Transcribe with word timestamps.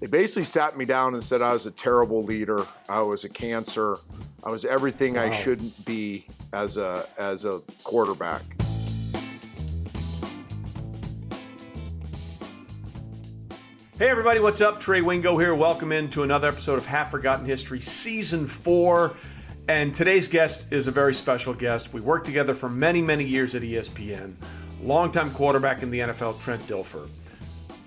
they 0.00 0.06
basically 0.06 0.44
sat 0.44 0.78
me 0.78 0.86
down 0.86 1.14
and 1.14 1.22
said 1.22 1.42
I 1.42 1.52
was 1.52 1.66
a 1.66 1.70
terrible 1.70 2.24
leader. 2.24 2.66
I 2.88 3.02
was 3.02 3.24
a 3.24 3.28
cancer. 3.28 3.98
I 4.42 4.50
was 4.50 4.64
everything 4.64 5.14
wow. 5.14 5.24
I 5.24 5.30
shouldn't 5.30 5.84
be 5.84 6.26
as 6.54 6.78
a 6.78 7.06
as 7.18 7.44
a 7.44 7.60
quarterback. 7.84 8.42
Hey 13.98 14.08
everybody, 14.08 14.40
what's 14.40 14.62
up? 14.62 14.80
Trey 14.80 15.02
Wingo 15.02 15.36
here. 15.36 15.54
Welcome 15.54 15.92
into 15.92 16.22
another 16.22 16.48
episode 16.48 16.78
of 16.78 16.86
Half 16.86 17.10
Forgotten 17.10 17.44
History, 17.44 17.80
Season 17.80 18.46
4. 18.46 19.12
And 19.68 19.94
today's 19.94 20.26
guest 20.26 20.72
is 20.72 20.86
a 20.86 20.90
very 20.90 21.12
special 21.12 21.52
guest. 21.52 21.92
We 21.92 22.00
worked 22.00 22.24
together 22.24 22.54
for 22.54 22.70
many, 22.70 23.02
many 23.02 23.24
years 23.24 23.54
at 23.54 23.60
ESPN. 23.60 24.36
Longtime 24.82 25.32
quarterback 25.32 25.82
in 25.82 25.90
the 25.90 26.00
NFL, 26.00 26.40
Trent 26.40 26.66
Dilfer 26.66 27.10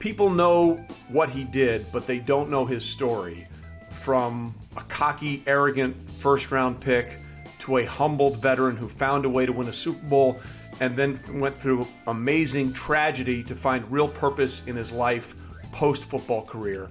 people 0.04 0.29
know 0.29 0.75
what 1.07 1.29
he 1.29 1.45
did, 1.45 1.89
but 1.93 2.05
they 2.05 2.19
don't 2.19 2.49
know 2.49 2.65
his 2.65 2.83
story. 2.83 3.47
From 3.89 4.54
a 4.75 4.82
cocky, 4.82 5.41
arrogant 5.47 5.95
first 6.09 6.51
round 6.51 6.82
pick 6.82 7.19
to 7.59 7.78
a 7.78 7.86
humbled 7.86 8.36
veteran 8.36 8.75
who 8.75 8.89
found 8.89 9.23
a 9.23 9.29
way 9.29 9.45
to 9.45 9.54
win 9.54 9.69
a 9.69 9.71
Super 9.71 10.05
Bowl 10.07 10.42
and 10.81 10.97
then 10.97 11.18
went 11.39 11.57
through 11.57 11.87
amazing 12.07 12.73
tragedy 12.73 13.43
to 13.43 13.55
find 13.55 13.89
real 13.89 14.09
purpose 14.09 14.61
in 14.68 14.75
his 14.75 14.92
life 14.92 15.36
post 15.71 16.04
football 16.09 16.42
career. 16.42 16.89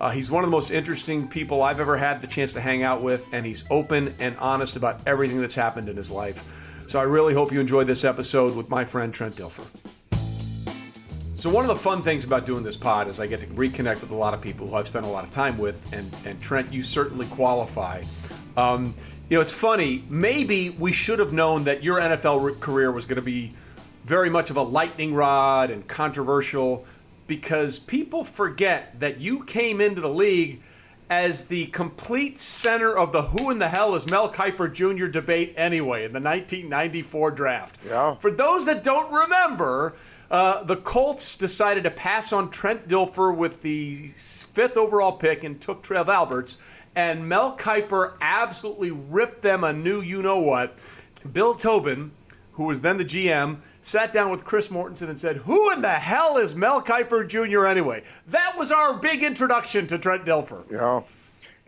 Uh, 0.00 0.10
he's 0.10 0.28
one 0.28 0.42
of 0.42 0.50
the 0.50 0.56
most 0.56 0.72
interesting 0.72 1.28
people 1.28 1.62
I've 1.62 1.78
ever 1.78 1.96
had 1.96 2.20
the 2.20 2.26
chance 2.26 2.54
to 2.54 2.60
hang 2.60 2.82
out 2.82 3.02
with, 3.02 3.24
and 3.30 3.46
he's 3.46 3.62
open 3.70 4.16
and 4.18 4.36
honest 4.38 4.74
about 4.74 5.00
everything 5.06 5.40
that's 5.40 5.54
happened 5.54 5.88
in 5.88 5.96
his 5.96 6.10
life. 6.10 6.44
So 6.88 6.98
I 6.98 7.04
really 7.04 7.34
hope 7.34 7.52
you 7.52 7.60
enjoyed 7.60 7.86
this 7.86 8.02
episode 8.02 8.56
with 8.56 8.68
my 8.68 8.84
friend 8.84 9.14
Trent 9.14 9.36
Dilfer. 9.36 9.97
So 11.38 11.48
one 11.48 11.64
of 11.64 11.68
the 11.68 11.76
fun 11.76 12.02
things 12.02 12.24
about 12.24 12.46
doing 12.46 12.64
this 12.64 12.76
pod 12.76 13.06
is 13.06 13.20
I 13.20 13.28
get 13.28 13.38
to 13.42 13.46
reconnect 13.46 14.00
with 14.00 14.10
a 14.10 14.16
lot 14.16 14.34
of 14.34 14.40
people 14.40 14.66
who 14.66 14.74
I've 14.74 14.88
spent 14.88 15.06
a 15.06 15.08
lot 15.08 15.22
of 15.22 15.30
time 15.30 15.56
with, 15.56 15.80
and 15.92 16.12
and 16.24 16.42
Trent, 16.42 16.72
you 16.72 16.82
certainly 16.82 17.26
qualify. 17.26 18.02
Um, 18.56 18.92
you 19.28 19.36
know, 19.36 19.40
it's 19.40 19.52
funny. 19.52 20.02
Maybe 20.08 20.70
we 20.70 20.90
should 20.90 21.20
have 21.20 21.32
known 21.32 21.62
that 21.62 21.84
your 21.84 22.00
NFL 22.00 22.58
career 22.58 22.90
was 22.90 23.06
going 23.06 23.16
to 23.16 23.22
be 23.22 23.52
very 24.02 24.28
much 24.28 24.50
of 24.50 24.56
a 24.56 24.62
lightning 24.62 25.14
rod 25.14 25.70
and 25.70 25.86
controversial, 25.86 26.84
because 27.28 27.78
people 27.78 28.24
forget 28.24 28.98
that 28.98 29.20
you 29.20 29.44
came 29.44 29.80
into 29.80 30.00
the 30.00 30.10
league 30.10 30.60
as 31.08 31.44
the 31.44 31.66
complete 31.66 32.40
center 32.40 32.98
of 32.98 33.12
the 33.12 33.22
who 33.22 33.50
in 33.50 33.60
the 33.60 33.68
hell 33.68 33.94
is 33.94 34.06
Mel 34.06 34.32
Kiper 34.32 34.72
Jr. 34.72 35.06
debate 35.06 35.54
anyway 35.56 36.04
in 36.04 36.12
the 36.12 36.20
1994 36.20 37.30
draft. 37.30 37.78
Yeah. 37.86 38.16
For 38.16 38.32
those 38.32 38.66
that 38.66 38.82
don't 38.82 39.10
remember, 39.12 39.94
uh, 40.30 40.62
the 40.64 40.76
Colts 40.76 41.36
decided 41.36 41.84
to 41.84 41.90
pass 41.90 42.32
on 42.32 42.50
Trent 42.50 42.86
Dilfer 42.86 43.34
with 43.34 43.62
the 43.62 44.08
fifth 44.08 44.76
overall 44.76 45.12
pick 45.12 45.42
and 45.42 45.60
took 45.60 45.82
Trev 45.82 46.08
Alberts. 46.08 46.58
And 46.94 47.28
Mel 47.28 47.56
Kiper 47.56 48.14
absolutely 48.20 48.90
ripped 48.90 49.42
them 49.42 49.64
a 49.64 49.72
new 49.72 50.00
you 50.00 50.22
know 50.22 50.38
what. 50.38 50.78
Bill 51.32 51.54
Tobin, 51.54 52.12
who 52.52 52.64
was 52.64 52.82
then 52.82 52.96
the 52.96 53.04
GM, 53.04 53.58
sat 53.80 54.12
down 54.12 54.30
with 54.30 54.44
Chris 54.44 54.68
Mortensen 54.68 55.08
and 55.08 55.18
said, 55.18 55.38
Who 55.38 55.70
in 55.72 55.80
the 55.80 55.88
hell 55.88 56.36
is 56.36 56.54
Mel 56.54 56.82
Kiper 56.82 57.26
Jr. 57.26 57.64
anyway? 57.66 58.02
That 58.26 58.58
was 58.58 58.70
our 58.70 58.94
big 58.94 59.22
introduction 59.22 59.86
to 59.86 59.98
Trent 59.98 60.24
Dilfer. 60.24 60.70
Yeah. 60.70 61.02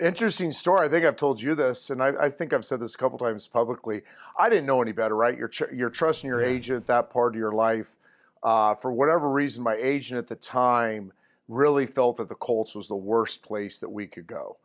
Interesting 0.05 0.51
story. 0.51 0.87
I 0.87 0.91
think 0.91 1.05
I've 1.05 1.17
told 1.17 1.41
you 1.41 1.55
this, 1.55 1.91
and 1.91 2.03
I, 2.03 2.13
I, 2.21 2.31
think 2.31 2.55
I've 2.55 2.65
said 2.65 2.81
this 2.81 2.95
a 2.95 2.99
couple 2.99 3.19
times 3.19 3.47
publicly. 3.47 4.01
I 4.39 4.49
didn't 4.49 4.65
know 4.65 4.81
any 4.81 4.93
better, 4.93 5.15
right? 5.15 5.37
You're, 5.37 5.49
tr- 5.49 5.73
you're 5.73 5.91
trusting 5.91 6.27
your 6.27 6.43
yeah. 6.43 6.55
agent 6.57 6.87
that 6.87 7.11
part 7.11 7.35
of 7.35 7.39
your 7.39 7.53
life 7.53 7.87
uh, 8.43 8.75
for 8.77 8.93
whatever 8.93 9.31
reason, 9.31 9.63
my 9.63 9.75
agent 9.75 10.19
at 10.19 10.29
the 10.29 10.37
time 10.37 11.13
really 11.49 11.87
felt 11.87 12.17
that 12.19 12.29
the 12.29 12.35
Colts 12.35 12.75
was 12.75 12.89
the 12.89 12.97
worst 12.97 13.43
place 13.43 13.79
that 13.79 13.89
we 13.89 14.07
could 14.07 14.27
go. 14.27 14.57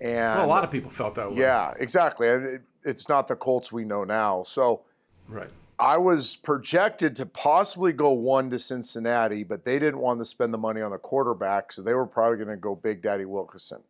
And 0.00 0.38
well, 0.38 0.44
a 0.44 0.46
lot 0.46 0.64
of 0.64 0.70
people 0.70 0.90
felt 0.90 1.14
that 1.14 1.32
way. 1.32 1.40
Yeah, 1.40 1.72
exactly. 1.78 2.28
And 2.28 2.46
it, 2.46 2.62
it's 2.84 3.08
not 3.08 3.28
the 3.28 3.36
Colts 3.36 3.72
we 3.72 3.84
know 3.84 4.04
now. 4.04 4.44
So, 4.44 4.82
right. 5.28 5.48
I 5.78 5.96
was 5.96 6.36
projected 6.36 7.16
to 7.16 7.26
possibly 7.26 7.92
go 7.92 8.12
one 8.12 8.50
to 8.50 8.58
Cincinnati, 8.58 9.42
but 9.42 9.64
they 9.64 9.78
didn't 9.78 9.98
want 9.98 10.20
to 10.20 10.24
spend 10.24 10.54
the 10.54 10.58
money 10.58 10.80
on 10.80 10.92
the 10.92 10.98
quarterback, 10.98 11.72
so 11.72 11.82
they 11.82 11.94
were 11.94 12.06
probably 12.06 12.36
going 12.36 12.48
to 12.48 12.56
go 12.56 12.76
Big 12.76 13.02
Daddy 13.02 13.24
Wilkinson. 13.24 13.80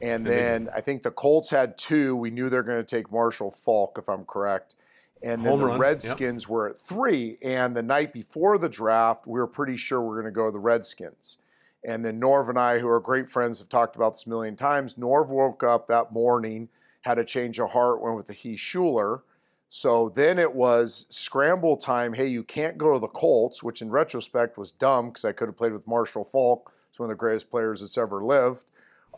And, 0.00 0.26
and 0.26 0.26
then 0.26 0.68
I 0.74 0.80
think 0.80 1.02
the 1.02 1.10
Colts 1.10 1.50
had 1.50 1.76
two. 1.76 2.16
We 2.16 2.30
knew 2.30 2.48
they're 2.48 2.62
going 2.62 2.82
to 2.82 2.96
take 2.96 3.12
Marshall 3.12 3.54
Faulk, 3.64 3.98
if 3.98 4.08
I'm 4.08 4.24
correct. 4.24 4.76
And 5.22 5.42
then 5.42 5.50
Home 5.50 5.60
the 5.60 5.66
run. 5.66 5.80
Redskins 5.80 6.44
yep. 6.44 6.50
were 6.50 6.68
at 6.70 6.80
three. 6.80 7.38
And 7.42 7.76
the 7.76 7.82
night 7.82 8.12
before 8.12 8.58
the 8.58 8.68
draft, 8.68 9.26
we 9.26 9.38
were 9.38 9.46
pretty 9.46 9.76
sure 9.76 10.00
we 10.00 10.08
are 10.08 10.22
going 10.22 10.32
to 10.32 10.36
go 10.36 10.46
to 10.46 10.52
the 10.52 10.58
Redskins. 10.58 11.36
And 11.84 12.04
then 12.04 12.20
Norv 12.20 12.48
and 12.48 12.58
I, 12.58 12.78
who 12.78 12.88
are 12.88 13.00
great 13.00 13.30
friends, 13.30 13.58
have 13.58 13.68
talked 13.68 13.96
about 13.96 14.14
this 14.14 14.26
a 14.26 14.28
million 14.28 14.56
times. 14.56 14.94
Norv 14.94 15.28
woke 15.28 15.62
up 15.62 15.88
that 15.88 16.12
morning, 16.12 16.68
had 17.02 17.18
a 17.18 17.24
change 17.24 17.58
of 17.58 17.70
heart, 17.70 18.02
went 18.02 18.16
with 18.16 18.26
the 18.26 18.34
Heath 18.34 18.58
Shuler. 18.58 19.22
So 19.68 20.12
then 20.14 20.38
it 20.38 20.52
was 20.52 21.06
scramble 21.10 21.76
time. 21.76 22.12
Hey, 22.12 22.26
you 22.26 22.42
can't 22.42 22.76
go 22.76 22.92
to 22.92 22.98
the 22.98 23.06
Colts, 23.08 23.62
which 23.62 23.82
in 23.82 23.90
retrospect 23.90 24.58
was 24.58 24.72
dumb 24.72 25.10
because 25.10 25.24
I 25.24 25.32
could 25.32 25.48
have 25.48 25.56
played 25.56 25.72
with 25.72 25.86
Marshall 25.86 26.24
Faulk. 26.24 26.72
He's 26.90 26.98
one 26.98 27.08
of 27.08 27.16
the 27.16 27.20
greatest 27.20 27.50
players 27.50 27.80
that's 27.80 27.96
ever 27.96 28.22
lived. 28.24 28.64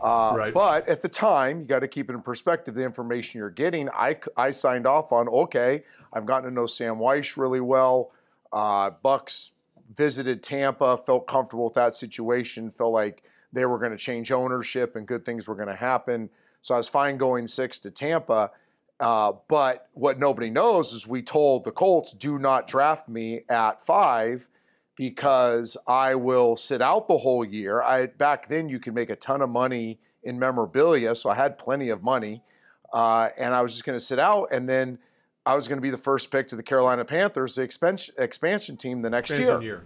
Uh, 0.02 0.34
right. 0.36 0.52
But 0.52 0.88
at 0.88 1.00
the 1.00 1.08
time, 1.08 1.60
you 1.60 1.66
got 1.66 1.78
to 1.80 1.88
keep 1.88 2.10
it 2.10 2.14
in 2.14 2.22
perspective. 2.22 2.74
The 2.74 2.84
information 2.84 3.38
you're 3.38 3.50
getting, 3.50 3.88
I, 3.90 4.16
I 4.36 4.50
signed 4.50 4.86
off 4.86 5.12
on. 5.12 5.28
Okay, 5.28 5.84
I've 6.12 6.26
gotten 6.26 6.48
to 6.48 6.54
know 6.54 6.66
Sam 6.66 6.96
Wyche 6.96 7.36
really 7.36 7.60
well. 7.60 8.10
Uh, 8.52 8.91
Bucks 9.02 9.50
visited 9.96 10.42
Tampa, 10.42 10.98
felt 11.06 11.26
comfortable 11.26 11.64
with 11.64 11.74
that 11.74 11.94
situation, 11.94 12.72
felt 12.76 12.92
like 12.92 13.22
they 13.52 13.64
were 13.64 13.78
going 13.78 13.92
to 13.92 13.98
change 13.98 14.32
ownership 14.32 14.96
and 14.96 15.06
good 15.06 15.24
things 15.24 15.46
were 15.46 15.54
going 15.54 15.68
to 15.68 15.76
happen. 15.76 16.30
So 16.62 16.74
I 16.74 16.78
was 16.78 16.88
fine 16.88 17.16
going 17.16 17.46
six 17.46 17.78
to 17.80 17.91
Tampa. 17.91 18.50
Uh, 19.00 19.32
but 19.48 19.88
what 19.94 20.18
nobody 20.18 20.48
knows 20.48 20.92
is 20.92 21.06
we 21.06 21.22
told 21.22 21.64
the 21.64 21.72
Colts, 21.72 22.12
do 22.12 22.38
not 22.38 22.68
draft 22.68 23.08
me 23.08 23.42
at 23.48 23.84
five 23.84 24.46
because 24.97 25.76
I 25.86 26.14
will 26.14 26.56
sit 26.56 26.82
out 26.82 27.08
the 27.08 27.19
whole 27.19 27.44
year. 27.44 27.82
I 27.82 28.06
back 28.06 28.48
then 28.48 28.69
you 28.69 28.78
could 28.78 28.94
make 28.94 29.10
a 29.10 29.16
ton 29.16 29.42
of 29.42 29.48
money 29.48 29.98
in 30.25 30.38
memorabilia, 30.38 31.14
so 31.14 31.30
I 31.30 31.34
had 31.34 31.58
plenty 31.58 31.88
of 31.88 32.03
money, 32.03 32.42
uh, 32.92 33.28
and 33.36 33.54
I 33.54 33.62
was 33.62 33.72
just 33.72 33.84
going 33.84 33.98
to 33.98 34.04
sit 34.04 34.19
out, 34.19 34.48
and 34.53 34.69
then 34.69 34.98
I 35.44 35.56
was 35.56 35.66
going 35.66 35.78
to 35.78 35.82
be 35.82 35.91
the 35.91 35.98
first 35.98 36.30
pick 36.30 36.47
to 36.48 36.56
the 36.56 36.62
Carolina 36.62 37.04
Panthers, 37.04 37.56
the 37.56 37.62
expansion 37.62 38.14
expansion 38.19 38.76
team 38.76 39.03
the 39.03 39.10
next 39.10 39.30
year. 39.30 39.60
year. 39.60 39.82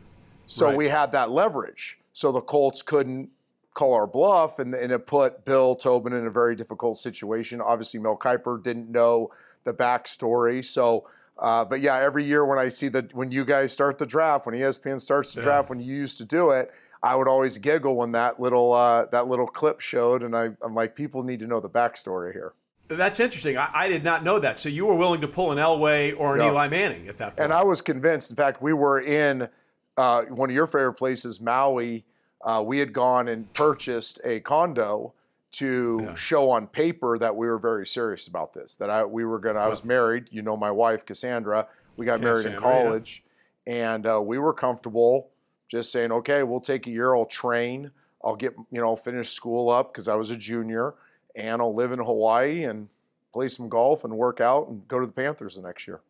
So 0.47 0.67
right. 0.67 0.77
we 0.77 0.89
had 0.89 1.13
that 1.13 1.31
leverage. 1.31 1.99
So 2.13 2.33
the 2.33 2.41
Colts 2.41 2.83
couldn't 2.83 3.31
call 3.75 3.95
our 3.95 4.07
bluff, 4.07 4.59
and, 4.59 4.75
and 4.75 4.91
it 4.91 5.07
put 5.07 5.45
Bill 5.45 5.77
Tobin 5.77 6.13
in 6.13 6.27
a 6.27 6.31
very 6.31 6.57
difficult 6.57 6.99
situation. 6.99 7.61
Obviously, 7.61 8.01
Mel 8.01 8.17
Kiper 8.17 8.63
didn't 8.63 8.91
know 8.91 9.31
the 9.65 9.73
backstory, 9.73 10.65
so 10.65 11.07
uh, 11.39 11.65
but 11.65 11.81
yeah, 11.81 11.97
every 11.97 12.25
year 12.25 12.45
when 12.45 12.59
I 12.59 12.69
see 12.69 12.89
that 12.89 13.13
when 13.15 13.31
you 13.31 13.45
guys 13.45 13.73
start 13.73 13.99
the 13.99 14.07
draft, 14.07 14.47
when 14.47 14.55
ESPN 14.55 15.01
starts 15.01 15.35
the 15.35 15.41
yeah. 15.41 15.45
draft, 15.45 15.69
when 15.69 15.81
you 15.81 15.95
used 15.95 16.19
to 16.19 16.25
do 16.25 16.51
it, 16.51 16.71
I 17.03 17.15
would 17.15 17.29
always 17.29 17.59
giggle 17.59 17.95
when 17.97 18.13
that 18.13 18.41
little 18.41 18.73
uh, 18.73 19.07
that 19.13 19.29
little 19.29 19.47
clip 19.47 19.81
showed, 19.81 20.23
and 20.23 20.35
I, 20.35 20.51
am 20.65 20.75
like, 20.75 20.95
people 20.95 21.23
need 21.23 21.41
to 21.41 21.47
know 21.47 21.61
the 21.61 21.69
backstory 21.69 22.33
here. 22.33 22.55
That's 22.89 23.21
interesting. 23.21 23.59
I, 23.59 23.69
I, 23.75 23.89
did 23.89 24.05
not 24.05 24.23
know 24.23 24.39
that. 24.39 24.61
So 24.61 24.69
you 24.69 24.87
were 24.87 24.95
willing 24.95 25.21
to 25.21 25.29
pull 25.29 25.51
an 25.51 25.59
Elway 25.59 26.15
or 26.17 26.37
an 26.37 26.43
yeah. 26.43 26.51
Eli 26.51 26.69
Manning 26.69 27.09
at 27.09 27.19
that 27.19 27.37
point. 27.37 27.45
And 27.45 27.53
I 27.53 27.65
was 27.65 27.83
convinced. 27.83 28.31
In 28.31 28.37
fact, 28.37 28.63
we 28.63 28.73
were 28.73 29.01
in 29.01 29.49
uh, 29.97 30.23
one 30.23 30.51
of 30.51 30.55
your 30.55 30.69
favorite 30.69 30.95
places, 30.95 31.41
Maui. 31.41 32.05
Uh, 32.45 32.63
we 32.65 32.79
had 32.79 32.93
gone 32.93 33.27
and 33.27 33.53
purchased 33.55 34.21
a 34.25 34.39
condo 34.41 35.13
to 35.53 36.01
yeah. 36.03 36.15
show 36.15 36.51
on 36.51 36.67
paper 36.67 37.19
that 37.19 37.35
we 37.35 37.47
were 37.47 37.59
very 37.59 37.87
serious 37.87 38.27
about 38.27 38.53
this. 38.53 38.77
That 38.77 38.91
I 38.91 39.05
we 39.05 39.25
were 39.25 39.39
gonna. 39.39 39.61
I 39.61 39.69
was 39.69 39.85
married. 39.85 40.27
You 40.31 40.43
know 40.43 40.57
my 40.57 40.71
wife 40.71 41.07
Cassandra. 41.07 41.67
We 41.97 42.05
got 42.05 42.21
Cassandra, 42.21 42.43
married 42.43 42.55
in 42.55 42.61
college, 42.61 43.23
yeah. 43.67 43.95
and 43.95 44.07
uh, 44.07 44.21
we 44.23 44.39
were 44.39 44.53
comfortable 44.53 45.31
just 45.69 45.91
saying, 45.91 46.13
okay, 46.13 46.43
we'll 46.43 46.61
take 46.61 46.87
a 46.87 46.91
year. 46.91 47.15
I'll 47.15 47.27
train. 47.27 47.91
I'll 48.25 48.37
get 48.37 48.55
you 48.71 48.81
know 48.81 48.97
finish 48.97 49.33
school 49.33 49.71
up 49.71 49.93
because 49.93 50.09
I 50.09 50.15
was 50.15 50.31
a 50.31 50.37
junior, 50.37 50.95
and 51.35 51.61
I'll 51.61 51.75
live 51.75 51.93
in 51.93 51.99
Hawaii 51.99 52.65
and 52.65 52.89
play 53.33 53.49
some 53.49 53.69
golf 53.69 54.05
and 54.05 54.17
work 54.17 54.41
out 54.41 54.69
and 54.69 54.87
go 54.89 54.99
to 54.99 55.07
the 55.07 55.13
Panthers 55.13 55.57
the 55.57 55.63
next 55.63 55.87
year. 55.87 56.01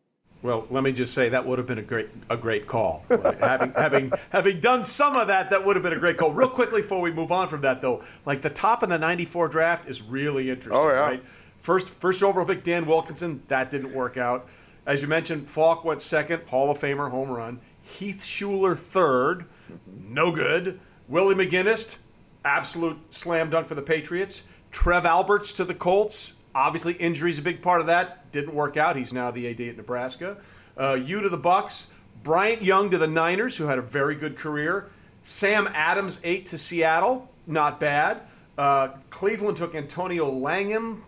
Well, 0.43 0.67
let 0.69 0.83
me 0.83 0.91
just 0.91 1.13
say 1.13 1.29
that 1.29 1.47
would 1.47 1.57
have 1.57 1.67
been 1.67 1.79
a 1.79 1.83
great 1.83 2.09
a 2.29 2.37
great 2.37 2.67
call. 2.67 3.03
having 3.09 3.71
having 3.73 4.11
having 4.29 4.59
done 4.59 4.83
some 4.83 5.15
of 5.15 5.27
that, 5.27 5.49
that 5.49 5.65
would 5.65 5.75
have 5.75 5.83
been 5.83 5.93
a 5.93 5.99
great 5.99 6.17
call. 6.17 6.31
Real 6.31 6.49
quickly 6.49 6.81
before 6.81 7.01
we 7.01 7.11
move 7.11 7.31
on 7.31 7.47
from 7.47 7.61
that, 7.61 7.81
though, 7.81 8.03
like 8.25 8.41
the 8.41 8.49
top 8.49 8.83
of 8.83 8.89
the 8.89 8.97
'94 8.97 9.47
draft 9.47 9.89
is 9.89 10.01
really 10.01 10.49
interesting. 10.49 10.79
Oh 10.79 10.89
yeah. 10.89 10.99
Right? 10.99 11.23
First 11.59 11.89
first 11.89 12.21
overall 12.21 12.45
pick 12.45 12.63
Dan 12.63 12.85
Wilkinson, 12.85 13.41
that 13.47 13.71
didn't 13.71 13.93
work 13.93 14.15
out. 14.17 14.47
As 14.85 15.01
you 15.01 15.07
mentioned, 15.07 15.49
Faulk 15.49 15.83
went 15.83 16.01
second, 16.01 16.43
Hall 16.47 16.71
of 16.71 16.79
Famer 16.79 17.09
home 17.09 17.29
run. 17.29 17.59
Heath 17.81 18.21
Shuler 18.23 18.77
third, 18.77 19.45
no 19.87 20.31
good. 20.31 20.79
Willie 21.07 21.35
McGinest, 21.35 21.97
absolute 22.45 22.97
slam 23.13 23.49
dunk 23.49 23.67
for 23.67 23.75
the 23.75 23.81
Patriots. 23.81 24.43
Trev 24.71 25.05
Alberts 25.05 25.51
to 25.53 25.65
the 25.65 25.73
Colts, 25.73 26.33
Obviously, 26.57 26.93
injuries 26.93 27.37
a 27.37 27.41
big 27.43 27.61
part 27.61 27.81
of 27.81 27.87
that. 27.87 28.31
Didn't 28.31 28.55
work 28.55 28.77
out. 28.77 28.95
He's 28.95 29.13
now 29.13 29.29
the 29.29 29.47
AD 29.47 29.61
at 29.61 29.77
Nebraska. 29.77 30.37
Uh, 30.75 30.95
you 30.95 31.21
to 31.21 31.29
the 31.29 31.37
Bucks. 31.37 31.85
Bryant 32.23 32.63
Young 32.63 32.89
to 32.89 32.97
the 32.97 33.07
Niners, 33.07 33.55
who 33.55 33.65
had 33.65 33.77
a 33.77 33.81
very 33.83 34.15
good 34.15 34.39
career. 34.39 34.89
Sam 35.21 35.69
Adams 35.75 36.19
eight 36.23 36.47
to 36.47 36.57
Seattle. 36.57 37.29
not 37.45 37.79
bad. 37.79 38.21
Uh, 38.57 38.87
Cleveland 39.11 39.55
took 39.55 39.75
Antonio 39.75 40.31
Langham, 40.31 41.03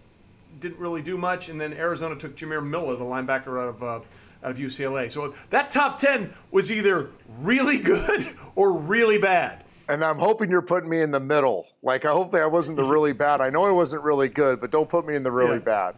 didn't 0.60 0.78
really 0.78 1.02
do 1.02 1.18
much, 1.18 1.50
and 1.50 1.60
then 1.60 1.74
Arizona 1.74 2.16
took 2.16 2.38
Jamir 2.38 2.64
Miller, 2.64 2.96
the 2.96 3.04
linebacker 3.04 3.60
out 3.60 3.70
of 3.70 3.84
uh, 3.84 4.00
out 4.44 4.52
of 4.52 4.58
UCLA. 4.58 5.10
So 5.10 5.34
that 5.50 5.72
top 5.72 5.98
ten 5.98 6.32
was 6.52 6.72
either 6.72 7.10
really 7.40 7.78
good 7.94 8.30
or 8.56 8.72
really 8.72 9.18
bad. 9.18 9.64
And 9.90 10.06
I'm 10.06 10.20
hoping 10.20 10.52
you're 10.52 10.62
putting 10.62 10.90
me 10.90 11.02
in 11.02 11.12
the 11.12 11.20
middle. 11.20 11.68
Like 11.82 12.06
I 12.06 12.12
hope 12.12 12.32
that 12.32 12.42
I 12.42 12.46
wasn't 12.46 12.78
the 12.78 12.84
really 12.84 13.12
bad. 13.26 13.42
I 13.42 13.50
know 13.50 13.66
I 13.66 13.72
wasn't 13.72 14.04
really 14.04 14.30
good, 14.30 14.62
but 14.62 14.72
don't 14.72 14.88
put 14.88 15.06
me 15.06 15.16
in 15.16 15.24
the 15.24 15.32
really 15.32 15.54
yeah. 15.54 15.92
bad. 15.92 15.96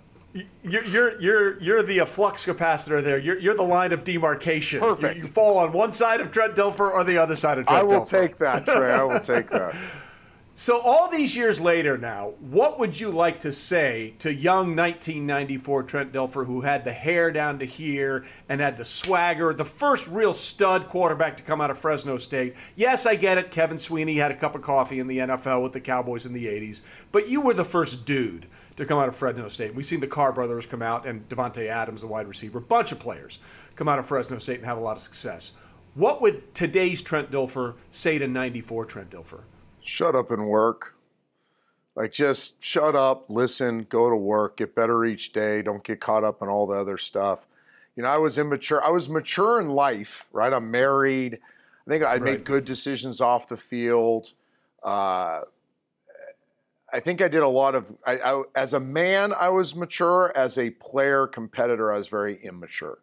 You're, 0.63 0.85
you're 0.85 1.21
you're 1.21 1.61
you're 1.61 1.83
the 1.83 2.05
flux 2.05 2.45
capacitor 2.45 3.03
there. 3.03 3.19
You're, 3.19 3.37
you're 3.37 3.53
the 3.53 3.63
line 3.63 3.91
of 3.91 4.05
demarcation. 4.05 4.79
Perfect. 4.79 5.17
You, 5.17 5.23
you 5.23 5.27
fall 5.27 5.57
on 5.57 5.73
one 5.73 5.91
side 5.91 6.21
of 6.21 6.31
Trent 6.31 6.55
Dilfer 6.55 6.89
or 6.89 7.03
the 7.03 7.17
other 7.17 7.35
side 7.35 7.57
of 7.57 7.65
Trent 7.65 7.81
I 7.81 7.83
will 7.83 8.05
Dilfer. 8.05 8.09
take 8.09 8.37
that, 8.37 8.63
Trey. 8.63 8.93
I 8.93 9.03
will 9.03 9.19
take 9.19 9.49
that. 9.49 9.75
So, 10.53 10.81
all 10.81 11.07
these 11.07 11.33
years 11.33 11.61
later 11.61 11.97
now, 11.97 12.33
what 12.41 12.77
would 12.77 12.99
you 12.99 13.09
like 13.09 13.39
to 13.39 13.53
say 13.53 14.15
to 14.19 14.33
young 14.33 14.75
1994 14.75 15.83
Trent 15.83 16.11
Dilfer, 16.11 16.45
who 16.45 16.59
had 16.59 16.83
the 16.83 16.91
hair 16.91 17.31
down 17.31 17.57
to 17.59 17.65
here 17.65 18.25
and 18.49 18.59
had 18.59 18.75
the 18.75 18.83
swagger, 18.83 19.53
the 19.53 19.63
first 19.63 20.07
real 20.09 20.33
stud 20.33 20.89
quarterback 20.89 21.37
to 21.37 21.43
come 21.43 21.61
out 21.61 21.71
of 21.71 21.77
Fresno 21.77 22.17
State? 22.17 22.55
Yes, 22.75 23.05
I 23.05 23.15
get 23.15 23.37
it. 23.37 23.49
Kevin 23.49 23.79
Sweeney 23.79 24.17
had 24.17 24.29
a 24.29 24.35
cup 24.35 24.53
of 24.53 24.61
coffee 24.61 24.99
in 24.99 25.07
the 25.07 25.19
NFL 25.19 25.63
with 25.63 25.71
the 25.71 25.79
Cowboys 25.79 26.25
in 26.25 26.33
the 26.33 26.47
80s, 26.47 26.81
but 27.13 27.29
you 27.29 27.39
were 27.39 27.53
the 27.53 27.63
first 27.63 28.03
dude 28.03 28.45
to 28.75 28.85
come 28.85 28.99
out 28.99 29.07
of 29.07 29.15
Fresno 29.15 29.47
State. 29.47 29.73
We've 29.73 29.85
seen 29.85 30.01
the 30.01 30.07
Carr 30.07 30.33
brothers 30.33 30.65
come 30.65 30.81
out 30.81 31.05
and 31.05 31.27
Davante 31.29 31.67
Adams, 31.67 32.01
the 32.01 32.07
wide 32.07 32.27
receiver, 32.27 32.57
a 32.57 32.61
bunch 32.61 32.91
of 32.91 32.99
players 32.99 33.39
come 33.77 33.87
out 33.87 33.99
of 33.99 34.05
Fresno 34.05 34.37
State 34.37 34.57
and 34.57 34.65
have 34.65 34.77
a 34.77 34.81
lot 34.81 34.97
of 34.97 35.01
success. 35.01 35.53
What 35.95 36.21
would 36.21 36.53
today's 36.53 37.01
Trent 37.01 37.31
Dilfer 37.31 37.75
say 37.89 38.19
to 38.19 38.27
94 38.27 38.85
Trent 38.85 39.09
Dilfer? 39.11 39.43
Shut 39.83 40.15
up 40.15 40.31
and 40.31 40.47
work. 40.47 40.95
Like 41.95 42.11
just 42.11 42.63
shut 42.63 42.95
up, 42.95 43.25
listen, 43.29 43.85
go 43.89 44.09
to 44.09 44.15
work, 44.15 44.57
get 44.57 44.75
better 44.75 45.05
each 45.05 45.33
day. 45.33 45.61
Don't 45.61 45.83
get 45.83 45.99
caught 45.99 46.23
up 46.23 46.41
in 46.41 46.47
all 46.47 46.65
the 46.65 46.75
other 46.75 46.97
stuff. 46.97 47.39
You 47.95 48.03
know, 48.03 48.09
I 48.09 48.17
was 48.17 48.37
immature. 48.37 48.83
I 48.83 48.89
was 48.89 49.09
mature 49.09 49.59
in 49.59 49.67
life, 49.67 50.25
right? 50.31 50.53
I'm 50.53 50.71
married. 50.71 51.39
I 51.85 51.89
think 51.89 52.03
I 52.03 52.13
right. 52.13 52.21
made 52.21 52.43
good 52.45 52.63
decisions 52.63 53.19
off 53.19 53.49
the 53.49 53.57
field. 53.57 54.31
Uh, 54.81 55.41
I 56.93 56.99
think 56.99 57.21
I 57.21 57.27
did 57.27 57.41
a 57.41 57.47
lot 57.47 57.75
of. 57.75 57.85
I, 58.05 58.17
I, 58.19 58.43
as 58.55 58.73
a 58.73 58.79
man, 58.79 59.33
I 59.37 59.49
was 59.49 59.75
mature. 59.75 60.31
As 60.35 60.57
a 60.57 60.69
player, 60.69 61.27
competitor, 61.27 61.93
I 61.93 61.97
was 61.97 62.07
very 62.07 62.41
immature, 62.43 62.99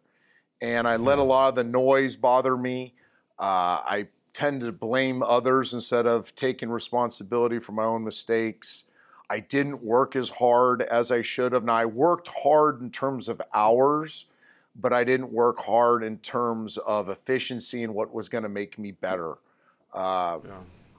and 0.61 0.87
I 0.87 0.95
let 0.95 1.19
a 1.19 1.23
lot 1.23 1.49
of 1.49 1.55
the 1.55 1.63
noise 1.63 2.15
bother 2.15 2.57
me. 2.57 2.93
Uh, 3.37 3.81
I 3.85 4.07
tend 4.33 4.61
to 4.61 4.71
blame 4.71 5.23
others 5.23 5.73
instead 5.73 6.05
of 6.05 6.33
taking 6.35 6.69
responsibility 6.69 7.59
for 7.59 7.71
my 7.71 7.83
own 7.83 8.03
mistakes. 8.03 8.83
I 9.29 9.39
didn't 9.39 9.83
work 9.83 10.15
as 10.15 10.29
hard 10.29 10.81
as 10.83 11.11
I 11.11 11.21
should 11.21 11.51
have. 11.53 11.63
Now, 11.63 11.75
I 11.75 11.85
worked 11.85 12.27
hard 12.27 12.81
in 12.81 12.89
terms 12.89 13.29
of 13.29 13.41
hours, 13.53 14.25
but 14.75 14.91
I 14.91 15.03
didn't 15.03 15.31
work 15.31 15.59
hard 15.59 16.03
in 16.03 16.17
terms 16.19 16.77
of 16.77 17.09
efficiency 17.09 17.83
and 17.83 17.93
what 17.93 18.13
was 18.13 18.27
going 18.29 18.43
to 18.43 18.49
make 18.49 18.79
me 18.79 18.91
better. 18.91 19.35
Uh, 19.93 20.39
yeah. 20.45 20.51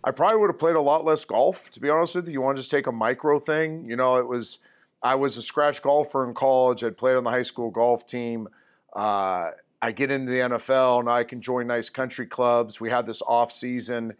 I 0.02 0.10
probably 0.12 0.38
would 0.40 0.48
have 0.48 0.58
played 0.58 0.76
a 0.76 0.80
lot 0.80 1.04
less 1.04 1.24
golf, 1.24 1.70
to 1.72 1.80
be 1.80 1.90
honest 1.90 2.14
with 2.14 2.26
you. 2.26 2.34
You 2.34 2.40
want 2.40 2.56
to 2.56 2.62
just 2.62 2.70
take 2.70 2.86
a 2.86 2.92
micro 2.92 3.38
thing? 3.38 3.84
You 3.84 3.96
know, 3.96 4.16
it 4.16 4.26
was, 4.26 4.58
I 5.02 5.14
was 5.14 5.36
a 5.36 5.42
scratch 5.42 5.82
golfer 5.82 6.24
in 6.24 6.34
college. 6.34 6.84
I'd 6.84 6.96
played 6.96 7.16
on 7.16 7.24
the 7.24 7.30
high 7.30 7.42
school 7.42 7.70
golf 7.70 8.06
team. 8.06 8.48
Uh, 8.94 9.50
I 9.82 9.92
get 9.92 10.10
into 10.10 10.30
the 10.30 10.38
NFL 10.38 11.00
and 11.00 11.08
I 11.08 11.24
can 11.24 11.40
join 11.40 11.66
nice 11.66 11.88
country 11.88 12.26
clubs. 12.26 12.80
We 12.80 12.90
had 12.90 13.06
this 13.06 13.22
off 13.22 13.50
season, 13.50 14.12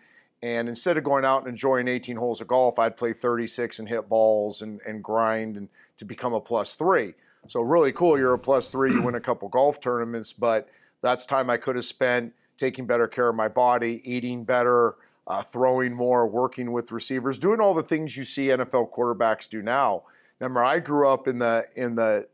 and 0.43 0.69
instead 0.69 0.97
of 0.97 1.05
going 1.05 1.25
out 1.25 1.41
and 1.41 1.49
enjoying 1.49 1.87
18 1.87 2.17
holes 2.17 2.41
of 2.41 2.49
golf, 2.49 2.79
I'd 2.79 2.97
play 2.97 3.13
36 3.13 3.79
and 3.79 3.89
hit 3.89 4.09
balls 4.09 4.63
and, 4.63 4.81
and 4.87 5.05
grind 5.05 5.57
and 5.57 5.69
to 5.99 6.05
become 6.05 6.33
a 6.33 6.41
plus 6.41 6.75
three. 6.75 7.13
So 7.47 7.61
really 7.61 7.93
cool. 7.93 8.19
You're 8.19 8.35
a 8.35 8.39
plus 8.39 8.71
three. 8.71 8.93
You 8.93 9.03
win 9.03 9.17
a 9.17 9.21
couple 9.21 9.49
golf 9.49 9.81
tournaments, 9.81 10.33
but 10.33 10.69
that's 11.03 11.27
time 11.27 11.51
I 11.51 11.57
could 11.57 11.77
have 11.77 11.85
spent 11.85 12.33
taking 12.57 12.87
better 12.87 13.07
care 13.07 13.29
of 13.29 13.35
my 13.35 13.49
body, 13.49 14.03
eating 14.05 14.45
better, 14.45 14.97
uh, 15.27 15.43
throwing 15.43 15.95
more, 15.95 16.27
working 16.27 16.73
with 16.73 16.93
receivers, 16.93 17.39
doing 17.39 17.61
all 17.61 17.75
the 17.75 17.83
things 17.83 18.17
you 18.17 18.25
see 18.25 18.49
NFL 18.49 18.93
quarterbacks 18.93 19.49
do 19.49 19.63
now. 19.63 20.03
Remember, 20.39 20.65
I 20.65 20.79
grew 20.79 21.09
up 21.09 21.29
in 21.29 21.39
the 21.39 21.67
in 21.77 21.95
the 21.95 22.27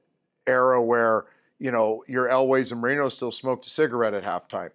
era 0.46 0.80
where 0.82 1.26
you 1.58 1.70
know, 1.70 2.04
your 2.06 2.28
Elways 2.28 2.72
and 2.72 2.80
Marino 2.80 3.08
still 3.08 3.32
smoked 3.32 3.66
a 3.66 3.70
cigarette 3.70 4.14
at 4.14 4.24
halftime. 4.24 4.70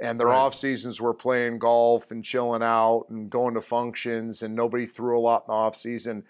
And 0.00 0.18
their 0.18 0.28
right. 0.28 0.36
off 0.36 0.54
seasons 0.54 1.00
were 1.00 1.14
playing 1.14 1.58
golf 1.58 2.10
and 2.10 2.24
chilling 2.24 2.62
out 2.62 3.06
and 3.10 3.30
going 3.30 3.54
to 3.54 3.62
functions, 3.62 4.42
and 4.42 4.54
nobody 4.54 4.86
threw 4.86 5.16
a 5.16 5.20
lot 5.20 5.42
in 5.42 5.52
the 5.52 5.52
off 5.52 5.76
season. 5.76 6.24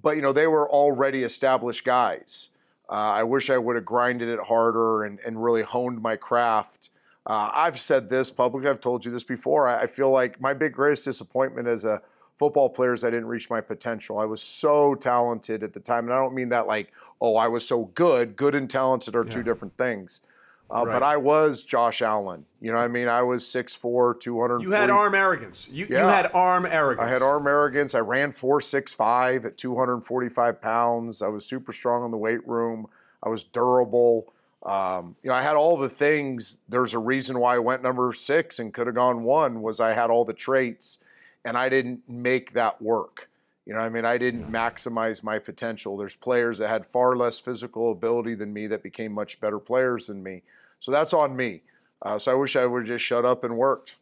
But 0.00 0.16
you 0.16 0.22
know, 0.22 0.32
they 0.32 0.46
were 0.46 0.70
already 0.70 1.24
established 1.24 1.84
guys. 1.84 2.50
Uh, 2.88 2.92
I 2.92 3.24
wish 3.24 3.50
I 3.50 3.58
would 3.58 3.74
have 3.74 3.84
grinded 3.84 4.28
it 4.28 4.38
harder 4.38 5.04
and, 5.04 5.18
and 5.26 5.42
really 5.42 5.62
honed 5.62 6.00
my 6.00 6.14
craft. 6.14 6.90
Uh, 7.26 7.50
I've 7.52 7.80
said 7.80 8.08
this 8.08 8.30
publicly. 8.30 8.70
I've 8.70 8.80
told 8.80 9.04
you 9.04 9.10
this 9.10 9.24
before. 9.24 9.66
I, 9.66 9.82
I 9.82 9.86
feel 9.88 10.10
like 10.12 10.40
my 10.40 10.54
big 10.54 10.72
greatest 10.72 11.04
disappointment 11.04 11.66
as 11.66 11.84
a 11.84 12.00
football 12.38 12.68
player 12.68 12.94
is 12.94 13.02
I 13.02 13.10
didn't 13.10 13.26
reach 13.26 13.50
my 13.50 13.60
potential. 13.60 14.18
I 14.18 14.24
was 14.24 14.40
so 14.40 14.94
talented 14.94 15.64
at 15.64 15.72
the 15.72 15.80
time, 15.80 16.04
and 16.04 16.12
I 16.12 16.18
don't 16.18 16.34
mean 16.34 16.50
that 16.50 16.68
like 16.68 16.92
oh, 17.20 17.36
I 17.36 17.48
was 17.48 17.66
so 17.66 17.84
good. 17.94 18.36
Good 18.36 18.54
and 18.54 18.68
talented 18.68 19.14
are 19.16 19.24
yeah. 19.24 19.30
two 19.30 19.42
different 19.42 19.76
things. 19.76 20.20
Uh, 20.68 20.84
right. 20.84 20.94
But 20.94 21.02
I 21.04 21.16
was 21.16 21.62
Josh 21.62 22.02
Allen. 22.02 22.44
You 22.60 22.72
know 22.72 22.78
what 22.78 22.84
I 22.84 22.88
mean? 22.88 23.06
I 23.06 23.22
was 23.22 23.44
6'4, 23.44 24.18
200. 24.20 24.62
You 24.62 24.72
had 24.72 24.90
arm 24.90 25.14
arrogance. 25.14 25.68
You, 25.70 25.86
yeah. 25.88 26.02
you 26.02 26.08
had 26.08 26.30
arm 26.34 26.66
arrogance. 26.66 27.06
I 27.06 27.08
had 27.08 27.22
arm 27.22 27.46
arrogance. 27.46 27.94
I 27.94 28.00
ran 28.00 28.32
4'6'5 28.32 29.44
at 29.44 29.56
245 29.56 30.60
pounds. 30.60 31.22
I 31.22 31.28
was 31.28 31.46
super 31.46 31.72
strong 31.72 32.04
in 32.04 32.10
the 32.10 32.16
weight 32.16 32.46
room. 32.48 32.88
I 33.22 33.28
was 33.28 33.44
durable. 33.44 34.32
Um, 34.64 35.14
you 35.22 35.30
know, 35.30 35.36
I 35.36 35.42
had 35.42 35.54
all 35.54 35.76
the 35.76 35.88
things. 35.88 36.58
There's 36.68 36.94
a 36.94 36.98
reason 36.98 37.38
why 37.38 37.54
I 37.54 37.58
went 37.58 37.82
number 37.82 38.12
six 38.12 38.58
and 38.58 38.74
could 38.74 38.88
have 38.88 38.96
gone 38.96 39.22
one 39.22 39.62
was 39.62 39.78
I 39.78 39.92
had 39.92 40.10
all 40.10 40.24
the 40.24 40.32
traits 40.32 40.98
and 41.44 41.56
I 41.56 41.68
didn't 41.68 42.00
make 42.08 42.52
that 42.54 42.82
work. 42.82 43.28
You 43.66 43.74
know, 43.74 43.80
I 43.80 43.88
mean, 43.88 44.04
I 44.04 44.16
didn't 44.16 44.50
maximize 44.50 45.24
my 45.24 45.40
potential. 45.40 45.96
There's 45.96 46.14
players 46.14 46.58
that 46.58 46.68
had 46.68 46.86
far 46.86 47.16
less 47.16 47.40
physical 47.40 47.90
ability 47.90 48.36
than 48.36 48.52
me 48.52 48.68
that 48.68 48.82
became 48.82 49.12
much 49.12 49.40
better 49.40 49.58
players 49.58 50.06
than 50.06 50.22
me. 50.22 50.42
So 50.78 50.92
that's 50.92 51.12
on 51.12 51.36
me. 51.36 51.62
Uh, 52.02 52.18
so 52.18 52.30
I 52.30 52.34
wish 52.34 52.54
I 52.54 52.64
would 52.64 52.82
have 52.82 52.88
just 52.88 53.04
shut 53.04 53.24
up 53.24 53.42
and 53.42 53.56
worked. 53.56 53.96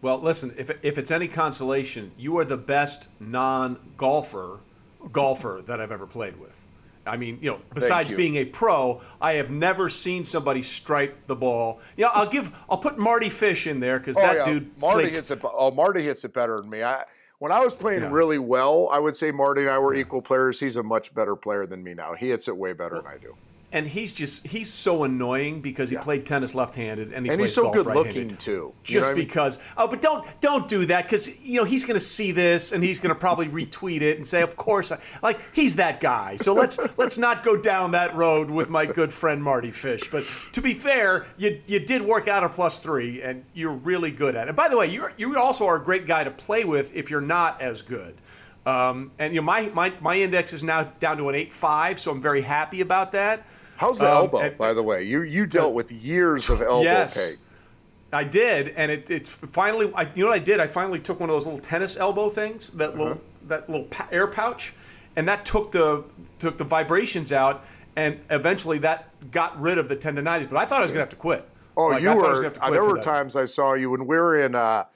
Well, 0.00 0.18
listen, 0.18 0.54
if, 0.56 0.70
if 0.82 0.96
it's 0.96 1.10
any 1.10 1.28
consolation, 1.28 2.12
you 2.16 2.38
are 2.38 2.44
the 2.44 2.56
best 2.56 3.08
non 3.20 3.78
golfer 3.96 4.60
golfer 5.12 5.62
that 5.66 5.80
I've 5.80 5.92
ever 5.92 6.06
played 6.06 6.38
with. 6.40 6.54
I 7.06 7.16
mean, 7.16 7.38
you 7.40 7.50
know, 7.50 7.60
besides 7.74 8.10
you. 8.10 8.16
being 8.16 8.36
a 8.36 8.44
pro, 8.44 9.00
I 9.20 9.34
have 9.34 9.50
never 9.50 9.88
seen 9.88 10.24
somebody 10.24 10.62
stripe 10.62 11.26
the 11.26 11.36
ball. 11.36 11.80
Yeah, 11.96 12.08
you 12.08 12.14
know, 12.14 12.20
I'll 12.20 12.30
give, 12.30 12.52
I'll 12.68 12.78
put 12.78 12.98
Mardy 12.98 13.30
Fish 13.30 13.66
in 13.66 13.80
there 13.80 13.98
because 13.98 14.16
oh, 14.16 14.20
that 14.20 14.36
yeah. 14.36 14.44
dude. 14.44 14.78
Mardy 14.78 15.04
played... 15.04 15.16
hits 15.16 15.30
it. 15.30 15.40
Oh, 15.42 15.70
Mardy 15.70 16.02
hits 16.02 16.24
it 16.24 16.34
better 16.34 16.60
than 16.60 16.68
me. 16.68 16.82
I, 16.82 17.04
when 17.38 17.52
I 17.52 17.64
was 17.64 17.74
playing 17.74 18.02
yeah. 18.02 18.10
really 18.10 18.38
well, 18.38 18.88
I 18.92 18.98
would 18.98 19.16
say 19.16 19.30
Mardy 19.30 19.62
and 19.62 19.70
I 19.70 19.78
were 19.78 19.94
equal 19.94 20.22
players. 20.22 20.58
He's 20.58 20.76
a 20.76 20.82
much 20.82 21.14
better 21.14 21.36
player 21.36 21.66
than 21.66 21.82
me 21.82 21.94
now. 21.94 22.14
He 22.14 22.30
hits 22.30 22.48
it 22.48 22.56
way 22.56 22.72
better 22.72 22.96
well, 22.96 23.04
than 23.04 23.12
I 23.12 23.18
do 23.18 23.34
and 23.70 23.86
he's 23.86 24.14
just 24.14 24.46
he's 24.46 24.72
so 24.72 25.04
annoying 25.04 25.60
because 25.60 25.90
he 25.90 25.96
yeah. 25.96 26.02
played 26.02 26.24
tennis 26.24 26.54
left-handed 26.54 27.12
and 27.12 27.26
he 27.26 27.32
and 27.32 27.40
he's 27.40 27.54
so 27.54 27.70
good 27.70 27.86
right-handed. 27.86 28.14
looking 28.14 28.36
too. 28.38 28.72
Just 28.82 29.14
because. 29.14 29.58
I 29.58 29.60
mean? 29.60 29.68
Oh, 29.76 29.86
but 29.88 30.00
don't 30.00 30.40
don't 30.40 30.66
do 30.66 30.86
that 30.86 31.04
because 31.04 31.28
you 31.40 31.58
know 31.58 31.64
he's 31.64 31.84
going 31.84 31.98
to 31.98 32.04
see 32.04 32.32
this 32.32 32.72
and 32.72 32.82
he's 32.82 32.98
going 32.98 33.14
to 33.14 33.18
probably 33.18 33.48
retweet 33.66 34.00
it 34.00 34.16
and 34.16 34.26
say, 34.26 34.42
"Of 34.42 34.56
course, 34.56 34.90
I, 34.90 34.98
like 35.22 35.38
he's 35.52 35.76
that 35.76 36.00
guy." 36.00 36.36
So 36.36 36.54
let's 36.54 36.78
let's 36.96 37.18
not 37.18 37.44
go 37.44 37.56
down 37.56 37.90
that 37.90 38.16
road 38.16 38.50
with 38.50 38.70
my 38.70 38.86
good 38.86 39.12
friend 39.12 39.42
Mardy 39.42 39.70
Fish. 39.70 40.10
But 40.10 40.24
to 40.52 40.62
be 40.62 40.72
fair, 40.72 41.26
you 41.36 41.60
you 41.66 41.78
did 41.78 42.00
work 42.00 42.26
out 42.26 42.42
a 42.42 42.48
plus 42.48 42.82
three 42.82 43.20
and 43.22 43.44
you're 43.52 43.72
really 43.72 44.10
good 44.10 44.34
at 44.34 44.46
it. 44.46 44.48
And 44.48 44.56
by 44.56 44.68
the 44.68 44.78
way, 44.78 44.86
you 44.86 45.08
you 45.18 45.36
also 45.36 45.66
are 45.66 45.76
a 45.76 45.84
great 45.84 46.06
guy 46.06 46.24
to 46.24 46.30
play 46.30 46.64
with 46.64 46.94
if 46.94 47.10
you're 47.10 47.20
not 47.20 47.60
as 47.60 47.82
good. 47.82 48.14
Um, 48.64 49.12
and 49.18 49.34
you 49.34 49.40
know 49.40 49.46
my, 49.46 49.68
my 49.68 49.92
my 50.00 50.16
index 50.16 50.52
is 50.52 50.62
now 50.62 50.84
down 51.00 51.16
to 51.18 51.28
an 51.28 51.34
eight 51.34 51.52
five, 51.52 52.00
so 52.00 52.10
I'm 52.10 52.20
very 52.20 52.42
happy 52.42 52.80
about 52.80 53.12
that. 53.12 53.46
How's 53.78 53.98
the 53.98 54.10
um, 54.10 54.16
elbow, 54.16 54.38
and, 54.38 54.58
by 54.58 54.72
the 54.74 54.82
way? 54.82 55.04
You 55.04 55.22
you 55.22 55.46
dealt 55.46 55.72
with 55.72 55.92
years 55.92 56.50
of 56.50 56.60
elbow 56.60 56.82
yes, 56.82 57.30
pain. 57.30 57.38
I 58.12 58.24
did, 58.24 58.70
and 58.70 58.90
it, 58.90 59.08
it 59.08 59.28
finally. 59.28 59.92
I, 59.94 60.02
you 60.16 60.24
know 60.24 60.30
what 60.30 60.34
I 60.34 60.42
did? 60.42 60.58
I 60.58 60.66
finally 60.66 60.98
took 60.98 61.20
one 61.20 61.30
of 61.30 61.34
those 61.34 61.46
little 61.46 61.60
tennis 61.60 61.96
elbow 61.96 62.28
things, 62.28 62.70
that 62.70 62.90
uh-huh. 62.90 62.98
little 62.98 63.20
that 63.46 63.70
little 63.70 63.86
air 64.10 64.26
pouch, 64.26 64.74
and 65.14 65.28
that 65.28 65.46
took 65.46 65.70
the 65.70 66.02
took 66.40 66.58
the 66.58 66.64
vibrations 66.64 67.30
out, 67.30 67.64
and 67.94 68.18
eventually 68.30 68.78
that 68.78 69.10
got 69.30 69.58
rid 69.60 69.78
of 69.78 69.88
the 69.88 69.94
tendonitis. 69.94 70.50
But 70.50 70.56
I 70.56 70.66
thought 70.66 70.80
I 70.80 70.82
was 70.82 70.90
gonna 70.90 71.02
have 71.02 71.10
to 71.10 71.16
quit. 71.16 71.48
Oh, 71.76 71.86
like, 71.86 72.02
you 72.02 72.12
were. 72.12 72.50
there 72.72 72.84
were 72.84 72.98
times 72.98 73.36
I 73.36 73.46
saw 73.46 73.74
you 73.74 73.90
when 73.90 74.08
we 74.08 74.16
were 74.16 74.42
in. 74.44 74.56
Uh, 74.56 74.86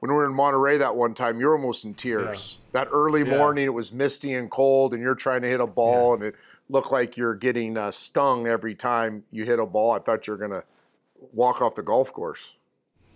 when 0.00 0.10
we 0.10 0.16
were 0.16 0.26
in 0.26 0.34
Monterey 0.34 0.76
that 0.78 0.94
one 0.94 1.14
time, 1.14 1.40
you're 1.40 1.56
almost 1.56 1.84
in 1.84 1.94
tears. 1.94 2.58
Yeah. 2.74 2.80
That 2.80 2.88
early 2.92 3.22
yeah. 3.22 3.38
morning, 3.38 3.64
it 3.64 3.72
was 3.72 3.90
misty 3.90 4.34
and 4.34 4.50
cold, 4.50 4.92
and 4.92 5.00
you're 5.00 5.14
trying 5.14 5.40
to 5.40 5.48
hit 5.48 5.60
a 5.60 5.66
ball, 5.66 6.10
yeah. 6.10 6.14
and 6.14 6.22
it 6.24 6.34
look 6.68 6.90
like 6.90 7.16
you're 7.16 7.34
getting 7.34 7.76
uh, 7.76 7.90
stung 7.90 8.46
every 8.46 8.74
time 8.74 9.24
you 9.30 9.44
hit 9.44 9.58
a 9.58 9.66
ball. 9.66 9.92
I 9.92 9.98
thought 9.98 10.26
you 10.26 10.32
were 10.32 10.38
going 10.38 10.50
to 10.50 10.64
walk 11.32 11.60
off 11.60 11.74
the 11.74 11.82
golf 11.82 12.12
course. 12.12 12.54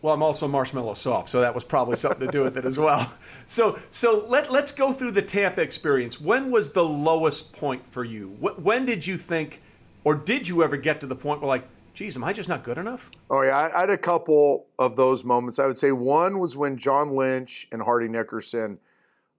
Well, 0.01 0.15
I'm 0.15 0.23
also 0.23 0.47
marshmallow 0.47 0.95
soft, 0.95 1.29
so 1.29 1.41
that 1.41 1.55
was 1.55 1.65
probably 1.65 1.97
something 1.97 2.25
to 2.25 2.31
do 2.33 2.43
with 2.43 2.57
it 2.57 2.65
as 2.65 2.79
well. 2.79 3.13
So, 3.47 3.79
so 3.89 4.27
let 4.29 4.53
let's 4.53 4.73
go 4.73 4.93
through 4.93 5.13
the 5.13 5.23
Tampa 5.23 5.63
experience. 5.63 6.21
When 6.21 6.51
was 6.51 6.73
the 6.73 6.85
lowest 6.85 7.55
point 7.55 7.89
for 7.89 8.05
you? 8.05 8.29
When 8.29 8.85
did 8.85 9.07
you 9.07 9.17
think, 9.17 9.63
or 10.05 10.15
did 10.15 10.47
you 10.47 10.63
ever 10.63 10.77
get 10.77 11.01
to 11.01 11.07
the 11.07 11.17
point 11.17 11.41
where 11.41 11.49
like, 11.49 11.67
geez, 11.95 12.15
am 12.15 12.25
I 12.25 12.35
just 12.35 12.49
not 12.49 12.63
good 12.63 12.77
enough? 12.77 13.11
Oh 13.31 13.41
yeah, 13.41 13.71
I 13.75 13.81
had 13.81 13.91
a 13.91 13.97
couple 13.97 14.67
of 14.79 14.97
those 14.97 15.25
moments. 15.25 15.59
I 15.59 15.67
would 15.67 15.79
say 15.79 15.93
one 15.93 16.39
was 16.39 16.57
when 16.59 16.77
John 16.77 17.17
Lynch 17.17 17.67
and 17.73 17.81
Hardy 17.81 18.07
Nickerson, 18.07 18.79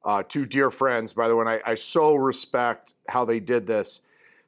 uh, 0.05 0.23
two 0.27 0.45
dear 0.45 0.71
friends, 0.71 1.13
by 1.13 1.27
the 1.27 1.35
way, 1.35 1.41
and 1.41 1.49
I, 1.49 1.71
I 1.71 1.75
so 1.75 2.15
respect 2.15 2.93
how 3.07 3.25
they 3.25 3.39
did 3.39 3.67
this. 3.67 4.01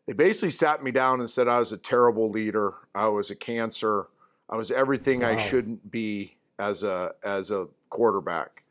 They 0.07 0.13
basically 0.13 0.51
sat 0.51 0.83
me 0.83 0.91
down 0.91 1.19
and 1.19 1.29
said 1.29 1.47
I 1.47 1.59
was 1.59 1.71
a 1.71 1.77
terrible 1.77 2.29
leader. 2.29 2.73
I 2.95 3.07
was 3.07 3.31
a 3.31 3.35
cancer. 3.35 4.07
I 4.49 4.55
was 4.55 4.71
everything 4.71 5.21
wow. 5.21 5.29
I 5.29 5.35
shouldn't 5.37 5.91
be 5.91 6.35
as 6.59 6.83
a 6.83 7.13
as 7.23 7.51
a 7.51 7.67
quarterback. 7.89 8.63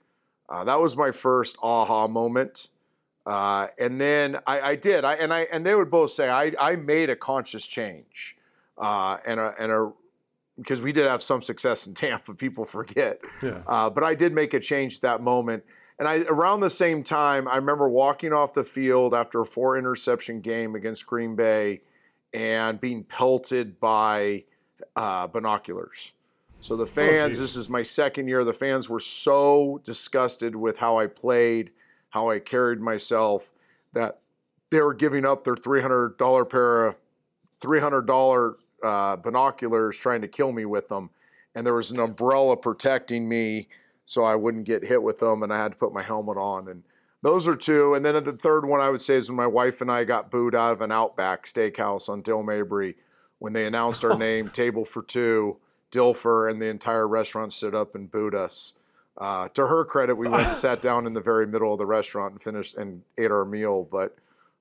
Uh, 0.49 0.65
that 0.65 0.81
was 0.81 0.97
my 0.97 1.13
first 1.13 1.57
aha 1.63 2.09
moment. 2.09 2.69
Uh, 3.27 3.69
and 3.79 4.01
then 4.01 4.39
I, 4.47 4.61
I, 4.61 4.77
did. 4.77 5.05
I 5.05 5.15
and 5.15 5.33
I 5.33 5.43
and 5.53 5.65
they 5.65 5.75
would 5.75 5.91
both 5.91 6.11
say 6.11 6.29
I, 6.29 6.53
I 6.59 6.77
made 6.77 7.11
a 7.11 7.17
conscious 7.17 7.65
change 7.65 8.37
uh, 8.79 9.19
and 9.27 9.39
a, 9.39 9.55
and 9.59 9.71
a 9.71 9.93
because 10.57 10.81
we 10.81 10.93
did 10.93 11.07
have 11.07 11.23
some 11.23 11.43
success 11.43 11.87
in 11.87 11.95
Tampa. 11.95 12.35
People 12.35 12.65
forget, 12.65 13.21
yeah. 13.43 13.63
uh, 13.67 13.89
but 13.91 14.03
I 14.03 14.15
did 14.15 14.33
make 14.33 14.55
a 14.55 14.61
change 14.61 14.97
at 14.97 15.03
that 15.03 15.23
moment. 15.23 15.63
And 16.01 16.09
I 16.09 16.23
around 16.23 16.61
the 16.61 16.71
same 16.71 17.05
time, 17.05 17.47
I 17.47 17.57
remember 17.57 17.87
walking 17.89 18.33
off 18.33 18.55
the 18.55 18.65
field 18.65 19.13
after 19.13 19.43
a 19.43 19.47
four 19.47 19.77
interception 19.77 20.41
game 20.41 20.75
against 20.75 21.07
Green 21.07 21.37
Bay, 21.37 21.83
and 22.33 22.81
being 22.81 23.05
pelted 23.05 23.79
by 23.79 24.45
uh, 24.97 25.27
binoculars. 25.27 26.13
So 26.63 26.75
the 26.75 26.85
oh, 26.85 26.87
fans, 26.87 27.37
oh, 27.37 27.43
this 27.43 27.55
is 27.55 27.69
my 27.69 27.83
second 27.83 28.29
year. 28.29 28.45
The 28.45 28.53
fans 28.55 28.89
were 28.89 28.99
so 28.99 29.83
disgusted 29.85 30.57
with 30.57 30.79
how 30.79 30.99
I 30.99 31.07
played, 31.07 31.71
how 32.09 32.31
I 32.31 32.39
carried 32.39 32.81
myself, 32.81 33.51
that 33.93 34.21
they 34.71 34.81
were 34.81 34.95
giving 34.95 35.27
up 35.27 35.45
their 35.45 35.57
three 35.57 35.83
hundred 35.83 36.17
dollar 36.17 36.47
pair 36.47 36.87
of 36.87 36.97
three 37.61 37.81
hundred 37.81 38.07
dollar 38.07 38.55
uh, 38.83 39.17
binoculars 39.17 39.99
trying 39.99 40.23
to 40.23 40.29
kill 40.29 40.53
me 40.53 40.65
with 40.65 40.89
them. 40.89 41.11
And 41.55 41.67
there 41.67 41.75
was 41.75 41.91
an 41.91 41.99
umbrella 41.99 42.57
protecting 42.57 43.29
me 43.29 43.69
so 44.11 44.25
I 44.25 44.35
wouldn't 44.35 44.65
get 44.65 44.83
hit 44.83 45.01
with 45.01 45.21
them. 45.21 45.45
And 45.45 45.53
I 45.53 45.63
had 45.63 45.71
to 45.71 45.79
put 45.79 45.93
my 45.93 46.03
helmet 46.03 46.37
on. 46.37 46.67
And 46.67 46.83
those 47.23 47.47
are 47.47 47.55
two. 47.55 47.95
And 47.95 48.05
then 48.05 48.25
the 48.25 48.33
third 48.33 48.67
one 48.67 48.81
I 48.81 48.91
would 48.91 49.01
say 49.01 49.15
is 49.15 49.29
when 49.29 49.37
my 49.37 49.47
wife 49.47 49.83
and 49.83 49.89
I 49.89 50.03
got 50.03 50.33
booed 50.33 50.57
out 50.57 50.73
of 50.73 50.81
an 50.81 50.91
Outback 50.91 51.47
Steakhouse 51.47 52.09
on 52.09 52.21
Dale 52.21 52.43
Mabry 52.43 52.97
when 53.39 53.53
they 53.53 53.67
announced 53.67 54.05
our 54.05 54.19
name, 54.19 54.49
table 54.49 54.85
for 54.85 55.05
two, 55.05 55.59
Dilfer, 55.93 56.51
and 56.51 56.61
the 56.61 56.67
entire 56.67 57.07
restaurant 57.07 57.53
stood 57.53 57.77
up 57.77 57.95
and 57.95 58.11
booed 58.11 58.35
us. 58.35 58.73
Uh, 59.17 59.47
to 59.51 59.65
her 59.65 59.85
credit, 59.85 60.17
we 60.17 60.27
went 60.27 60.45
and 60.45 60.57
sat 60.57 60.83
down 60.83 61.07
in 61.07 61.15
the 61.15 61.21
very 61.21 61.47
middle 61.47 61.73
of 61.73 61.79
the 61.79 61.87
restaurant 61.87 62.33
and 62.33 62.43
finished 62.43 62.75
and 62.75 63.03
ate 63.17 63.31
our 63.31 63.45
meal. 63.45 63.87
But 63.93 64.17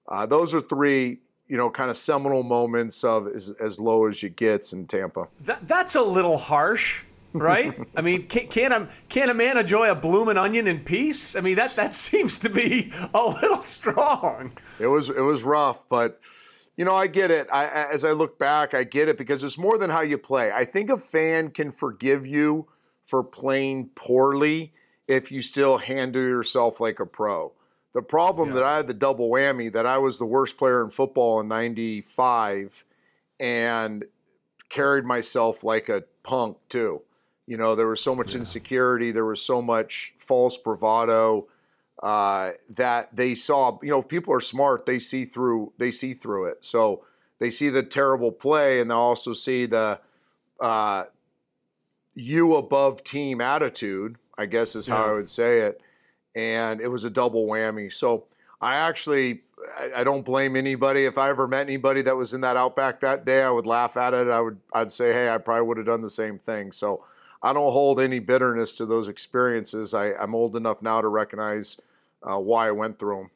uh, 0.08 0.28
those 0.28 0.54
are 0.54 0.62
three 0.62 1.18
you 1.48 1.58
know, 1.58 1.70
kind 1.72 1.90
of 1.90 1.98
seminal 1.98 2.44
moments 2.44 3.04
of 3.04 3.28
as, 3.28 3.52
as 3.60 3.80
low 3.80 4.08
as 4.08 4.22
you 4.22 4.30
gets 4.30 4.72
in 4.72 4.86
Tampa. 4.86 5.28
That, 5.46 5.68
that's 5.68 5.96
a 5.96 6.02
little 6.02 6.38
harsh, 6.38 7.02
right? 7.34 7.78
I 7.96 8.02
mean, 8.02 8.26
can, 8.28 8.48
can, 8.48 8.72
a, 8.72 8.90
can 9.08 9.30
a 9.30 9.34
man 9.34 9.58
enjoy 9.58 9.90
a 9.90 9.96
blooming 9.96 10.38
onion 10.38 10.68
in 10.68 10.80
peace? 10.80 11.36
I 11.36 11.42
mean, 11.42 11.56
that, 11.56 11.76
that 11.76 11.94
seems 11.96 12.40
to 12.40 12.50
be 12.50 12.92
a 13.14 13.28
little 13.28 13.64
strong. 13.64 14.54
It 14.80 14.88
was 14.88 15.10
it 15.10 15.22
was 15.22 15.42
rough, 15.42 15.80
but 15.90 16.20
you 16.78 16.86
know, 16.86 16.96
I 16.96 17.08
get 17.08 17.30
it. 17.30 17.48
I, 17.52 17.66
as 17.92 18.06
I 18.06 18.12
look 18.12 18.40
back, 18.40 18.74
I 18.74 18.84
get 18.86 19.10
it 19.10 19.18
because 19.18 19.44
it's 19.44 19.58
more 19.58 19.78
than 19.78 19.90
how 19.90 20.02
you 20.02 20.18
play. 20.18 20.52
I 20.52 20.64
think 20.64 20.90
a 20.90 20.98
fan 20.98 21.50
can 21.50 21.72
forgive 21.72 22.26
you 22.26 22.68
for 23.06 23.24
playing 23.24 23.90
poorly 23.96 24.72
if 25.08 25.32
you 25.32 25.42
still 25.42 25.78
handle 25.78 26.22
yourself 26.22 26.80
like 26.80 27.00
a 27.00 27.06
pro. 27.06 27.52
The 27.94 28.02
problem 28.02 28.50
yeah. 28.50 28.56
that 28.56 28.64
I 28.64 28.78
had 28.78 28.88
the 28.88 28.94
double 28.94 29.30
whammy 29.30 29.74
that 29.74 29.86
I 29.86 29.98
was 29.98 30.20
the 30.20 30.26
worst 30.26 30.58
player 30.58 30.84
in 30.84 30.92
football 30.92 31.42
in 31.42 31.48
95 31.48 32.72
and 33.40 34.06
carried 34.70 35.06
myself 35.06 35.64
like 35.64 35.90
a 35.90 36.04
punk 36.24 36.58
too. 36.70 37.02
You 37.50 37.58
know, 37.58 37.76
there 37.76 37.88
was 37.88 38.02
so 38.02 38.14
much 38.14 38.34
yeah. 38.34 38.40
insecurity, 38.40 39.12
there 39.12 39.26
was 39.26 39.42
so 39.42 39.62
much 39.62 40.14
false 40.20 40.56
bravado 40.58 41.48
uh, 42.04 42.52
that 42.76 43.10
they 43.16 43.36
saw. 43.36 43.78
You 43.82 43.90
know, 43.90 44.02
people 44.02 44.34
are 44.34 44.42
smart; 44.42 44.86
they 44.86 45.00
see 45.00 45.26
through. 45.26 45.74
They 45.78 45.92
see 45.92 46.14
through 46.14 46.46
it. 46.46 46.60
So 46.62 47.04
they 47.40 47.50
see 47.50 47.70
the 47.70 47.84
terrible 47.84 48.32
play, 48.32 48.80
and 48.80 48.90
they 48.90 48.96
also 48.96 49.34
see 49.34 49.66
the 49.66 50.00
uh, 50.60 51.06
you 52.16 52.56
above 52.56 53.04
team 53.04 53.42
attitude. 53.42 54.18
I 54.38 54.46
guess 54.46 54.76
is 54.76 54.88
how 54.88 55.06
yeah. 55.06 55.12
I 55.12 55.14
would 55.16 55.30
say 55.30 55.62
it 55.62 55.82
and 56.36 56.80
it 56.82 56.88
was 56.88 57.04
a 57.04 57.10
double 57.10 57.46
whammy. 57.48 57.92
So 57.92 58.26
I 58.62 58.76
actually 58.76 59.42
I, 59.96 60.04
don't 60.04 60.24
blame 60.24 60.56
anybody. 60.56 61.06
If 61.06 61.18
I 61.18 61.30
ever 61.30 61.48
met 61.48 61.62
anybody 61.62 62.02
that 62.04 62.16
was 62.16 62.34
in 62.34 62.42
that 62.42 62.56
outback 62.56 63.02
that 63.02 63.26
day, 63.26 63.44
I 63.44 63.50
would 63.50 63.66
laugh 63.66 63.98
at 63.98 64.14
it. 64.14 64.28
I 64.30 64.40
would 64.40 64.58
I'd 64.74 64.92
say, 64.92 65.12
hey, 65.12 65.30
I 65.30 65.38
probably 65.38 65.68
would 65.68 65.78
have 65.78 65.86
done 65.86 66.02
the 66.02 66.10
same 66.10 66.40
thing. 66.40 66.72
So 66.72 67.04
I 67.42 67.54
don't 67.54 67.72
hold 67.72 68.00
any 68.00 68.20
bitterness 68.20 68.74
to 68.76 68.86
those 68.86 69.08
experiences. 69.08 69.94
I, 69.94 70.12
am 70.22 70.36
old 70.36 70.56
enough 70.56 70.82
now 70.82 71.02
to 71.02 71.08
recognize 71.08 71.78
uh, 72.22 72.38
why 72.38 72.68
I 72.68 72.72
went 72.72 73.00
through 73.00 73.18
them. 73.18 73.32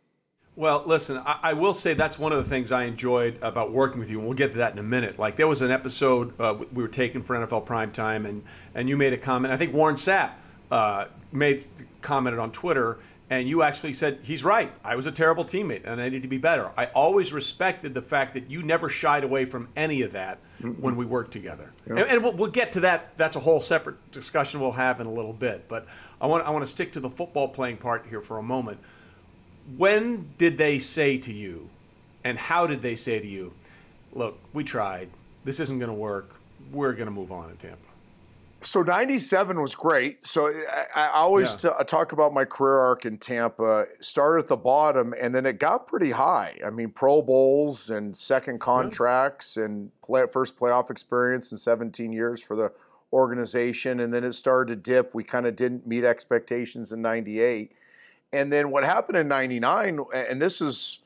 Well, 0.55 0.83
listen, 0.85 1.17
I, 1.17 1.39
I, 1.41 1.53
will 1.53 1.73
say 1.73 1.95
that's 1.95 2.19
one 2.19 2.31
of 2.31 2.37
the 2.37 2.47
things 2.47 2.71
I 2.71 2.83
enjoyed 2.83 3.39
about 3.41 3.71
working 3.71 3.99
with 3.99 4.09
you, 4.09 4.19
and 4.19 4.27
we'll 4.27 4.37
get 4.37 4.51
to 4.51 4.59
that 4.59 4.73
in 4.73 4.77
a 4.77 4.83
minute. 4.83 5.17
Like 5.17 5.35
there 5.35 5.47
was 5.47 5.63
an 5.63 5.71
episode 5.71 6.39
uh, 6.39 6.55
we 6.71 6.83
were 6.83 6.89
taking 6.89 7.23
for 7.23 7.35
NFL 7.35 7.65
Primetime, 7.65 8.27
and 8.27 8.43
and 8.75 8.87
you 8.87 8.95
made 8.95 9.13
a 9.13 9.17
comment. 9.17 9.51
I 9.51 9.57
think 9.57 9.73
Warren 9.73 9.95
Sapp 9.95 10.33
uh, 10.69 11.05
made 11.31 11.65
commented 12.01 12.39
on 12.39 12.51
Twitter, 12.51 12.99
and 13.29 13.47
you 13.47 13.63
actually 13.63 13.93
said 13.93 14.19
he's 14.23 14.43
right. 14.43 14.71
I 14.83 14.95
was 14.95 15.05
a 15.05 15.11
terrible 15.11 15.45
teammate, 15.45 15.85
and 15.85 16.01
I 16.01 16.09
need 16.09 16.23
to 16.23 16.27
be 16.27 16.37
better. 16.37 16.71
I 16.77 16.87
always 16.87 17.31
respected 17.31 17.93
the 17.93 18.01
fact 18.01 18.33
that 18.33 18.49
you 18.49 18.61
never 18.63 18.89
shied 18.89 19.23
away 19.23 19.45
from 19.45 19.69
any 19.75 20.01
of 20.01 20.11
that 20.13 20.39
mm 20.61 20.79
when 20.79 20.95
we 20.95 21.05
worked 21.05 21.31
together. 21.31 21.71
And, 21.85 21.99
and 21.99 22.23
we'll, 22.23 22.33
we'll, 22.33 22.51
get 22.51 22.71
to 22.73 22.81
that. 22.81 23.17
That's 23.17 23.35
a 23.35 23.39
whole 23.39 23.61
separate 23.61 23.95
discussion 24.11 24.59
we'll 24.59 24.71
have 24.71 24.99
in 25.01 25.07
a 25.07 25.11
little 25.11 25.33
bit. 25.33 25.67
But 25.67 25.85
I 26.21 26.27
want 26.27 26.45
I 26.45 26.51
want 26.51 26.63
to 26.63 26.71
stick 26.71 26.93
to 26.93 26.99
the 26.99 27.09
football 27.09 27.47
playing 27.47 27.77
part 27.77 28.05
here 28.09 28.21
for 28.21 28.37
a 28.37 28.43
moment. 28.43 28.79
When 29.77 30.33
did 30.37 30.57
they 30.57 30.79
say 30.79 31.17
to 31.19 31.33
you, 31.33 31.69
and 32.23 32.37
how 32.37 32.67
did 32.67 32.81
they 32.81 32.95
say 32.95 33.19
to 33.19 33.27
you, 33.27 33.53
"Look, 34.13 34.39
we 34.53 34.63
tried. 34.63 35.09
This 35.43 35.59
isn't 35.59 35.79
going 35.79 35.89
to 35.89 35.95
work. 35.95 36.33
We're 36.71 36.93
going 36.93 37.07
to 37.07 37.11
move 37.11 37.31
on 37.31 37.49
in 37.49 37.57
Tampa." 37.57 37.92
So 38.65 38.81
97 38.81 39.61
was 39.61 39.75
great. 39.75 40.25
So 40.25 40.47
eh, 40.47 40.63
I, 40.95 41.01
I 41.01 41.19
always 41.19 41.55
yeah. 41.63 41.71
t- 41.77 41.83
talk 41.85 42.11
about 42.11 42.33
my 42.33 42.45
career 42.45 42.77
arc 42.77 43.05
in 43.05 43.17
Tampa. 43.17 43.85
Started 43.99 44.43
at 44.43 44.49
the 44.49 44.57
bottom 44.57 45.13
and 45.19 45.33
then 45.33 45.45
it 45.45 45.59
got 45.59 45.87
pretty 45.87 46.11
high. 46.11 46.57
I 46.65 46.69
mean, 46.69 46.89
Pro 46.89 47.21
Bowls 47.21 47.89
and 47.89 48.15
second 48.15 48.59
contracts 48.59 49.57
yeah. 49.57 49.65
and 49.65 49.91
play, 50.03 50.23
first 50.31 50.57
playoff 50.57 50.89
experience 50.89 51.51
in 51.51 51.57
17 51.57 52.11
years 52.11 52.41
for 52.41 52.55
the 52.55 52.71
organization. 53.11 53.99
And 53.99 54.13
then 54.13 54.23
it 54.23 54.33
started 54.33 54.73
to 54.73 54.91
dip. 54.91 55.13
We 55.13 55.23
kind 55.23 55.45
of 55.45 55.55
didn't 55.55 55.85
meet 55.85 56.03
expectations 56.03 56.91
in 56.91 57.01
98. 57.01 57.71
And 58.31 58.51
then 58.51 58.71
what 58.71 58.83
happened 58.83 59.17
in 59.17 59.27
99, 59.27 59.99
and 60.13 60.41
this 60.41 60.59
is 60.59 60.99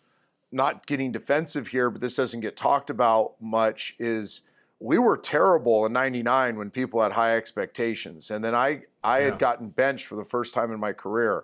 not 0.52 0.86
getting 0.86 1.12
defensive 1.12 1.68
here, 1.68 1.90
but 1.90 2.00
this 2.00 2.16
doesn't 2.16 2.40
get 2.40 2.56
talked 2.56 2.90
about 2.90 3.34
much, 3.42 3.96
is– 4.00 4.42
we 4.80 4.98
were 4.98 5.18
terrible 5.18 5.86
in 5.86 5.94
99 5.94 6.58
when 6.58 6.70
people 6.70 7.02
had 7.02 7.12
high 7.12 7.36
expectations. 7.36 8.32
And 8.32 8.44
then 8.44 8.56
i 8.56 8.82
i 9.04 9.20
yeah. 9.20 9.26
had 9.26 9.40
gotten 9.40 9.70
benched 9.70 10.08
for 10.08 10.16
the 10.16 10.26
first 10.26 10.54
time 10.54 10.72
in 10.72 10.80
my 10.80 10.94
career. 10.94 11.44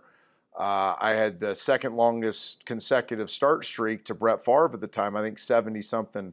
Uh, 0.58 0.96
i 1.00 1.12
had 1.12 1.40
the 1.40 1.56
second 1.56 1.96
longest 1.96 2.64
consecutive 2.66 3.32
start 3.32 3.66
streak 3.66 4.06
to 4.06 4.14
brett 4.14 4.46
Favre 4.46 4.70
at 4.74 4.82
the 4.82 4.88
time 4.88 5.16
i 5.16 5.22
think 5.22 5.40
70 5.40 5.82
something 5.82 6.32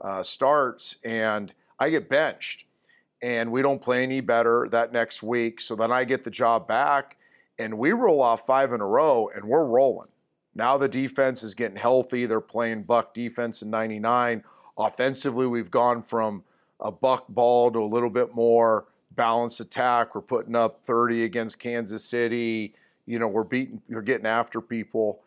uh, 0.00 0.22
starts 0.22 0.96
and 1.04 1.52
i 1.78 1.90
get 1.90 2.08
benched. 2.08 2.64
And 3.22 3.50
we 3.50 3.62
don't 3.62 3.80
play 3.80 4.02
any 4.02 4.20
better 4.20 4.68
that 4.70 4.92
next 4.92 5.22
week. 5.22 5.60
So 5.60 5.74
then 5.74 5.90
i 5.90 6.04
get 6.04 6.22
the 6.22 6.30
job 6.30 6.68
back 6.68 7.16
and 7.58 7.76
we 7.76 7.92
roll 7.92 8.22
off 8.22 8.46
five 8.46 8.72
in 8.72 8.80
a 8.80 8.86
row 8.86 9.30
and 9.34 9.44
we're 9.44 9.64
rolling. 9.64 10.08
Now 10.54 10.78
the 10.78 10.88
defense 10.88 11.42
is 11.42 11.54
getting 11.54 11.76
healthy. 11.76 12.24
They're 12.26 12.40
playing 12.40 12.84
buck 12.84 13.14
defense 13.14 13.62
in 13.62 13.70
99 13.70 14.44
Offensively, 14.78 15.46
we've 15.46 15.70
gone 15.70 16.02
from 16.02 16.44
a 16.80 16.90
buck 16.90 17.26
ball 17.28 17.70
to 17.72 17.78
a 17.78 17.86
little 17.86 18.10
bit 18.10 18.34
more 18.34 18.86
balanced 19.12 19.60
attack. 19.60 20.14
We're 20.14 20.20
putting 20.20 20.54
up 20.54 20.82
30 20.86 21.24
against 21.24 21.58
Kansas 21.58 22.04
City. 22.04 22.74
You 23.06 23.18
know, 23.18 23.28
we're 23.28 23.44
beating, 23.44 23.80
we're 23.88 24.02
getting 24.02 24.26
after 24.26 24.60
people. 24.60 25.22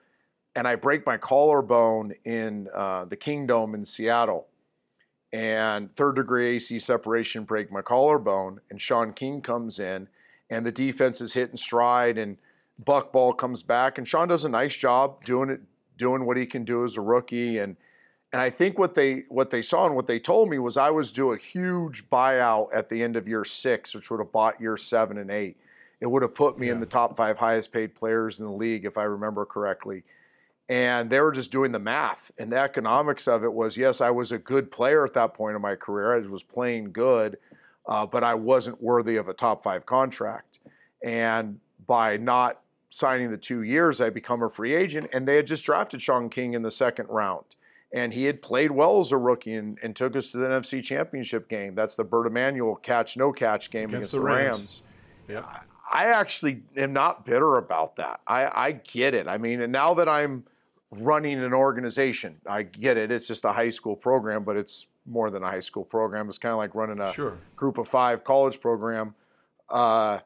And 0.55 0.67
I 0.67 0.75
break 0.75 1.05
my 1.05 1.17
collarbone 1.17 2.13
in 2.25 2.67
uh, 2.75 3.05
the 3.05 3.15
Kingdome 3.15 3.73
in 3.73 3.85
Seattle. 3.85 4.47
And 5.31 5.95
third 5.95 6.15
degree 6.15 6.55
AC 6.55 6.79
separation, 6.79 7.43
break 7.43 7.71
my 7.71 7.81
collarbone. 7.81 8.59
And 8.69 8.81
Shaun 8.81 9.13
King 9.13 9.41
comes 9.41 9.79
in, 9.79 10.07
and 10.49 10.65
the 10.65 10.71
defense 10.71 11.21
is 11.21 11.33
hitting 11.33 11.57
stride, 11.57 12.17
and 12.17 12.37
Buck 12.83 13.11
Ball 13.11 13.33
comes 13.33 13.61
back. 13.61 13.97
And 13.97 14.07
Shaun 14.07 14.27
does 14.27 14.43
a 14.43 14.49
nice 14.49 14.75
job 14.75 15.23
doing 15.25 15.49
it, 15.49 15.61
doing 15.97 16.25
what 16.25 16.37
he 16.37 16.45
can 16.45 16.65
do 16.65 16.83
as 16.83 16.97
a 16.97 17.01
rookie. 17.01 17.59
And 17.59 17.77
And 18.31 18.41
I 18.41 18.49
think 18.49 18.77
what 18.77 18.93
they 18.93 19.23
what 19.29 19.49
they 19.49 19.61
saw 19.61 19.87
and 19.87 19.95
what 19.95 20.05
they 20.05 20.19
told 20.19 20.49
me 20.49 20.59
was 20.59 20.77
I 20.77 20.91
was 20.91 21.11
due 21.11 21.33
a 21.33 21.37
huge 21.37 22.07
buyout 22.09 22.69
at 22.73 22.87
the 22.89 23.01
end 23.01 23.15
of 23.15 23.27
year 23.27 23.43
six, 23.43 23.95
which 23.95 24.11
would 24.11 24.19
have 24.19 24.31
bought 24.31 24.61
year 24.61 24.77
seven 24.77 25.17
and 25.17 25.31
eight. 25.31 25.57
It 25.99 26.05
would 26.05 26.21
have 26.21 26.35
put 26.35 26.59
me 26.59 26.67
yeah. 26.67 26.73
in 26.73 26.79
the 26.79 26.85
top 26.85 27.17
five 27.17 27.37
highest 27.37 27.71
paid 27.71 27.95
players 27.95 28.39
in 28.39 28.45
the 28.45 28.51
league, 28.51 28.85
if 28.85 28.97
I 28.97 29.03
remember 29.03 29.45
correctly. 29.45 30.03
And 30.69 31.09
they 31.09 31.19
were 31.19 31.31
just 31.31 31.51
doing 31.51 31.71
the 31.71 31.79
math. 31.79 32.31
And 32.37 32.51
the 32.51 32.59
economics 32.59 33.27
of 33.27 33.43
it 33.43 33.51
was 33.51 33.75
yes, 33.75 33.99
I 33.99 34.11
was 34.11 34.31
a 34.31 34.37
good 34.37 34.71
player 34.71 35.03
at 35.03 35.15
that 35.15 35.33
point 35.33 35.55
in 35.55 35.61
my 35.61 35.75
career. 35.75 36.15
I 36.15 36.27
was 36.27 36.43
playing 36.43 36.91
good, 36.91 37.37
uh, 37.87 38.05
but 38.05 38.23
I 38.23 38.35
wasn't 38.35 38.81
worthy 38.81 39.15
of 39.15 39.27
a 39.27 39.33
top 39.33 39.63
five 39.63 39.87
contract. 39.87 40.59
And 41.03 41.59
by 41.87 42.17
not 42.17 42.61
signing 42.91 43.31
the 43.31 43.37
two 43.37 43.63
years, 43.63 43.99
I 43.99 44.11
become 44.11 44.43
a 44.43 44.49
free 44.49 44.75
agent. 44.75 45.09
And 45.13 45.27
they 45.27 45.35
had 45.35 45.47
just 45.47 45.63
drafted 45.63 45.99
Shaun 45.99 46.29
King 46.29 46.53
in 46.53 46.61
the 46.61 46.69
second 46.69 47.07
round. 47.09 47.45
And 47.91 48.13
he 48.13 48.25
had 48.25 48.41
played 48.41 48.71
well 48.71 48.99
as 48.99 49.11
a 49.11 49.17
rookie 49.17 49.55
and, 49.55 49.79
and 49.81 49.95
took 49.95 50.15
us 50.15 50.31
to 50.31 50.37
the 50.37 50.47
NFC 50.47 50.83
Championship 50.83 51.49
game. 51.49 51.73
That's 51.73 51.95
the 51.95 52.03
Bert 52.03 52.27
Emanuel 52.27 52.75
catch, 52.75 53.17
no 53.17 53.31
catch 53.31 53.71
game 53.71 53.89
against, 53.89 53.93
against 53.93 54.11
the 54.11 54.21
Rams. 54.21 54.47
Rams. 54.47 54.83
Yeah. 55.27 55.59
I 55.91 56.05
actually 56.05 56.61
am 56.77 56.93
not 56.93 57.25
bitter 57.25 57.57
about 57.57 57.95
that. 57.95 58.19
I, 58.27 58.51
I 58.53 58.71
get 58.73 59.15
it. 59.15 59.27
I 59.27 59.39
mean, 59.39 59.61
and 59.61 59.73
now 59.73 59.95
that 59.95 60.07
I'm 60.07 60.43
running 60.91 61.39
an 61.39 61.53
organization, 61.53 62.35
I 62.47 62.63
get 62.63 62.97
it. 62.97 63.11
It's 63.11 63.27
just 63.27 63.43
a 63.45 63.51
high 63.51 63.71
school 63.71 63.95
program, 63.95 64.43
but 64.43 64.55
it's 64.55 64.85
more 65.07 65.31
than 65.31 65.41
a 65.41 65.47
high 65.47 65.59
school 65.59 65.83
program. 65.83 66.29
It's 66.29 66.37
kind 66.37 66.51
of 66.51 66.59
like 66.59 66.75
running 66.75 66.99
a 66.99 67.11
sure. 67.11 67.37
group 67.55 67.79
of 67.79 67.87
five 67.87 68.23
college 68.23 68.61
program. 68.61 69.15
Uh, 69.67 70.19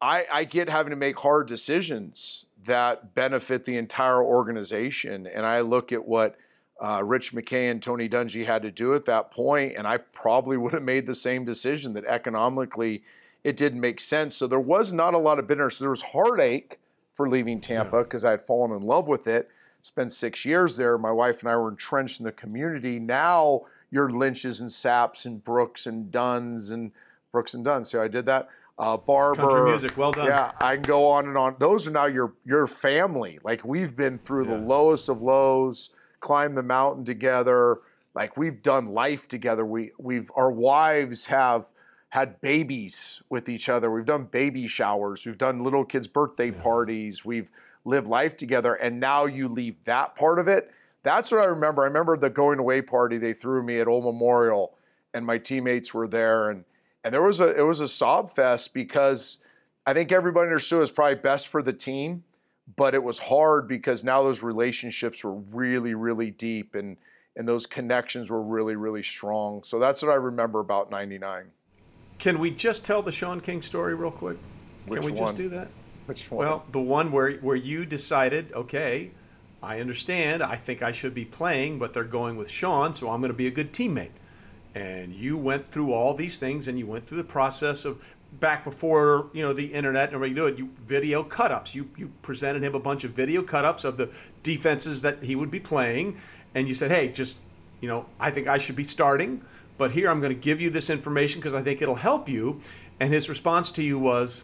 I, 0.00 0.26
I 0.30 0.44
get 0.44 0.68
having 0.68 0.90
to 0.90 0.96
make 0.96 1.18
hard 1.18 1.48
decisions 1.48 2.46
that 2.66 3.14
benefit 3.14 3.64
the 3.64 3.76
entire 3.76 4.22
organization. 4.22 5.26
And 5.26 5.44
I 5.44 5.60
look 5.60 5.92
at 5.92 6.06
what 6.06 6.36
uh, 6.80 7.02
Rich 7.04 7.34
McKay 7.34 7.70
and 7.70 7.82
Tony 7.82 8.08
Dungy 8.08 8.44
had 8.44 8.62
to 8.62 8.70
do 8.70 8.94
at 8.94 9.04
that 9.06 9.30
point, 9.30 9.74
and 9.76 9.86
I 9.86 9.96
probably 9.96 10.56
would 10.56 10.74
have 10.74 10.82
made 10.82 11.06
the 11.06 11.14
same 11.14 11.44
decision 11.44 11.92
that 11.94 12.04
economically– 12.04 13.02
it 13.44 13.56
didn't 13.56 13.80
make 13.80 14.00
sense. 14.00 14.36
So 14.36 14.46
there 14.46 14.60
was 14.60 14.92
not 14.92 15.14
a 15.14 15.18
lot 15.18 15.38
of 15.38 15.46
bitterness. 15.46 15.78
There 15.78 15.90
was 15.90 16.02
heartache 16.02 16.78
for 17.14 17.28
leaving 17.28 17.60
Tampa 17.60 18.02
because 18.02 18.22
yeah. 18.22 18.28
I 18.28 18.30
had 18.32 18.46
fallen 18.46 18.72
in 18.72 18.82
love 18.82 19.06
with 19.06 19.26
it. 19.26 19.48
Spent 19.80 20.12
six 20.12 20.44
years 20.44 20.76
there. 20.76 20.98
My 20.98 21.12
wife 21.12 21.40
and 21.40 21.48
I 21.48 21.56
were 21.56 21.68
entrenched 21.68 22.18
in 22.20 22.26
the 22.26 22.32
community. 22.32 22.98
Now 22.98 23.62
you're 23.90 24.10
Lynch's 24.10 24.60
and 24.60 24.70
Saps 24.70 25.24
and 25.24 25.42
Brooks 25.42 25.86
and 25.86 26.10
Dunn's 26.10 26.70
and 26.70 26.90
Brooks 27.30 27.54
and 27.54 27.64
Dunn. 27.64 27.84
So 27.84 28.02
I 28.02 28.08
did 28.08 28.26
that. 28.26 28.48
Uh, 28.76 28.96
Barber, 28.96 29.40
country 29.40 29.64
music, 29.64 29.96
well 29.96 30.12
done. 30.12 30.26
Yeah, 30.26 30.52
I 30.60 30.74
can 30.74 30.82
go 30.82 31.06
on 31.06 31.26
and 31.26 31.36
on. 31.36 31.56
Those 31.58 31.86
are 31.88 31.90
now 31.92 32.06
your 32.06 32.32
your 32.44 32.66
family. 32.66 33.38
Like 33.42 33.64
we've 33.64 33.96
been 33.96 34.18
through 34.18 34.46
yeah. 34.46 34.56
the 34.56 34.62
lowest 34.62 35.08
of 35.08 35.22
lows, 35.22 35.90
climbed 36.20 36.56
the 36.56 36.62
mountain 36.62 37.04
together. 37.04 37.78
Like 38.14 38.36
we've 38.36 38.62
done 38.62 38.88
life 38.88 39.28
together. 39.28 39.64
We 39.64 39.92
we've 39.98 40.30
our 40.34 40.50
wives 40.50 41.26
have 41.26 41.66
had 42.10 42.40
babies 42.40 43.22
with 43.28 43.48
each 43.48 43.68
other. 43.68 43.90
We've 43.90 44.04
done 44.04 44.24
baby 44.24 44.66
showers. 44.66 45.26
We've 45.26 45.38
done 45.38 45.62
little 45.62 45.84
kids' 45.84 46.06
birthday 46.06 46.50
parties. 46.50 47.24
We've 47.24 47.50
lived 47.84 48.06
life 48.06 48.36
together. 48.36 48.74
And 48.74 48.98
now 48.98 49.26
you 49.26 49.48
leave 49.48 49.76
that 49.84 50.14
part 50.14 50.38
of 50.38 50.48
it. 50.48 50.70
That's 51.02 51.30
what 51.30 51.40
I 51.40 51.44
remember. 51.44 51.82
I 51.82 51.86
remember 51.86 52.16
the 52.16 52.30
going 52.30 52.58
away 52.58 52.82
party 52.82 53.18
they 53.18 53.32
threw 53.32 53.62
me 53.62 53.78
at 53.78 53.88
Old 53.88 54.04
Memorial, 54.04 54.74
and 55.14 55.24
my 55.24 55.38
teammates 55.38 55.94
were 55.94 56.08
there, 56.08 56.50
and 56.50 56.64
and 57.04 57.14
there 57.14 57.22
was 57.22 57.40
a 57.40 57.56
it 57.58 57.62
was 57.62 57.80
a 57.80 57.88
sob 57.88 58.34
fest 58.34 58.74
because 58.74 59.38
I 59.86 59.94
think 59.94 60.12
everybody 60.12 60.48
understood 60.48 60.78
it 60.78 60.80
was 60.80 60.90
probably 60.90 61.14
best 61.14 61.48
for 61.48 61.62
the 61.62 61.72
team, 61.72 62.24
but 62.76 62.94
it 62.94 63.02
was 63.02 63.18
hard 63.18 63.68
because 63.68 64.04
now 64.04 64.22
those 64.22 64.42
relationships 64.42 65.24
were 65.24 65.34
really 65.34 65.94
really 65.94 66.30
deep 66.30 66.74
and 66.74 66.96
and 67.36 67.48
those 67.48 67.66
connections 67.66 68.30
were 68.30 68.42
really 68.42 68.76
really 68.76 69.02
strong. 69.02 69.62
So 69.62 69.78
that's 69.78 70.02
what 70.02 70.10
I 70.10 70.16
remember 70.16 70.60
about 70.60 70.90
'99. 70.90 71.46
Can 72.18 72.38
we 72.40 72.50
just 72.50 72.84
tell 72.84 73.02
the 73.02 73.12
Shaun 73.12 73.40
King 73.40 73.62
story 73.62 73.94
real 73.94 74.10
quick? 74.10 74.38
Which 74.86 75.00
Can 75.00 75.06
we 75.06 75.12
one? 75.12 75.26
just 75.26 75.36
do 75.36 75.48
that? 75.50 75.68
Which 76.06 76.30
one? 76.30 76.46
Well, 76.46 76.64
the 76.72 76.80
one 76.80 77.12
where 77.12 77.32
where 77.36 77.56
you 77.56 77.86
decided, 77.86 78.52
okay, 78.52 79.12
I 79.62 79.80
understand. 79.80 80.42
I 80.42 80.56
think 80.56 80.82
I 80.82 80.92
should 80.92 81.14
be 81.14 81.24
playing, 81.24 81.78
but 81.78 81.92
they're 81.92 82.04
going 82.04 82.36
with 82.36 82.50
Shaun, 82.50 82.94
so 82.94 83.10
I'm 83.10 83.20
going 83.20 83.32
to 83.32 83.36
be 83.36 83.46
a 83.46 83.52
good 83.52 83.72
teammate. 83.72 84.10
And 84.74 85.12
you 85.14 85.36
went 85.36 85.66
through 85.66 85.92
all 85.92 86.14
these 86.14 86.38
things, 86.38 86.68
and 86.68 86.78
you 86.78 86.86
went 86.86 87.06
through 87.06 87.18
the 87.18 87.24
process 87.24 87.84
of 87.84 88.02
back 88.40 88.64
before 88.64 89.30
you 89.32 89.42
know 89.42 89.52
the 89.52 89.66
internet 89.66 90.08
and 90.08 90.14
everybody 90.14 90.34
do 90.34 90.46
it. 90.46 90.58
You 90.58 90.70
video 90.86 91.22
cut-ups. 91.22 91.74
You 91.74 91.88
you 91.96 92.12
presented 92.22 92.62
him 92.62 92.74
a 92.74 92.80
bunch 92.80 93.04
of 93.04 93.12
video 93.12 93.42
cut-ups 93.42 93.84
of 93.84 93.96
the 93.96 94.10
defenses 94.42 95.02
that 95.02 95.22
he 95.22 95.36
would 95.36 95.50
be 95.50 95.60
playing, 95.60 96.16
and 96.54 96.68
you 96.68 96.74
said, 96.74 96.90
hey, 96.90 97.08
just 97.08 97.40
you 97.80 97.88
know, 97.88 98.06
I 98.18 98.30
think 98.30 98.48
I 98.48 98.58
should 98.58 98.76
be 98.76 98.84
starting 98.84 99.42
but 99.78 99.92
here 99.92 100.10
I'm 100.10 100.20
going 100.20 100.34
to 100.34 100.38
give 100.38 100.60
you 100.60 100.68
this 100.68 100.90
information 100.90 101.40
because 101.40 101.54
I 101.54 101.62
think 101.62 101.80
it'll 101.80 101.94
help 101.94 102.28
you. 102.28 102.60
And 103.00 103.12
his 103.12 103.28
response 103.28 103.70
to 103.72 103.82
you 103.82 103.98
was, 103.98 104.42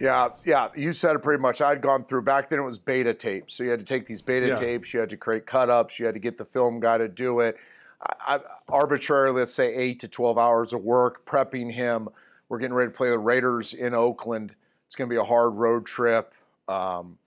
yeah, 0.00 0.30
yeah, 0.44 0.68
you 0.74 0.92
said 0.92 1.14
it 1.14 1.20
pretty 1.20 1.40
much. 1.40 1.62
I'd 1.62 1.80
gone 1.80 2.04
through 2.04 2.22
back 2.22 2.50
then. 2.50 2.58
It 2.58 2.62
was 2.62 2.78
beta 2.78 3.14
tapes, 3.14 3.54
so 3.54 3.62
you 3.62 3.70
had 3.70 3.78
to 3.78 3.86
take 3.86 4.06
these 4.06 4.20
beta 4.20 4.48
yeah. 4.48 4.56
tapes. 4.56 4.92
You 4.92 4.98
had 4.98 5.08
to 5.10 5.16
create 5.16 5.46
cut-ups. 5.46 6.00
You 6.00 6.06
had 6.06 6.14
to 6.14 6.20
get 6.20 6.36
the 6.36 6.44
film 6.44 6.80
guy 6.80 6.98
to 6.98 7.06
do 7.06 7.38
it. 7.40 7.56
I, 8.02 8.34
I, 8.34 8.40
arbitrarily, 8.68 9.38
let's 9.38 9.54
say 9.54 9.72
eight 9.72 10.00
to 10.00 10.08
twelve 10.08 10.36
hours 10.36 10.72
of 10.72 10.82
work 10.82 11.24
prepping 11.24 11.70
him. 11.70 12.08
We're 12.48 12.58
getting 12.58 12.74
ready 12.74 12.90
to 12.90 12.96
play 12.96 13.10
the 13.10 13.18
Raiders 13.18 13.74
in 13.74 13.94
Oakland. 13.94 14.54
It's 14.86 14.94
going 14.94 15.08
to 15.08 15.14
be 15.14 15.18
a 15.18 15.24
hard 15.24 15.54
road 15.54 15.86
trip. 15.86 16.32
Um, 16.68 17.18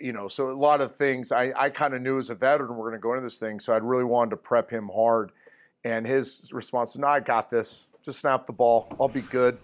you 0.00 0.12
know, 0.12 0.28
so 0.28 0.50
a 0.50 0.52
lot 0.52 0.80
of 0.80 0.96
things 0.96 1.32
I, 1.32 1.52
I 1.56 1.70
kind 1.70 1.94
of 1.94 2.02
knew 2.02 2.18
as 2.18 2.30
a 2.30 2.34
veteran 2.34 2.76
we're 2.76 2.90
going 2.90 3.00
to 3.00 3.02
go 3.02 3.12
into 3.12 3.24
this 3.24 3.38
thing, 3.38 3.60
so 3.60 3.74
I'd 3.74 3.82
really 3.82 4.04
wanted 4.04 4.30
to 4.30 4.36
prep 4.36 4.70
him 4.70 4.90
hard. 4.92 5.32
And 5.84 6.06
his 6.06 6.52
response 6.52 6.94
was, 6.94 7.00
"No, 7.00 7.08
I 7.08 7.20
got 7.20 7.50
this. 7.50 7.86
Just 8.04 8.20
snap 8.20 8.46
the 8.46 8.52
ball. 8.52 8.94
I'll 9.00 9.08
be 9.08 9.22
good." 9.22 9.58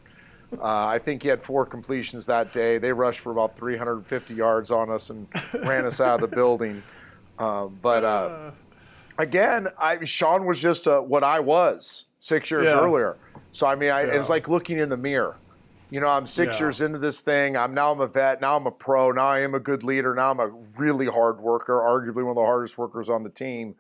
Uh, 0.53 0.87
I 0.87 0.99
think 0.99 1.23
he 1.23 1.29
had 1.29 1.43
four 1.43 1.67
completions 1.67 2.25
that 2.27 2.53
day. 2.53 2.79
They 2.79 2.93
rushed 2.93 3.21
for 3.21 3.33
about 3.33 3.57
350 3.57 4.35
yards 4.35 4.71
on 4.71 4.91
us 4.91 5.11
and 5.11 5.27
ran 5.65 5.85
us 5.85 6.01
out 6.01 6.23
of 6.23 6.31
the 6.31 6.35
building. 6.35 6.83
Uh, 7.39 7.67
but 7.67 8.03
uh, 8.03 8.51
again, 9.19 9.69
I, 9.79 10.03
Shaun 10.05 10.47
was 10.47 10.59
just 10.59 10.89
uh, 10.89 11.01
what 11.01 11.23
I 11.23 11.39
was 11.39 12.07
six 12.19 12.51
years 12.51 12.67
yeah. 12.67 12.81
earlier. 12.81 13.17
So 13.53 13.67
I 13.67 13.75
mean, 13.75 13.91
I, 13.91 14.03
yeah. 14.03 14.15
it's 14.15 14.29
like 14.29 14.49
looking 14.49 14.79
in 14.79 14.89
the 14.89 14.97
mirror. 14.97 15.37
You 15.91 16.01
know, 16.01 16.09
I'm 16.09 16.27
six 16.27 16.57
yeah. 16.57 16.67
years 16.67 16.81
into 16.83 16.99
this 16.99 17.21
thing. 17.21 17.57
I'm 17.57 17.73
now 17.73 17.93
I'm 17.93 18.01
a 18.01 18.07
vet. 18.07 18.41
Now 18.41 18.57
I'm 18.57 18.67
a 18.67 18.71
pro. 18.71 19.11
Now 19.11 19.29
I 19.29 19.41
am 19.41 19.55
a 19.55 19.61
good 19.61 19.83
leader. 19.83 20.15
Now 20.15 20.31
I'm 20.31 20.41
a 20.41 20.49
really 20.77 21.07
hard 21.07 21.41
worker, 21.41 21.81
arguably 21.81 22.23
one 22.23 22.29
of 22.29 22.37
the 22.37 22.45
hardest 22.45 22.77
workers 22.77 23.09
on 23.09 23.23
the 23.23 23.31
team 23.31 23.75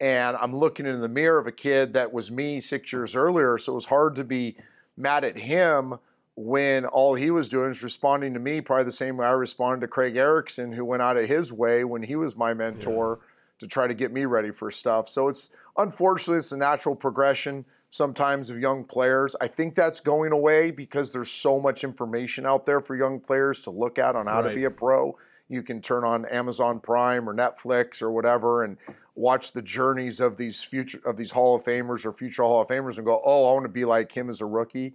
and 0.00 0.36
I'm 0.36 0.56
looking 0.56 0.86
in 0.86 1.00
the 1.00 1.08
mirror 1.08 1.38
of 1.38 1.46
a 1.46 1.52
kid 1.52 1.92
that 1.92 2.10
was 2.10 2.30
me 2.30 2.60
six 2.60 2.92
years 2.92 3.14
earlier. 3.14 3.58
So 3.58 3.72
it 3.72 3.74
was 3.74 3.84
hard 3.84 4.16
to 4.16 4.24
be 4.24 4.56
mad 4.96 5.24
at 5.24 5.36
him 5.36 5.98
when 6.36 6.86
all 6.86 7.14
he 7.14 7.30
was 7.30 7.48
doing 7.48 7.70
is 7.70 7.82
responding 7.82 8.32
to 8.32 8.40
me, 8.40 8.62
probably 8.62 8.84
the 8.84 8.92
same 8.92 9.18
way 9.18 9.26
I 9.26 9.32
responded 9.32 9.82
to 9.82 9.88
Craig 9.88 10.16
Erickson, 10.16 10.72
who 10.72 10.86
went 10.86 11.02
out 11.02 11.18
of 11.18 11.28
his 11.28 11.52
way 11.52 11.84
when 11.84 12.02
he 12.02 12.16
was 12.16 12.34
my 12.34 12.54
mentor 12.54 13.18
yeah. 13.20 13.26
to 13.60 13.66
try 13.66 13.86
to 13.86 13.92
get 13.92 14.10
me 14.10 14.24
ready 14.24 14.50
for 14.50 14.70
stuff. 14.70 15.06
So 15.08 15.28
it's 15.28 15.50
unfortunately 15.76 16.38
it's 16.38 16.52
a 16.52 16.56
natural 16.56 16.94
progression 16.94 17.64
sometimes 17.90 18.50
of 18.50 18.58
young 18.58 18.84
players. 18.84 19.36
I 19.40 19.48
think 19.48 19.74
that's 19.74 20.00
going 20.00 20.32
away 20.32 20.70
because 20.70 21.10
there's 21.10 21.30
so 21.30 21.60
much 21.60 21.84
information 21.84 22.46
out 22.46 22.64
there 22.64 22.80
for 22.80 22.96
young 22.96 23.20
players 23.20 23.60
to 23.62 23.70
look 23.70 23.98
at 23.98 24.16
on 24.16 24.26
how 24.26 24.42
right. 24.42 24.50
to 24.50 24.54
be 24.54 24.64
a 24.64 24.70
pro. 24.70 25.16
You 25.48 25.62
can 25.62 25.82
turn 25.82 26.04
on 26.04 26.24
Amazon 26.26 26.78
Prime 26.78 27.28
or 27.28 27.34
Netflix 27.34 28.00
or 28.00 28.12
whatever 28.12 28.62
and 28.62 28.76
watch 29.16 29.52
the 29.52 29.60
journeys 29.60 30.20
of 30.20 30.36
these 30.36 30.62
future 30.62 31.00
of 31.04 31.16
these 31.16 31.32
Hall 31.32 31.56
of 31.56 31.64
Famers 31.64 32.06
or 32.06 32.12
future 32.12 32.44
Hall 32.44 32.62
of 32.62 32.68
Famers 32.68 32.96
and 32.96 33.04
go, 33.04 33.20
oh, 33.24 33.50
I 33.50 33.54
want 33.54 33.64
to 33.64 33.68
be 33.68 33.84
like 33.84 34.12
him 34.12 34.30
as 34.30 34.40
a 34.40 34.46
rookie. 34.46 34.94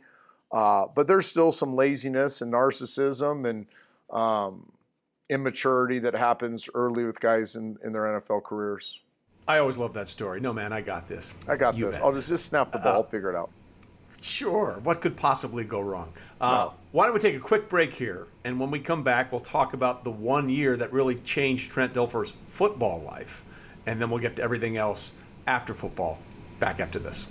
Uh, 0.53 0.85
but 0.95 1.07
there's 1.07 1.27
still 1.27 1.51
some 1.51 1.75
laziness 1.75 2.39
and 2.39 2.53
narcissism 2.53 3.49
and 3.49 3.65
um, 4.09 4.71
immaturity 5.29 5.99
that 5.99 6.15
happens 6.15 6.69
early 6.73 7.03
with 7.03 7.19
guys 7.19 7.57
in, 7.57 7.77
in 7.83 7.91
their 7.91 8.03
NFL 8.03 8.43
careers. 8.43 9.01
I 9.47 9.59
always 9.59 9.77
love 9.77 9.93
that 9.93 10.09
story. 10.09 10.39
No, 10.39 10.53
man, 10.53 10.73
I 10.73 10.81
got 10.81 11.07
this. 11.07 11.33
I 11.47 11.55
got 11.55 11.77
you 11.77 11.85
this. 11.85 11.95
Bet. 11.95 12.03
I'll 12.03 12.13
just, 12.13 12.27
just 12.27 12.45
snap 12.45 12.71
the 12.71 12.79
ball, 12.79 13.01
uh, 13.01 13.03
figure 13.03 13.29
it 13.29 13.35
out. 13.35 13.49
Sure. 14.21 14.79
What 14.83 15.01
could 15.01 15.15
possibly 15.15 15.63
go 15.63 15.81
wrong? 15.81 16.11
Uh, 16.41 16.51
no. 16.51 16.73
Why 16.91 17.05
don't 17.05 17.13
we 17.13 17.19
take 17.19 17.35
a 17.35 17.39
quick 17.39 17.69
break 17.69 17.93
here? 17.93 18.27
And 18.43 18.59
when 18.59 18.71
we 18.71 18.79
come 18.79 19.03
back, 19.03 19.31
we'll 19.31 19.41
talk 19.41 19.73
about 19.73 20.03
the 20.03 20.11
one 20.11 20.49
year 20.49 20.75
that 20.77 20.91
really 20.91 21.15
changed 21.15 21.71
Trent 21.71 21.93
Dilfer's 21.93 22.33
football 22.47 23.01
life 23.01 23.43
and 23.85 24.01
then 24.01 24.09
we'll 24.09 24.19
get 24.19 24.35
to 24.37 24.43
everything 24.43 24.77
else 24.77 25.13
after 25.47 25.73
football. 25.73 26.17
Back 26.59 26.79
after 26.79 26.99
this. 26.99 27.27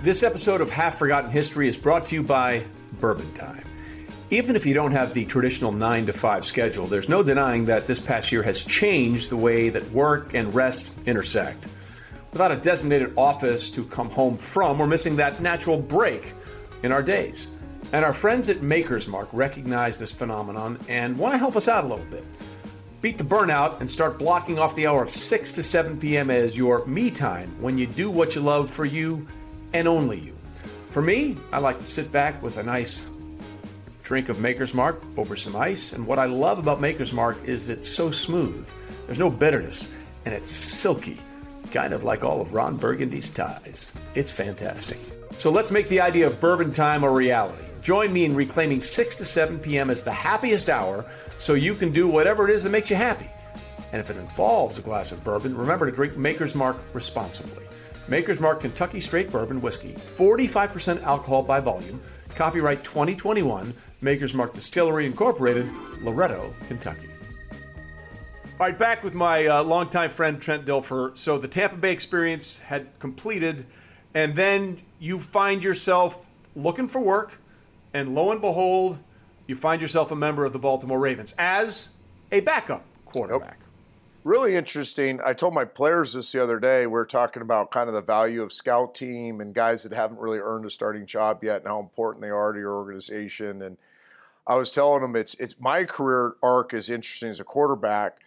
This 0.00 0.22
episode 0.22 0.60
of 0.60 0.70
Half 0.70 0.98
Forgotten 0.98 1.30
History 1.30 1.68
is 1.68 1.76
brought 1.76 2.06
to 2.06 2.14
you 2.14 2.22
by 2.22 2.64
Bourbon 3.00 3.32
Time. 3.34 3.64
Even 4.34 4.56
if 4.56 4.66
you 4.66 4.74
don't 4.74 4.90
have 4.90 5.14
the 5.14 5.24
traditional 5.26 5.70
9 5.70 6.06
to 6.06 6.12
5 6.12 6.44
schedule, 6.44 6.88
there's 6.88 7.08
no 7.08 7.22
denying 7.22 7.66
that 7.66 7.86
this 7.86 8.00
past 8.00 8.32
year 8.32 8.42
has 8.42 8.62
changed 8.62 9.30
the 9.30 9.36
way 9.36 9.68
that 9.68 9.88
work 9.92 10.34
and 10.34 10.52
rest 10.52 10.92
intersect. 11.06 11.68
Without 12.32 12.50
a 12.50 12.56
designated 12.56 13.12
office 13.16 13.70
to 13.70 13.84
come 13.84 14.10
home 14.10 14.36
from, 14.36 14.76
we're 14.76 14.88
missing 14.88 15.14
that 15.14 15.40
natural 15.40 15.76
break 15.76 16.34
in 16.82 16.90
our 16.90 17.00
days. 17.00 17.46
And 17.92 18.04
our 18.04 18.12
friends 18.12 18.48
at 18.48 18.60
Maker's 18.60 19.06
Mark 19.06 19.28
recognize 19.32 20.00
this 20.00 20.10
phenomenon 20.10 20.80
and 20.88 21.16
want 21.16 21.34
to 21.34 21.38
help 21.38 21.54
us 21.54 21.68
out 21.68 21.84
a 21.84 21.86
little 21.86 22.04
bit. 22.06 22.24
Beat 23.02 23.18
the 23.18 23.22
burnout 23.22 23.80
and 23.80 23.88
start 23.88 24.18
blocking 24.18 24.58
off 24.58 24.74
the 24.74 24.88
hour 24.88 25.04
of 25.04 25.10
6 25.10 25.52
to 25.52 25.62
7 25.62 26.00
p.m. 26.00 26.28
as 26.30 26.56
your 26.56 26.84
me 26.86 27.08
time 27.08 27.54
when 27.60 27.78
you 27.78 27.86
do 27.86 28.10
what 28.10 28.34
you 28.34 28.40
love 28.40 28.68
for 28.68 28.84
you 28.84 29.28
and 29.72 29.86
only 29.86 30.18
you. 30.18 30.36
For 30.88 31.02
me, 31.02 31.36
I 31.52 31.60
like 31.60 31.78
to 31.78 31.86
sit 31.86 32.10
back 32.10 32.42
with 32.42 32.56
a 32.56 32.64
nice 32.64 33.06
drink 34.04 34.28
of 34.28 34.38
Maker's 34.38 34.74
Mark 34.74 35.02
over 35.16 35.34
some 35.34 35.56
ice. 35.56 35.92
And 35.92 36.06
what 36.06 36.18
I 36.18 36.26
love 36.26 36.58
about 36.58 36.80
Maker's 36.80 37.12
Mark 37.12 37.38
is 37.44 37.68
it's 37.68 37.88
so 37.88 38.10
smooth. 38.10 38.68
There's 39.06 39.18
no 39.18 39.30
bitterness, 39.30 39.88
and 40.24 40.34
it's 40.34 40.50
silky, 40.50 41.18
kind 41.72 41.92
of 41.92 42.04
like 42.04 42.22
all 42.22 42.40
of 42.40 42.54
Ron 42.54 42.76
Burgundy's 42.76 43.30
ties. 43.30 43.92
It's 44.14 44.30
fantastic. 44.30 44.98
So 45.38 45.50
let's 45.50 45.72
make 45.72 45.88
the 45.88 46.00
idea 46.00 46.26
of 46.26 46.40
bourbon 46.40 46.70
time 46.70 47.02
a 47.02 47.10
reality. 47.10 47.64
Join 47.80 48.12
me 48.12 48.24
in 48.24 48.34
reclaiming 48.34 48.82
6 48.82 49.16
to 49.16 49.24
7 49.24 49.58
p.m. 49.58 49.90
as 49.90 50.04
the 50.04 50.12
happiest 50.12 50.70
hour 50.70 51.04
so 51.38 51.54
you 51.54 51.74
can 51.74 51.90
do 51.90 52.06
whatever 52.06 52.48
it 52.48 52.54
is 52.54 52.62
that 52.62 52.70
makes 52.70 52.88
you 52.88 52.96
happy. 52.96 53.28
And 53.92 54.00
if 54.00 54.10
it 54.10 54.16
involves 54.16 54.78
a 54.78 54.82
glass 54.82 55.12
of 55.12 55.22
bourbon, 55.24 55.56
remember 55.56 55.86
to 55.86 55.92
drink 55.92 56.16
Maker's 56.16 56.54
Mark 56.54 56.76
responsibly. 56.92 57.64
Maker's 58.08 58.40
Mark 58.40 58.60
Kentucky 58.60 59.00
Straight 59.00 59.30
Bourbon 59.30 59.60
Whiskey, 59.60 59.94
45% 60.16 61.02
alcohol 61.02 61.42
by 61.42 61.60
volume, 61.60 62.00
copyright 62.34 62.84
2021, 62.84 63.74
Maker's 64.04 64.34
Mark 64.34 64.54
Distillery 64.54 65.06
Incorporated, 65.06 65.68
Loretto, 66.02 66.54
Kentucky. 66.68 67.08
All 68.60 68.66
right, 68.68 68.78
back 68.78 69.02
with 69.02 69.14
my 69.14 69.46
uh, 69.46 69.64
longtime 69.64 70.10
friend 70.10 70.40
Trent 70.40 70.64
Dilfer. 70.64 71.16
So 71.18 71.38
the 71.38 71.48
Tampa 71.48 71.76
Bay 71.76 71.90
experience 71.90 72.58
had 72.58 72.96
completed, 73.00 73.66
and 74.12 74.36
then 74.36 74.80
you 75.00 75.18
find 75.18 75.64
yourself 75.64 76.26
looking 76.54 76.86
for 76.86 77.00
work 77.00 77.38
and 77.94 78.14
lo 78.14 78.32
and 78.32 78.40
behold, 78.40 78.98
you 79.46 79.56
find 79.56 79.80
yourself 79.80 80.10
a 80.10 80.16
member 80.16 80.44
of 80.44 80.52
the 80.52 80.58
Baltimore 80.58 80.98
Ravens 80.98 81.32
as 81.38 81.88
a 82.32 82.40
backup 82.40 82.84
quarterback. 83.06 83.58
Yep. 83.58 83.68
Really 84.24 84.56
interesting. 84.56 85.20
I 85.24 85.32
told 85.32 85.54
my 85.54 85.64
players 85.64 86.14
this 86.14 86.32
the 86.32 86.42
other 86.42 86.58
day. 86.58 86.86
We 86.86 86.98
are 86.98 87.04
talking 87.04 87.42
about 87.42 87.70
kind 87.70 87.88
of 87.88 87.94
the 87.94 88.02
value 88.02 88.42
of 88.42 88.52
scout 88.52 88.94
team 88.94 89.40
and 89.40 89.54
guys 89.54 89.82
that 89.82 89.92
haven't 89.92 90.18
really 90.18 90.38
earned 90.38 90.64
a 90.64 90.70
starting 90.70 91.06
job 91.06 91.44
yet 91.44 91.58
and 91.58 91.68
how 91.68 91.78
important 91.78 92.22
they 92.22 92.30
are 92.30 92.52
to 92.52 92.58
your 92.58 92.72
organization. 92.72 93.62
And 93.62 93.76
I 94.46 94.56
was 94.56 94.70
telling 94.70 95.02
them 95.02 95.16
it's 95.16 95.34
it's 95.34 95.58
my 95.60 95.84
career 95.84 96.34
arc 96.42 96.74
is 96.74 96.90
interesting 96.90 97.30
as 97.30 97.40
a 97.40 97.44
quarterback. 97.44 98.18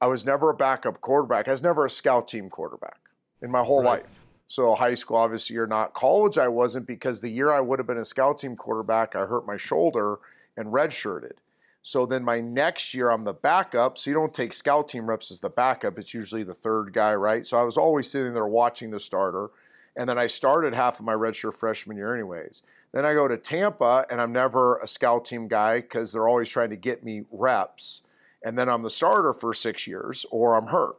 I 0.00 0.06
was 0.06 0.24
never 0.24 0.50
a 0.50 0.54
backup 0.54 1.00
quarterback. 1.00 1.46
I 1.48 1.52
was 1.52 1.62
never 1.62 1.86
a 1.86 1.90
scout 1.90 2.26
team 2.26 2.48
quarterback 2.48 2.98
in 3.42 3.50
my 3.50 3.62
whole 3.62 3.82
right. 3.82 4.02
life. 4.02 4.20
So 4.46 4.74
high 4.74 4.94
school, 4.94 5.16
obviously, 5.16 5.54
you're 5.54 5.68
not. 5.68 5.94
College, 5.94 6.36
I 6.36 6.48
wasn't 6.48 6.86
because 6.86 7.20
the 7.20 7.28
year 7.28 7.52
I 7.52 7.60
would 7.60 7.78
have 7.78 7.86
been 7.86 7.98
a 7.98 8.04
scout 8.04 8.40
team 8.40 8.56
quarterback, 8.56 9.14
I 9.14 9.24
hurt 9.24 9.46
my 9.46 9.56
shoulder 9.56 10.18
and 10.56 10.66
redshirted. 10.72 11.34
So 11.82 12.04
then 12.04 12.24
my 12.24 12.40
next 12.40 12.92
year, 12.92 13.10
I'm 13.10 13.24
the 13.24 13.32
backup. 13.32 13.96
So 13.96 14.10
you 14.10 14.14
don't 14.14 14.34
take 14.34 14.52
scout 14.52 14.88
team 14.88 15.08
reps 15.08 15.30
as 15.30 15.40
the 15.40 15.48
backup. 15.48 15.98
It's 15.98 16.12
usually 16.12 16.42
the 16.42 16.52
third 16.52 16.92
guy, 16.92 17.14
right? 17.14 17.46
So 17.46 17.56
I 17.56 17.62
was 17.62 17.76
always 17.76 18.10
sitting 18.10 18.34
there 18.34 18.48
watching 18.48 18.90
the 18.90 19.00
starter. 19.00 19.50
And 19.96 20.08
then 20.08 20.18
I 20.18 20.26
started 20.26 20.74
half 20.74 20.98
of 20.98 21.04
my 21.04 21.14
redshirt 21.14 21.54
freshman 21.54 21.96
year, 21.96 22.14
anyways. 22.14 22.62
Then 22.92 23.04
I 23.04 23.14
go 23.14 23.28
to 23.28 23.36
Tampa, 23.36 24.04
and 24.10 24.20
I'm 24.20 24.32
never 24.32 24.78
a 24.78 24.86
scout 24.86 25.24
team 25.24 25.46
guy 25.46 25.80
because 25.80 26.12
they're 26.12 26.28
always 26.28 26.48
trying 26.48 26.70
to 26.70 26.76
get 26.76 27.04
me 27.04 27.22
reps. 27.30 28.02
And 28.44 28.58
then 28.58 28.68
I'm 28.68 28.82
the 28.82 28.90
starter 28.90 29.34
for 29.34 29.54
six 29.54 29.86
years, 29.86 30.26
or 30.30 30.56
I'm 30.56 30.66
hurt. 30.66 30.96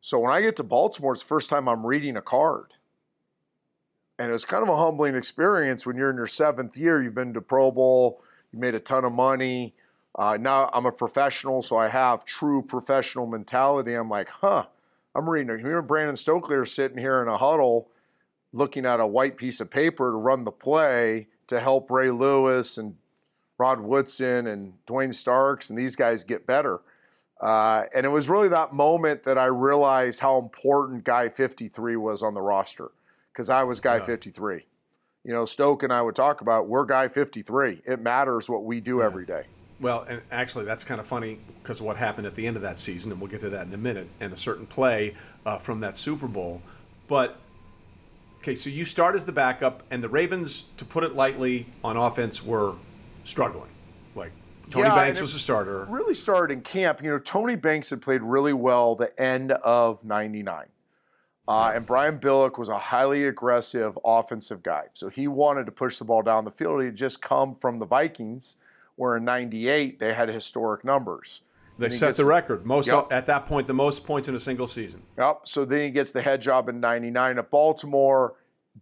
So 0.00 0.20
when 0.20 0.32
I 0.32 0.40
get 0.40 0.56
to 0.56 0.62
Baltimore, 0.62 1.14
it's 1.14 1.22
the 1.22 1.28
first 1.28 1.50
time 1.50 1.68
I'm 1.68 1.84
reading 1.84 2.16
a 2.16 2.22
card. 2.22 2.72
And 4.18 4.28
it 4.28 4.32
was 4.32 4.44
kind 4.44 4.62
of 4.62 4.68
a 4.68 4.76
humbling 4.76 5.16
experience 5.16 5.84
when 5.84 5.96
you're 5.96 6.10
in 6.10 6.16
your 6.16 6.26
seventh 6.26 6.76
year. 6.76 7.02
You've 7.02 7.14
been 7.14 7.34
to 7.34 7.40
Pro 7.40 7.70
Bowl, 7.70 8.22
you 8.52 8.58
made 8.58 8.74
a 8.74 8.80
ton 8.80 9.04
of 9.04 9.12
money. 9.12 9.74
Uh, 10.14 10.38
now 10.40 10.70
I'm 10.72 10.86
a 10.86 10.92
professional, 10.92 11.60
so 11.60 11.76
I 11.76 11.88
have 11.88 12.24
true 12.24 12.62
professional 12.62 13.26
mentality. 13.26 13.94
I'm 13.94 14.08
like, 14.08 14.28
huh, 14.28 14.66
I'm 15.14 15.28
reading. 15.28 15.50
And 15.50 15.88
Brandon 15.88 16.16
Stokley 16.16 16.56
are 16.56 16.64
sitting 16.64 16.96
here 16.98 17.20
in 17.20 17.28
a 17.28 17.36
huddle 17.36 17.88
looking 18.56 18.86
at 18.86 19.00
a 19.00 19.06
white 19.06 19.36
piece 19.36 19.60
of 19.60 19.70
paper 19.70 20.10
to 20.10 20.16
run 20.16 20.44
the 20.44 20.50
play 20.50 21.26
to 21.46 21.60
help 21.60 21.90
Ray 21.90 22.10
Lewis 22.10 22.78
and 22.78 22.96
Rod 23.58 23.80
Woodson 23.80 24.48
and 24.48 24.72
Duane 24.86 25.12
Starks 25.12 25.70
and 25.70 25.78
these 25.78 25.96
guys 25.96 26.24
get 26.24 26.46
better. 26.46 26.80
Uh, 27.40 27.84
and 27.94 28.06
it 28.06 28.08
was 28.08 28.28
really 28.28 28.48
that 28.48 28.72
moment 28.72 29.22
that 29.24 29.36
I 29.36 29.46
realized 29.46 30.20
how 30.20 30.38
important 30.38 31.04
Guy 31.04 31.28
53 31.28 31.96
was 31.96 32.22
on 32.22 32.32
the 32.32 32.40
roster 32.40 32.90
because 33.32 33.50
I 33.50 33.62
was 33.62 33.78
guy 33.78 33.98
yeah. 33.98 34.06
53. 34.06 34.64
You 35.24 35.32
know, 35.32 35.44
Stoke 35.44 35.82
and 35.82 35.92
I 35.92 36.00
would 36.00 36.14
talk 36.14 36.40
about 36.40 36.66
we're 36.66 36.86
guy 36.86 37.08
53. 37.08 37.82
It 37.84 38.00
matters 38.00 38.48
what 38.48 38.64
we 38.64 38.80
do 38.80 38.98
yeah. 38.98 39.04
every 39.04 39.26
day. 39.26 39.42
Well, 39.78 40.06
and 40.08 40.22
actually, 40.30 40.64
that's 40.64 40.84
kind 40.84 41.00
of 41.00 41.06
funny 41.06 41.38
because 41.62 41.82
what 41.82 41.98
happened 41.98 42.26
at 42.26 42.34
the 42.34 42.46
end 42.46 42.56
of 42.56 42.62
that 42.62 42.78
season, 42.78 43.12
and 43.12 43.20
we'll 43.20 43.30
get 43.30 43.40
to 43.40 43.50
that 43.50 43.66
in 43.66 43.74
a 43.74 43.78
minute, 43.78 44.08
and 44.20 44.32
a 44.32 44.36
certain 44.36 44.66
play 44.66 45.14
uh, 45.44 45.58
from 45.58 45.80
that 45.80 45.98
Super 45.98 46.26
Bowl. 46.26 46.62
But 47.08 47.38
okay, 48.46 48.54
so 48.54 48.70
you 48.70 48.84
start 48.84 49.16
as 49.16 49.24
the 49.24 49.32
backup, 49.32 49.82
and 49.90 50.02
the 50.02 50.08
Ravens, 50.08 50.66
to 50.76 50.84
put 50.84 51.02
it 51.02 51.16
lightly, 51.16 51.66
on 51.82 51.96
offense 51.96 52.44
were 52.44 52.74
struggling. 53.24 53.70
Like 54.14 54.30
Tony 54.70 54.86
yeah, 54.86 54.94
Banks 54.94 55.20
was 55.20 55.34
a 55.34 55.38
starter. 55.38 55.84
Really 55.88 56.14
started 56.14 56.52
in 56.52 56.60
camp. 56.60 57.02
You 57.02 57.10
know, 57.10 57.18
Tony 57.18 57.56
Banks 57.56 57.90
had 57.90 58.00
played 58.00 58.22
really 58.22 58.52
well 58.52 58.94
the 58.94 59.18
end 59.20 59.52
of 59.52 60.02
'99. 60.04 60.66
Uh, 61.48 61.72
and 61.74 61.86
Brian 61.86 62.18
Billick 62.18 62.58
was 62.58 62.68
a 62.68 62.78
highly 62.78 63.24
aggressive 63.24 63.96
offensive 64.04 64.64
guy. 64.64 64.84
So 64.94 65.08
he 65.08 65.28
wanted 65.28 65.66
to 65.66 65.72
push 65.72 65.98
the 65.98 66.04
ball 66.04 66.22
down 66.22 66.44
the 66.44 66.50
field. 66.50 66.80
He 66.80 66.86
had 66.86 66.96
just 66.96 67.22
come 67.22 67.56
from 67.60 67.78
the 67.78 67.86
Vikings, 67.86 68.56
where 68.96 69.16
in 69.16 69.24
98 69.24 70.00
they 70.00 70.12
had 70.12 70.28
historic 70.28 70.84
numbers. 70.84 71.42
They 71.78 71.90
set 71.90 72.08
gets, 72.08 72.18
the 72.18 72.24
record. 72.24 72.64
Most 72.64 72.88
yep. 72.88 73.08
at 73.10 73.26
that 73.26 73.46
point, 73.46 73.66
the 73.66 73.74
most 73.74 74.04
points 74.04 74.28
in 74.28 74.34
a 74.34 74.40
single 74.40 74.66
season. 74.66 75.02
Yep. 75.18 75.40
So 75.44 75.64
then 75.64 75.82
he 75.82 75.90
gets 75.90 76.12
the 76.12 76.22
head 76.22 76.40
job 76.40 76.68
in 76.68 76.80
99 76.80 77.38
at 77.38 77.50
Baltimore. 77.50 78.34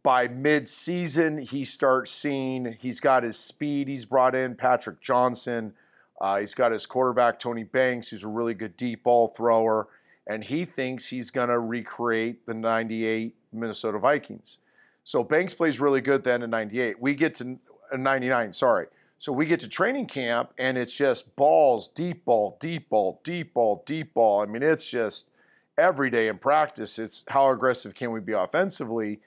By 0.03 0.27
mid-season, 0.29 1.39
he 1.39 1.65
starts 1.65 2.11
seeing 2.11 2.77
he's 2.81 2.99
got 3.01 3.23
his 3.23 3.37
speed. 3.37 3.89
He's 3.89 4.05
brought 4.05 4.35
in 4.35 4.55
Patrick 4.55 5.01
Johnson. 5.01 5.73
Uh, 6.21 6.39
he's 6.39 6.55
got 6.55 6.73
his 6.73 6.85
quarterback 6.87 7.39
Tony 7.39 7.65
Banks, 7.65 8.09
who's 8.09 8.25
a 8.25 8.29
really 8.29 8.55
good 8.55 8.77
deep 8.77 9.05
ball 9.05 9.29
thrower 9.37 9.89
and 10.27 10.43
he 10.43 10.65
thinks 10.65 11.09
he's 11.09 11.31
going 11.31 11.49
to 11.49 11.59
recreate 11.59 12.47
the 12.47 12.55
98 12.55 13.35
Minnesota 13.53 13.99
Vikings. 13.99 14.59
So 15.05 15.23
Banks 15.23 15.53
plays 15.53 15.81
really 15.81 16.01
good 16.01 16.25
then 16.25 16.43
in 16.43 16.51
98. 16.51 17.01
We 17.01 17.15
get 17.15 17.35
to 17.37 17.59
uh, 17.93 17.97
99, 17.97 18.53
sorry. 18.53 18.87
So 19.25 19.33
we 19.33 19.47
get 19.47 19.61
to 19.61 19.69
training 19.69 20.09
camp 20.09 20.53
and 20.59 20.77
it's 20.77 20.93
just 20.93 21.35
balls, 21.35 21.89
deep 21.95 22.27
ball, 22.27 22.59
deep 22.61 22.91
ball, 22.91 23.23
deep 23.25 23.55
ball, 23.55 23.83
deep 23.87 24.13
ball. 24.13 24.43
I 24.43 24.45
mean, 24.45 24.63
it's 24.63 24.87
just 24.87 25.31
every 25.79 26.11
day 26.11 26.29
in 26.29 26.37
practice, 26.37 26.99
it's 26.99 27.25
how 27.29 27.49
aggressive 27.49 27.95
can 27.95 28.11
we 28.11 28.21
be 28.21 28.35
offensively? 28.35 29.21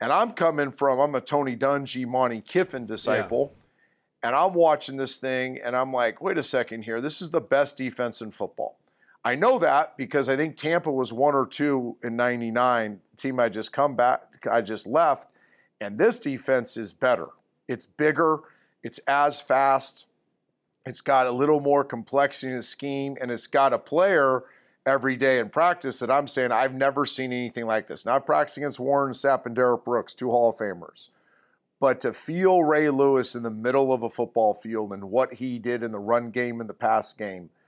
And 0.00 0.12
I'm 0.12 0.30
coming 0.30 0.70
from, 0.70 1.00
I'm 1.00 1.16
a 1.16 1.20
Tony 1.20 1.56
Dungy, 1.56 2.06
Monte 2.06 2.42
Kiffin 2.42 2.86
disciple. 2.86 3.52
Yeah. 4.22 4.28
And 4.28 4.36
I'm 4.36 4.54
watching 4.54 4.96
this 4.96 5.16
thing 5.16 5.58
and 5.64 5.74
I'm 5.74 5.92
like, 5.92 6.22
wait 6.22 6.38
a 6.38 6.42
second 6.44 6.84
here. 6.84 7.00
This 7.00 7.20
is 7.20 7.32
the 7.32 7.40
best 7.40 7.76
defense 7.76 8.20
in 8.20 8.30
football. 8.30 8.78
I 9.24 9.34
know 9.34 9.58
that 9.58 9.96
because 9.96 10.28
I 10.28 10.36
think 10.36 10.56
Tampa 10.56 10.92
was 10.92 11.12
one 11.12 11.34
or 11.34 11.48
two 11.48 11.96
in 12.04 12.14
99, 12.14 13.00
team 13.16 13.40
I 13.40 13.48
just 13.48 13.72
come 13.72 13.96
back, 13.96 14.46
I 14.48 14.60
just 14.60 14.86
left, 14.86 15.26
and 15.80 15.98
this 15.98 16.20
defense 16.20 16.76
is 16.76 16.92
better. 16.92 17.30
It's 17.66 17.86
bigger, 17.86 18.38
it's 18.82 18.98
as 19.06 19.40
fast, 19.40 20.06
it's 20.86 21.00
got 21.00 21.26
a 21.26 21.32
little 21.32 21.60
more 21.60 21.84
complexity 21.84 22.50
in 22.50 22.56
the 22.56 22.62
scheme, 22.62 23.16
and 23.20 23.30
it's 23.30 23.46
got 23.46 23.72
a 23.72 23.78
player 23.78 24.44
every 24.84 25.16
day 25.16 25.38
in 25.38 25.48
practice 25.48 25.98
that 26.00 26.10
I'm 26.10 26.26
saying 26.26 26.50
I've 26.50 26.74
never 26.74 27.06
seen 27.06 27.32
anything 27.32 27.66
like 27.66 27.86
this. 27.86 28.04
Not 28.04 28.26
practicing 28.26 28.64
against 28.64 28.80
Warren 28.80 29.12
Sapp 29.12 29.46
and 29.46 29.54
Derrick 29.54 29.84
Brooks, 29.84 30.14
two 30.14 30.30
Hall 30.30 30.50
of 30.50 30.56
Famers. 30.56 31.08
But 31.78 32.00
to 32.00 32.12
feel 32.12 32.62
Ray 32.62 32.90
Lewis 32.90 33.34
in 33.34 33.42
the 33.42 33.50
middle 33.50 33.92
of 33.92 34.02
a 34.02 34.10
football 34.10 34.54
field 34.54 34.92
and 34.92 35.10
what 35.10 35.34
he 35.34 35.58
did 35.58 35.82
in 35.82 35.92
the 35.92 35.98
run 35.98 36.30
game 36.30 36.60
and 36.60 36.68
the 36.68 36.74
pass 36.74 37.12
game– 37.12 37.50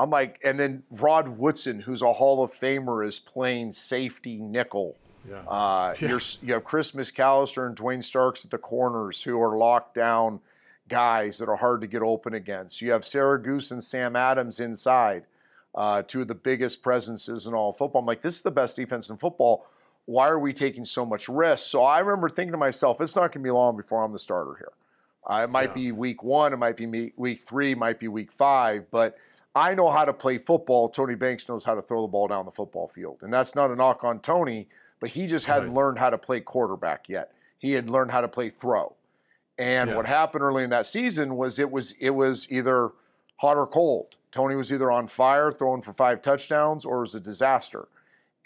I'm 0.00 0.08
like, 0.08 0.40
and 0.42 0.58
then 0.58 0.82
Rod 0.90 1.28
Woodson, 1.28 1.78
who's 1.78 2.00
a 2.00 2.10
Hall 2.10 2.42
of 2.42 2.58
Famer, 2.58 3.06
is 3.06 3.18
playing 3.18 3.70
safety 3.70 4.36
nickel. 4.36 4.96
Yeah. 5.28 5.42
Uh, 5.46 5.94
yeah. 6.00 6.08
You're, 6.08 6.20
you 6.42 6.54
have 6.54 6.64
Chris 6.64 6.92
McAlister 6.92 7.66
and 7.66 7.76
Duane 7.76 8.00
Starks 8.00 8.44
at 8.44 8.50
the 8.50 8.58
corners 8.58 9.22
who 9.22 9.40
are 9.40 9.58
locked 9.58 9.94
down 9.94 10.40
guys 10.90 11.38
that 11.38 11.48
are 11.48 11.56
hard 11.56 11.80
to 11.80 11.86
get 11.86 12.02
open 12.02 12.34
against. 12.34 12.82
You 12.82 12.92
have 12.92 13.02
Siragusa 13.02 13.72
and 13.72 13.82
Sam 13.82 14.16
Adams 14.16 14.60
inside, 14.60 15.24
uh, 15.74 16.02
two 16.02 16.20
of 16.20 16.28
the 16.28 16.34
biggest 16.34 16.82
presences 16.82 17.46
in 17.46 17.54
all 17.54 17.72
football. 17.72 18.00
I'm 18.00 18.06
like, 18.06 18.20
this 18.20 18.36
is 18.36 18.42
the 18.42 18.50
best 18.50 18.76
defense 18.76 19.08
in 19.08 19.16
football. 19.16 19.66
Why 20.04 20.28
are 20.28 20.38
we 20.38 20.52
taking 20.52 20.84
so 20.84 21.06
much 21.06 21.28
risk? 21.28 21.68
So 21.68 21.82
I 21.82 22.00
remember 22.00 22.28
thinking 22.28 22.52
to 22.52 22.58
myself, 22.58 23.00
it's 23.00 23.16
not 23.16 23.32
going 23.32 23.42
to 23.42 23.46
be 23.46 23.50
long 23.50 23.76
before 23.76 24.04
I'm 24.04 24.12
the 24.12 24.18
starter 24.18 24.56
here. 24.58 24.72
Uh, 25.26 25.44
it 25.44 25.50
might 25.50 25.70
yeah. 25.70 25.74
be 25.74 25.92
week 25.92 26.22
one, 26.22 26.52
it 26.52 26.56
might 26.58 26.76
be 26.76 27.12
week 27.16 27.40
three, 27.40 27.72
it 27.72 27.78
might 27.78 27.98
be 27.98 28.08
week 28.08 28.32
five, 28.32 28.84
but– 28.90 29.16
I 29.54 29.74
know 29.74 29.90
how 29.90 30.04
to 30.04 30.12
play 30.12 30.38
football. 30.38 30.88
Tony 30.88 31.14
Banks 31.14 31.48
knows 31.48 31.64
how 31.64 31.74
to 31.74 31.82
throw 31.82 32.02
the 32.02 32.08
ball 32.08 32.28
down 32.28 32.44
the 32.44 32.52
football 32.52 32.90
field. 32.94 33.18
And 33.22 33.32
that's 33.32 33.54
not 33.54 33.70
a 33.70 33.76
knock 33.76 34.04
on 34.04 34.20
Tony, 34.20 34.68
but 35.00 35.10
he 35.10 35.26
just 35.26 35.46
hadn't 35.46 35.70
right. 35.70 35.76
learned 35.76 35.98
how 35.98 36.10
to 36.10 36.18
play 36.18 36.40
quarterback 36.40 37.08
yet. 37.08 37.32
He 37.58 37.72
had 37.72 37.90
learned 37.90 38.12
how 38.12 38.20
to 38.20 38.28
play 38.28 38.50
throw. 38.50 38.94
And 39.60 39.90
yeah. 39.90 39.96
what 39.96 40.06
happened 40.06 40.42
early 40.42 40.64
in 40.64 40.70
that 40.70 40.86
season 40.86 41.36
was 41.36 41.58
it 41.58 41.70
was 41.70 41.94
it 42.00 42.10
was 42.10 42.46
either 42.50 42.92
hot 43.36 43.58
or 43.58 43.66
cold. 43.66 44.16
Tony 44.32 44.54
was 44.54 44.72
either 44.72 44.90
on 44.90 45.06
fire, 45.06 45.52
throwing 45.52 45.82
for 45.82 45.92
five 45.92 46.22
touchdowns, 46.22 46.86
or 46.86 46.98
it 46.98 47.00
was 47.00 47.14
a 47.14 47.20
disaster. 47.20 47.86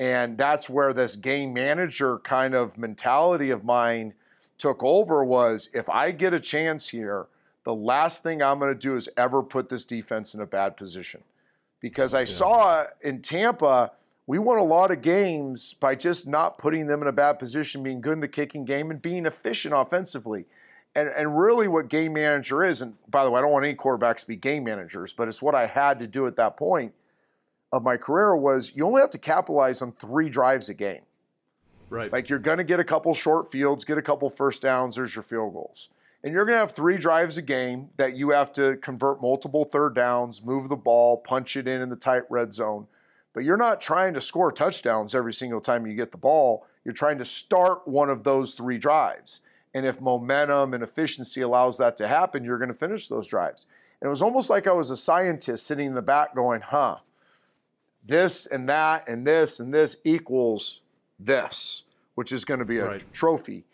And 0.00 0.36
that's 0.36 0.68
where 0.68 0.92
this 0.92 1.14
game 1.14 1.52
manager 1.52 2.18
kind 2.18 2.52
of 2.52 2.76
mentality 2.76 3.50
of 3.50 3.64
mine 3.64 4.12
took 4.58 4.82
over 4.82 5.24
was 5.24 5.68
if 5.72 5.88
I 5.88 6.10
get 6.10 6.34
a 6.34 6.40
chance 6.40 6.88
here, 6.88 7.26
the 7.64 7.74
last 7.74 8.24
thing 8.24 8.42
I'm 8.42 8.58
going 8.58 8.74
to 8.74 8.78
do 8.78 8.96
is 8.96 9.08
ever 9.16 9.40
put 9.40 9.68
this 9.68 9.84
defense 9.84 10.34
in 10.34 10.40
a 10.40 10.46
bad 10.46 10.76
position. 10.76 11.22
Because 11.80 12.12
I 12.12 12.20
yeah. 12.20 12.26
saw 12.26 12.84
in 13.02 13.22
Tampa, 13.22 13.92
we 14.26 14.40
won 14.40 14.58
a 14.58 14.64
lot 14.64 14.90
of 14.90 15.00
games 15.00 15.74
by 15.74 15.94
just 15.94 16.26
not 16.26 16.58
putting 16.58 16.88
them 16.88 17.02
in 17.02 17.08
a 17.08 17.12
bad 17.12 17.38
position, 17.38 17.84
being 17.84 18.00
good 18.00 18.14
in 18.14 18.20
the 18.20 18.26
kicking 18.26 18.64
game, 18.64 18.90
and 18.90 19.00
being 19.00 19.26
efficient 19.26 19.74
offensively. 19.76 20.44
And, 20.96 21.08
and 21.08 21.36
really, 21.36 21.66
what 21.66 21.88
game 21.88 22.12
manager 22.12 22.64
is, 22.64 22.80
and 22.80 22.94
by 23.10 23.24
the 23.24 23.30
way, 23.30 23.38
I 23.38 23.42
don't 23.42 23.50
want 23.50 23.64
any 23.64 23.74
quarterbacks 23.74 24.20
to 24.20 24.26
be 24.28 24.36
game 24.36 24.64
managers, 24.64 25.12
but 25.12 25.26
it's 25.26 25.42
what 25.42 25.54
I 25.54 25.66
had 25.66 25.98
to 25.98 26.06
do 26.06 26.26
at 26.26 26.36
that 26.36 26.56
point 26.56 26.92
of 27.72 27.82
my 27.82 27.96
career 27.96 28.36
was 28.36 28.72
you 28.76 28.86
only 28.86 29.00
have 29.00 29.10
to 29.10 29.18
capitalize 29.18 29.82
on 29.82 29.90
three 29.92 30.28
drives 30.28 30.68
a 30.68 30.74
game. 30.74 31.02
Right. 31.90 32.12
Like 32.12 32.28
you're 32.28 32.38
going 32.38 32.58
to 32.58 32.64
get 32.64 32.78
a 32.78 32.84
couple 32.84 33.12
short 33.14 33.50
fields, 33.50 33.84
get 33.84 33.98
a 33.98 34.02
couple 34.02 34.30
first 34.30 34.62
downs, 34.62 34.94
there's 34.94 35.14
your 35.14 35.24
field 35.24 35.52
goals. 35.52 35.88
And 36.22 36.32
you're 36.32 36.44
going 36.44 36.54
to 36.54 36.60
have 36.60 36.72
three 36.72 36.96
drives 36.96 37.36
a 37.36 37.42
game 37.42 37.90
that 37.96 38.16
you 38.16 38.30
have 38.30 38.52
to 38.54 38.76
convert 38.76 39.20
multiple 39.20 39.64
third 39.64 39.94
downs, 39.94 40.42
move 40.42 40.68
the 40.68 40.76
ball, 40.76 41.18
punch 41.18 41.56
it 41.56 41.66
in 41.66 41.82
in 41.82 41.90
the 41.90 41.96
tight 41.96 42.22
red 42.30 42.54
zone. 42.54 42.86
But 43.34 43.44
you're 43.44 43.56
not 43.56 43.80
trying 43.80 44.14
to 44.14 44.20
score 44.20 44.52
touchdowns 44.52 45.14
every 45.14 45.34
single 45.34 45.60
time 45.60 45.86
you 45.86 45.94
get 45.94 46.12
the 46.12 46.16
ball. 46.16 46.66
You're 46.84 46.94
trying 46.94 47.18
to 47.18 47.24
start 47.24 47.86
one 47.86 48.08
of 48.08 48.22
those 48.22 48.54
three 48.54 48.78
drives. 48.78 49.40
And 49.74 49.84
if 49.84 50.00
momentum 50.00 50.72
and 50.72 50.82
efficiency 50.82 51.40
allows 51.40 51.76
that 51.78 51.96
to 51.98 52.08
happen, 52.08 52.44
you're 52.44 52.58
going 52.58 52.68
to 52.68 52.78
finish 52.78 53.08
those 53.08 53.26
drives. 53.26 53.66
And 54.00 54.06
it 54.06 54.10
was 54.10 54.22
almost 54.22 54.48
like 54.48 54.66
I 54.66 54.72
was 54.72 54.90
a 54.90 54.96
scientist 54.96 55.66
sitting 55.66 55.88
in 55.88 55.94
the 55.94 56.02
back 56.02 56.34
going, 56.34 56.60
huh, 56.60 56.98
this 58.06 58.46
and 58.46 58.68
that 58.68 59.08
and 59.08 59.26
this 59.26 59.60
and 59.60 59.72
this 59.72 59.96
equals 60.04 60.80
this, 61.18 61.84
which 62.14 62.32
is 62.32 62.44
going 62.44 62.60
to 62.60 62.66
be 62.66 62.78
a 62.78 62.86
right. 62.86 63.04
trophy. 63.12 63.64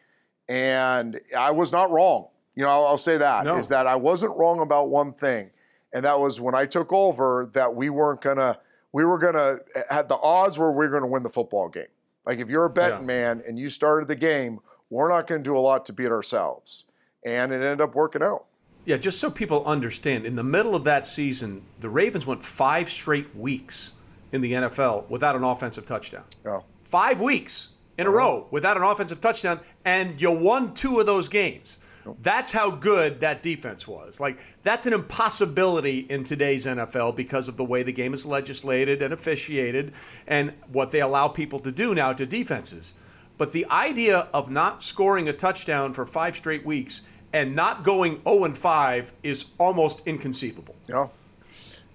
And 0.49 1.21
I 1.37 1.51
was 1.51 1.73
not 1.73 1.91
wrong. 1.91 2.29
You 2.55 2.65
know, 2.65 2.71
I'll, 2.71 2.87
I'll 2.87 2.99
say 2.99 3.17
that 3.19 3.45
no. 3.45 3.57
is 3.57 3.69
that 3.69 3.87
I 3.87 3.97
wasn't 3.97 4.37
wrong 4.37 4.61
about 4.61 4.91
one 4.91 5.13
thing, 5.13 5.51
and 5.93 6.05
that 6.05 6.19
was 6.19 6.41
when 6.41 6.55
I 6.55 6.67
took 6.67 6.93
over 6.93 7.49
that 7.53 7.73
we 7.73 7.91
weren't 7.91 8.21
gonna, 8.21 8.59
we 8.93 9.05
were 9.05 9.19
gonna 9.19 9.59
eh, 9.75 9.83
had 9.89 10.09
the 10.09 10.17
odds 10.17 10.59
were 10.59 10.73
we 10.73 10.87
are 10.87 10.91
gonna 10.91 11.07
win 11.07 11.23
the 11.23 11.31
football 11.31 11.69
game. 11.69 11.85
Like 12.27 12.39
if 12.39 12.49
you're 12.49 12.67
a 12.67 12.71
betting 12.71 13.01
yeah. 13.01 13.07
man 13.07 13.43
and 13.47 13.59
you 13.59 13.71
started 13.71 14.09
the 14.09 14.17
game, 14.17 14.61
we're 14.91 15.09
not 15.09 15.27
going 15.27 15.43
to 15.43 15.49
do 15.49 15.57
a 15.57 15.61
lot 15.61 15.87
to 15.87 15.93
beat 15.93 16.11
ourselves, 16.11 16.85
and 17.25 17.53
it 17.53 17.57
ended 17.57 17.81
up 17.81 17.95
working 17.95 18.23
out. 18.23 18.47
Yeah, 18.85 18.97
just 18.97 19.21
so 19.21 19.31
people 19.31 19.65
understand, 19.65 20.27
in 20.27 20.37
the 20.37 20.45
middle 20.45 20.75
of 20.75 20.85
that 20.85 21.07
season, 21.07 21.63
the 21.81 21.89
Ravens 21.89 22.27
went 22.27 22.45
five 22.45 22.91
straight 22.91 23.35
weeks 23.37 23.93
in 24.33 24.41
the 24.41 24.53
NFL 24.53 25.09
without 25.09 25.37
an 25.37 25.45
offensive 25.45 25.87
touchdown. 25.87 26.25
Oh. 26.47 26.65
Five 26.85 27.21
weeks 27.21 27.69
in 27.99 28.07
a 28.07 28.11
row 28.11 28.47
without 28.51 28.77
an 28.77 28.83
offensive 28.83 29.21
touchdown, 29.21 29.61
and 29.85 30.21
you 30.21 30.31
won 30.31 30.75
two 30.75 30.99
of 30.99 31.07
those 31.07 31.29
games. 31.29 31.79
That's 32.23 32.51
how 32.51 32.71
good 32.71 33.21
that 33.21 33.43
defense 33.43 33.87
was. 33.87 34.19
Like, 34.19 34.39
that's 34.63 34.87
an 34.87 34.93
impossibility 34.93 36.01
in 36.01 36.25
today's 36.25 36.67
NFL 36.67 37.15
because 37.15 37.47
of 37.47 37.57
the 37.57 37.65
way 37.65 37.83
the 37.83 37.93
game 37.93 38.15
is 38.15 38.25
legislated 38.25 39.03
and 39.03 39.13
officiated 39.13 39.93
and 40.27 40.55
what 40.73 40.91
they 40.91 41.03
allow 41.03 41.29
people 41.29 41.59
to 41.61 41.71
do 41.71 41.95
now 41.95 42.13
to 42.15 42.27
defenses. 42.27 42.95
But 43.41 43.53
the 43.53 43.65
idea 43.71 44.29
of 44.35 44.51
not 44.51 44.85
scoring 44.85 45.27
a 45.27 45.33
touchdown 45.33 45.95
for 45.95 46.05
five 46.05 46.37
straight 46.37 46.67
weeks 46.67 47.01
and 47.33 47.57
not 47.57 47.85
going 47.85 48.21
0 48.23 48.45
and 48.45 48.59
5 48.59 49.13
is 49.23 49.47
almost 49.57 50.03
inconceivable. 50.07 50.75
Yeah. 50.87 51.07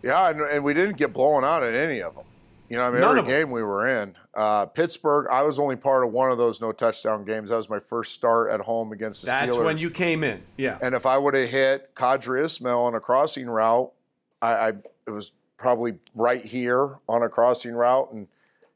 Yeah, 0.01 0.31
and, 0.31 0.41
and 0.41 0.63
we 0.63 0.73
didn't 0.73 0.97
get 0.97 1.13
blown 1.13 1.43
out 1.43 1.61
in 1.61 1.75
any 1.75 2.01
of 2.01 2.15
them. 2.15 2.23
You 2.67 2.77
know, 2.77 2.83
I 2.85 2.89
mean, 2.89 3.01
None 3.01 3.19
every 3.19 3.31
game 3.31 3.51
we 3.51 3.61
were 3.61 3.87
in. 3.87 4.15
Uh, 4.33 4.65
Pittsburgh, 4.65 5.27
I 5.29 5.43
was 5.43 5.59
only 5.59 5.75
part 5.75 6.03
of 6.03 6.11
one 6.11 6.31
of 6.31 6.39
those 6.39 6.61
no 6.61 6.71
touchdown 6.71 7.23
games. 7.25 7.51
That 7.51 7.57
was 7.57 7.69
my 7.69 7.79
first 7.79 8.13
start 8.13 8.49
at 8.49 8.59
home 8.59 8.91
against 8.91 9.21
the 9.21 9.27
That's 9.27 9.53
Steelers. 9.53 9.57
That's 9.57 9.65
when 9.65 9.77
you 9.77 9.91
came 9.91 10.23
in, 10.23 10.41
yeah. 10.57 10.79
And 10.81 10.95
if 10.95 11.05
I 11.05 11.15
would 11.15 11.35
have 11.35 11.47
hit 11.47 11.93
Qadry 11.93 12.43
Ismail 12.43 12.79
on 12.79 12.95
a 12.95 12.99
crossing 12.99 13.45
route, 13.45 13.91
I, 14.41 14.53
I, 14.53 14.69
it 15.05 15.11
was 15.11 15.31
probably 15.57 15.93
right 16.15 16.43
here 16.43 16.97
on 17.07 17.21
a 17.21 17.29
crossing 17.29 17.75
route, 17.75 18.11
and 18.13 18.27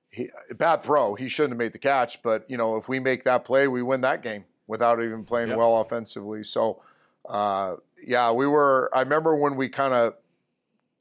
he, 0.09 0.29
bad 0.55 0.83
throw. 0.83 1.15
He 1.15 1.29
shouldn't 1.29 1.51
have 1.51 1.57
made 1.57 1.73
the 1.73 1.79
catch, 1.79 2.21
but 2.23 2.49
you 2.49 2.57
know, 2.57 2.77
if 2.77 2.87
we 2.87 2.99
make 2.99 3.23
that 3.25 3.45
play, 3.45 3.67
we 3.67 3.81
win 3.81 4.01
that 4.01 4.21
game 4.23 4.45
without 4.67 5.01
even 5.01 5.23
playing 5.23 5.49
yep. 5.49 5.57
well 5.57 5.81
offensively. 5.81 6.43
So, 6.43 6.81
uh, 7.27 7.75
yeah, 8.03 8.31
we 8.31 8.47
were. 8.47 8.89
I 8.93 9.01
remember 9.01 9.35
when 9.35 9.55
we 9.55 9.69
kind 9.69 9.93
of 9.93 10.13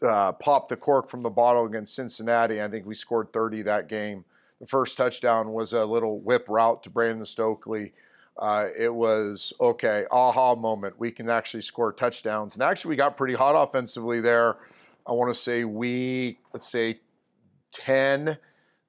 uh, 0.07 0.33
popped 0.33 0.69
the 0.69 0.77
cork 0.77 1.09
from 1.09 1.23
the 1.23 1.31
bottle 1.31 1.67
against 1.67 1.95
Cincinnati. 1.95 2.63
I 2.63 2.69
think 2.69 2.87
we 2.87 2.95
scored 2.95 3.33
30 3.33 3.63
that 3.63 3.89
game. 3.89 4.25
The 4.61 4.67
first 4.67 4.97
touchdown 4.97 5.53
was 5.53 5.73
a 5.73 5.85
little 5.85 6.21
whip 6.21 6.47
route 6.49 6.83
to 6.83 6.91
Brandon 6.91 7.25
Stokley. 7.25 7.93
Uh, 8.37 8.67
it 8.77 8.93
was 8.93 9.53
okay, 9.61 10.05
aha 10.11 10.55
moment. 10.55 10.99
We 10.99 11.11
can 11.11 11.29
actually 11.29 11.63
score 11.63 11.93
touchdowns. 11.93 12.55
And 12.55 12.63
actually, 12.63 12.91
we 12.91 12.97
got 12.97 13.17
pretty 13.17 13.35
hot 13.35 13.55
offensively 13.57 14.21
there. 14.21 14.57
I 15.07 15.13
want 15.13 15.35
to 15.35 15.41
say 15.41 15.65
we, 15.65 16.39
let's 16.53 16.69
say 16.69 17.01
10, 17.73 18.39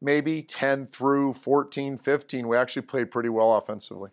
maybe 0.02 0.42
10 0.42 0.88
through 0.88 1.34
14, 1.34 1.98
15. 1.98 2.48
We 2.48 2.58
actually 2.58 2.84
played 2.84 3.12
pretty 3.12 3.30
well 3.30 3.56
offensively. 3.56 4.10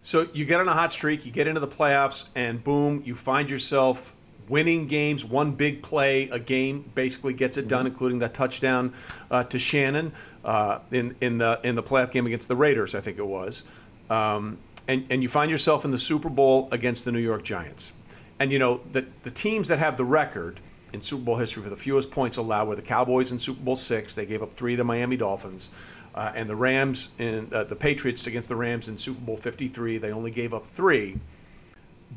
So 0.00 0.28
you 0.32 0.44
get 0.44 0.60
on 0.60 0.68
a 0.68 0.72
hot 0.72 0.92
streak, 0.92 1.26
you 1.26 1.32
get 1.32 1.46
into 1.46 1.60
the 1.60 1.68
playoffs, 1.68 2.26
and 2.34 2.62
boom, 2.62 3.02
you 3.04 3.14
find 3.14 3.50
yourself 3.50 4.14
winning 4.48 4.86
games. 4.86 5.24
One 5.24 5.52
big 5.52 5.82
play 5.82 6.28
a 6.30 6.38
game 6.38 6.90
basically 6.94 7.34
gets 7.34 7.56
it 7.56 7.68
done, 7.68 7.80
mm-hmm. 7.80 7.92
including 7.92 8.18
that 8.20 8.34
touchdown 8.34 8.94
uh, 9.30 9.44
to 9.44 9.58
Shannon 9.58 10.12
uh, 10.44 10.80
in 10.90 11.16
in 11.20 11.38
the 11.38 11.60
in 11.64 11.74
the 11.74 11.82
playoff 11.82 12.10
game 12.10 12.26
against 12.26 12.48
the 12.48 12.56
Raiders, 12.56 12.94
I 12.94 13.00
think 13.00 13.18
it 13.18 13.26
was. 13.26 13.64
Um, 14.08 14.58
and 14.86 15.04
and 15.10 15.22
you 15.22 15.28
find 15.28 15.50
yourself 15.50 15.84
in 15.84 15.90
the 15.90 15.98
Super 15.98 16.28
Bowl 16.28 16.68
against 16.72 17.04
the 17.04 17.12
New 17.12 17.18
York 17.18 17.42
Giants. 17.42 17.92
And 18.38 18.52
you 18.52 18.58
know 18.58 18.80
the 18.92 19.06
the 19.22 19.30
teams 19.30 19.68
that 19.68 19.78
have 19.78 19.96
the 19.96 20.04
record 20.04 20.60
in 20.92 21.00
Super 21.00 21.24
Bowl 21.24 21.36
history 21.36 21.62
for 21.62 21.70
the 21.70 21.76
fewest 21.76 22.10
points 22.10 22.36
allowed 22.36 22.68
were 22.68 22.76
the 22.76 22.82
Cowboys 22.82 23.32
in 23.32 23.38
Super 23.38 23.62
Bowl 23.62 23.76
six. 23.76 24.14
They 24.14 24.26
gave 24.26 24.42
up 24.42 24.54
three 24.54 24.72
to 24.72 24.78
the 24.78 24.84
Miami 24.84 25.16
Dolphins. 25.16 25.70
Uh, 26.14 26.32
and 26.34 26.48
the 26.48 26.56
Rams 26.56 27.10
in 27.18 27.48
uh, 27.52 27.64
the 27.64 27.76
Patriots 27.76 28.26
against 28.26 28.48
the 28.48 28.56
Rams 28.56 28.88
in 28.88 28.98
Super 28.98 29.20
Bowl 29.20 29.36
53, 29.36 29.98
they 29.98 30.10
only 30.10 30.30
gave 30.30 30.52
up 30.52 30.66
three. 30.66 31.18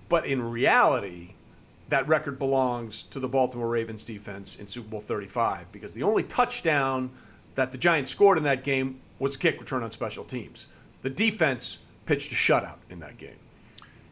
But 0.09 0.25
in 0.25 0.41
reality, 0.41 1.33
that 1.89 2.07
record 2.07 2.39
belongs 2.39 3.03
to 3.03 3.19
the 3.19 3.27
Baltimore 3.27 3.67
Ravens 3.67 4.03
defense 4.03 4.55
in 4.55 4.65
Super 4.65 4.89
Bowl 4.89 5.01
35 5.01 5.71
because 5.71 5.93
the 5.93 6.03
only 6.03 6.23
touchdown 6.23 7.11
that 7.55 7.71
the 7.71 7.77
Giants 7.77 8.09
scored 8.09 8.37
in 8.37 8.43
that 8.45 8.63
game 8.63 9.01
was 9.19 9.35
a 9.35 9.37
kick 9.37 9.59
return 9.59 9.83
on 9.83 9.91
special 9.91 10.23
teams. 10.23 10.67
The 11.01 11.09
defense 11.09 11.79
pitched 12.05 12.31
a 12.31 12.35
shutout 12.35 12.77
in 12.89 12.99
that 13.01 13.17
game. 13.17 13.35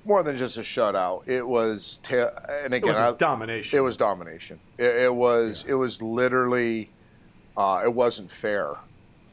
More 0.06 0.24
than 0.24 0.38
just 0.38 0.58
a 0.58 0.62
shutout, 0.62 1.28
it 1.28 1.46
was 1.46 2.00
and 2.10 2.74
again, 2.74 2.74
it 2.74 2.86
was 2.86 2.98
I, 2.98 3.12
domination. 3.14 3.78
It 3.78 3.82
was 3.82 3.98
domination. 3.98 4.60
It, 4.78 4.96
it 4.96 5.14
was 5.14 5.64
yeah. 5.66 5.74
it 5.74 5.76
was 5.76 6.02
literally 6.02 6.90
uh, 7.58 7.82
it 7.84 7.94
wasn't 7.94 8.32
fair. 8.32 8.76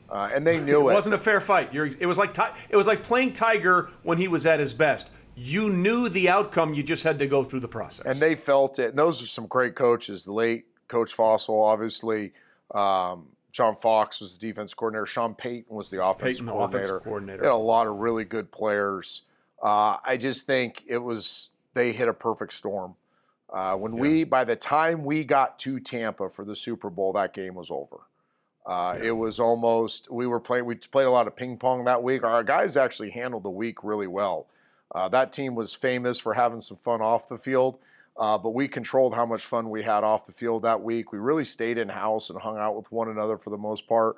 Uh, 0.08 0.30
and 0.32 0.46
they 0.46 0.60
knew 0.60 0.88
it. 0.88 0.92
it 0.92 0.94
wasn't 0.94 1.14
a 1.14 1.18
fair 1.18 1.40
fight. 1.40 1.72
You're, 1.72 1.86
it 1.86 2.06
was 2.06 2.18
like 2.18 2.36
it 2.68 2.76
was 2.76 2.86
like 2.86 3.02
playing 3.02 3.32
Tiger 3.32 3.90
when 4.02 4.18
he 4.18 4.28
was 4.28 4.46
at 4.46 4.60
his 4.60 4.72
best 4.72 5.10
you 5.36 5.68
knew 5.68 6.08
the 6.08 6.30
outcome. 6.30 6.74
You 6.74 6.82
just 6.82 7.04
had 7.04 7.18
to 7.18 7.26
go 7.26 7.44
through 7.44 7.60
the 7.60 7.68
process. 7.68 8.06
And 8.06 8.18
they 8.18 8.34
felt 8.34 8.78
it. 8.78 8.90
And 8.90 8.98
those 8.98 9.22
are 9.22 9.26
some 9.26 9.46
great 9.46 9.74
coaches. 9.74 10.24
The 10.24 10.32
late 10.32 10.64
Coach 10.88 11.14
Fassel, 11.14 11.62
obviously. 11.62 12.32
Um, 12.74 13.26
John 13.52 13.76
Fox 13.76 14.20
was 14.20 14.36
the 14.36 14.46
defense 14.48 14.74
coordinator. 14.74 15.06
Sean 15.06 15.34
Payton 15.34 15.74
was 15.74 15.88
the 15.88 16.04
offense 16.04 16.38
Payton, 16.38 16.48
coordinator. 16.48 16.78
Offensive 16.78 17.04
coordinator. 17.04 17.38
They 17.42 17.46
had 17.46 17.54
a 17.54 17.56
lot 17.56 17.86
of 17.86 17.96
really 17.96 18.24
good 18.24 18.50
players. 18.50 19.22
Uh, 19.62 19.96
I 20.04 20.16
just 20.16 20.46
think 20.46 20.84
it 20.86 20.98
was 20.98 21.50
they 21.74 21.92
hit 21.92 22.08
a 22.08 22.12
perfect 22.12 22.52
storm. 22.52 22.94
Uh, 23.52 23.76
when 23.76 23.94
yeah. 23.94 24.00
we, 24.00 24.24
by 24.24 24.44
the 24.44 24.56
time 24.56 25.04
we 25.04 25.24
got 25.24 25.58
to 25.60 25.78
Tampa 25.78 26.28
for 26.28 26.44
the 26.44 26.56
Super 26.56 26.90
Bowl, 26.90 27.12
that 27.12 27.32
game 27.32 27.54
was 27.54 27.70
over. 27.70 27.98
Uh, 28.66 28.96
yeah. 28.98 29.08
It 29.08 29.10
was 29.12 29.38
almost 29.38 30.10
we 30.10 30.26
were 30.26 30.40
playing. 30.40 30.64
We 30.64 30.74
played 30.74 31.06
a 31.06 31.10
lot 31.10 31.28
of 31.28 31.36
ping 31.36 31.56
pong 31.56 31.84
that 31.84 32.02
week. 32.02 32.24
Our 32.24 32.42
guys 32.42 32.76
actually 32.76 33.10
handled 33.10 33.44
the 33.44 33.50
week 33.50 33.84
really 33.84 34.08
well. 34.08 34.46
Uh, 34.94 35.08
that 35.08 35.32
team 35.32 35.54
was 35.54 35.72
famous 35.74 36.18
for 36.18 36.34
having 36.34 36.60
some 36.60 36.76
fun 36.78 37.00
off 37.00 37.28
the 37.28 37.38
field, 37.38 37.78
uh, 38.16 38.38
but 38.38 38.50
we 38.50 38.66
controlled 38.66 39.14
how 39.14 39.26
much 39.26 39.44
fun 39.44 39.70
we 39.70 39.82
had 39.82 40.02
off 40.04 40.26
the 40.26 40.32
field 40.32 40.62
that 40.62 40.80
week. 40.80 41.12
We 41.12 41.18
really 41.18 41.44
stayed 41.44 41.78
in 41.78 41.88
house 41.88 42.30
and 42.30 42.38
hung 42.40 42.58
out 42.58 42.76
with 42.76 42.90
one 42.90 43.08
another 43.08 43.36
for 43.36 43.50
the 43.50 43.58
most 43.58 43.86
part. 43.86 44.16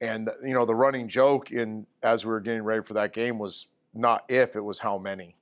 And 0.00 0.30
you 0.42 0.54
know, 0.54 0.64
the 0.64 0.74
running 0.74 1.08
joke 1.08 1.50
in 1.50 1.86
as 2.02 2.24
we 2.24 2.30
were 2.30 2.40
getting 2.40 2.62
ready 2.62 2.82
for 2.82 2.94
that 2.94 3.12
game 3.12 3.38
was 3.38 3.66
not 3.94 4.24
if, 4.28 4.56
it 4.56 4.60
was 4.60 4.78
how 4.78 4.98
many. 4.98 5.34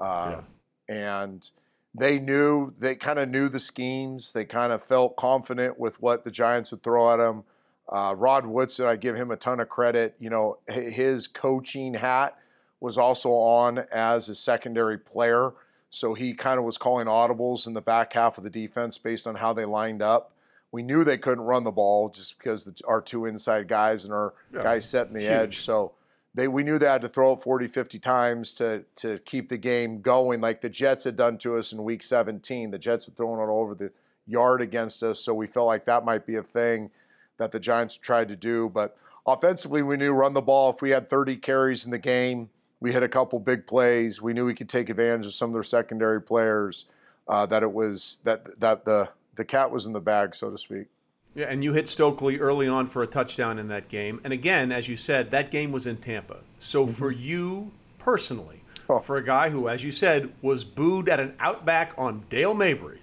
Uh, 0.00 0.40
yeah. 0.88 0.94
And 0.94 1.48
they 1.94 2.18
knew 2.18 2.72
they 2.78 2.94
kind 2.94 3.18
of 3.18 3.28
knew 3.28 3.48
the 3.48 3.60
schemes. 3.60 4.32
They 4.32 4.44
kind 4.44 4.72
of 4.72 4.82
felt 4.82 5.16
confident 5.16 5.78
with 5.78 6.00
what 6.00 6.24
the 6.24 6.30
Giants 6.30 6.70
would 6.70 6.82
throw 6.82 7.12
at 7.12 7.16
them. 7.18 7.44
Uh, 7.88 8.14
Rod 8.16 8.46
Woodson, 8.46 8.86
I 8.86 8.96
give 8.96 9.14
him 9.16 9.30
a 9.30 9.36
ton 9.36 9.60
of 9.60 9.68
credit. 9.68 10.14
You 10.18 10.30
know, 10.30 10.58
his 10.68 11.26
coaching 11.26 11.92
hat 11.92 12.38
was 12.80 12.96
also 12.98 13.30
on 13.30 13.78
as 13.92 14.28
a 14.28 14.34
secondary 14.34 14.98
player. 14.98 15.52
So 15.90 16.14
he 16.14 16.32
kind 16.32 16.58
of 16.58 16.64
was 16.64 16.78
calling 16.78 17.06
audibles 17.06 17.66
in 17.66 17.74
the 17.74 17.82
back 17.82 18.14
half 18.14 18.38
of 18.38 18.44
the 18.44 18.50
defense 18.50 18.96
based 18.96 19.26
on 19.26 19.34
how 19.34 19.52
they 19.52 19.66
lined 19.66 20.00
up. 20.00 20.32
We 20.72 20.82
knew 20.82 21.04
they 21.04 21.18
couldn't 21.18 21.44
run 21.44 21.64
the 21.64 21.70
ball 21.70 22.08
just 22.08 22.38
because 22.38 22.64
the, 22.64 22.74
our 22.86 23.02
two 23.02 23.26
inside 23.26 23.68
guys 23.68 24.04
and 24.04 24.12
our 24.14 24.32
Yeah, 24.54 24.62
guys 24.62 24.88
setting 24.88 25.12
the 25.12 25.20
huge. 25.20 25.30
edge. 25.30 25.60
So 25.60 25.92
they 26.34 26.48
we 26.48 26.62
knew 26.62 26.78
they 26.78 26.86
had 26.86 27.02
to 27.02 27.08
throw 27.08 27.32
it 27.32 27.42
40, 27.42 27.68
50 27.68 27.98
times 27.98 28.52
to 28.54 28.84
to 28.96 29.18
keep 29.20 29.48
the 29.48 29.58
game 29.58 30.00
going, 30.00 30.40
like 30.40 30.60
the 30.60 30.68
Jets 30.68 31.04
had 31.04 31.16
done 31.16 31.38
to 31.38 31.56
us 31.56 31.72
in 31.72 31.82
Week 31.84 32.02
17. 32.02 32.70
The 32.70 32.78
Jets 32.78 33.06
had 33.06 33.16
thrown 33.16 33.38
it 33.38 33.52
over 33.52 33.74
the 33.74 33.90
yard 34.26 34.62
against 34.62 35.02
us, 35.02 35.20
so 35.20 35.34
we 35.34 35.46
felt 35.46 35.66
like 35.66 35.84
that 35.86 36.04
might 36.04 36.26
be 36.26 36.36
a 36.36 36.42
thing 36.42 36.90
that 37.38 37.52
the 37.52 37.60
Giants 37.60 37.96
tried 37.96 38.28
to 38.28 38.36
do. 38.36 38.70
But 38.72 38.96
offensively, 39.26 39.82
we 39.82 39.96
knew 39.96 40.12
run 40.12 40.32
the 40.32 40.40
ball. 40.40 40.70
If 40.70 40.80
we 40.80 40.90
had 40.90 41.10
30 41.10 41.36
carries 41.36 41.84
in 41.84 41.90
the 41.90 41.98
game, 41.98 42.48
we 42.80 42.92
hit 42.92 43.02
a 43.02 43.08
couple 43.08 43.38
big 43.38 43.66
plays. 43.66 44.22
We 44.22 44.32
knew 44.32 44.46
we 44.46 44.54
could 44.54 44.68
take 44.68 44.88
advantage 44.90 45.26
of 45.26 45.34
some 45.34 45.50
of 45.50 45.54
their 45.54 45.62
secondary 45.62 46.20
players. 46.20 46.86
Uh, 47.28 47.46
that 47.46 47.62
it 47.62 47.72
was 47.72 48.18
that 48.24 48.58
that 48.58 48.84
the 48.84 49.08
the 49.36 49.44
cat 49.44 49.70
was 49.70 49.86
in 49.86 49.92
the 49.92 50.00
bag, 50.00 50.34
so 50.34 50.50
to 50.50 50.58
speak. 50.58 50.86
Yeah, 51.34 51.46
and 51.46 51.64
you 51.64 51.72
hit 51.72 51.86
Stokley 51.88 52.38
early 52.40 52.68
on 52.68 52.86
for 52.86 53.02
a 53.02 53.06
touchdown 53.06 53.58
in 53.58 53.68
that 53.68 53.88
game. 53.88 54.20
And 54.24 54.32
again, 54.32 54.70
as 54.70 54.88
you 54.88 54.96
said, 54.96 55.30
that 55.30 55.50
game 55.50 55.72
was 55.72 55.86
in 55.86 55.96
Tampa. 55.96 56.38
So 56.58 56.86
for 56.86 57.10
you 57.10 57.70
personally, 57.98 58.58
Oh. 58.88 58.98
for 58.98 59.16
a 59.16 59.24
guy 59.24 59.48
who, 59.48 59.68
as 59.68 59.82
you 59.82 59.92
said, 59.92 60.30
was 60.42 60.64
booed 60.64 61.08
at 61.08 61.20
an 61.20 61.34
outback 61.40 61.94
on 61.96 62.24
Dale 62.28 62.52
Mabry, 62.52 62.98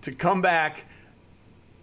to 0.00 0.10
come 0.10 0.42
back 0.42 0.84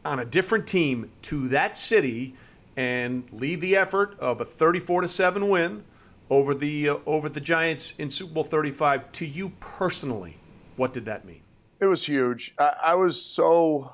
on 0.03 0.19
a 0.19 0.25
different 0.25 0.67
team 0.67 1.10
to 1.21 1.47
that 1.49 1.77
city 1.77 2.36
and 2.75 3.23
lead 3.31 3.62
the 3.62 3.77
effort 3.77 4.17
of 4.19 4.41
a 4.41 4.45
34 4.45 5.01
to 5.01 5.08
7 5.08 5.47
win 5.47 5.84
over 6.29 6.53
the 6.53 6.89
uh, 6.89 6.97
over 7.05 7.29
the 7.29 7.39
Giants 7.39 7.93
in 7.99 8.10
Super 8.10 8.34
Bowl 8.34 8.43
35 8.43 9.10
to 9.13 9.25
you 9.25 9.49
personally, 9.62 10.36
what 10.75 10.91
did 10.91 11.05
that 11.05 11.23
mean? 11.23 11.41
It 11.79 11.86
was 11.86 12.03
huge. 12.05 12.53
I, 12.60 12.73
I 12.84 12.95
was 12.95 13.21
so. 13.21 13.93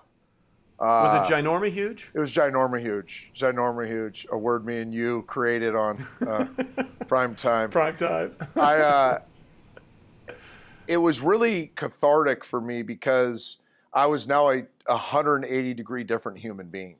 Uh, 0.81 1.03
Was 1.03 1.29
it 1.29 1.31
ginorma 1.31 1.69
huge? 1.69 2.09
It 2.15 2.19
was 2.19 2.31
ginorma 2.31 2.81
huge. 2.81 3.29
Ginorma 3.37 3.87
huge. 3.87 4.25
A 4.31 4.37
word 4.37 4.65
me 4.65 4.79
and 4.79 4.91
you 4.91 5.23
created 5.27 5.75
on 5.75 6.03
uh, 6.25 6.47
prime 7.07 7.35
time. 7.35 7.69
Prime 7.69 7.95
time. 7.95 8.35
I. 8.55 8.77
Uh, 8.77 9.19
it 10.87 10.97
was 10.97 11.21
really 11.21 11.71
cathartic 11.75 12.43
for 12.43 12.59
me 12.59 12.81
because 12.81 13.57
I 13.93 14.07
was 14.07 14.27
now 14.27 14.49
a 14.49 14.63
180 14.87 15.73
degree 15.75 16.03
different 16.03 16.39
human 16.39 16.67
being, 16.67 16.95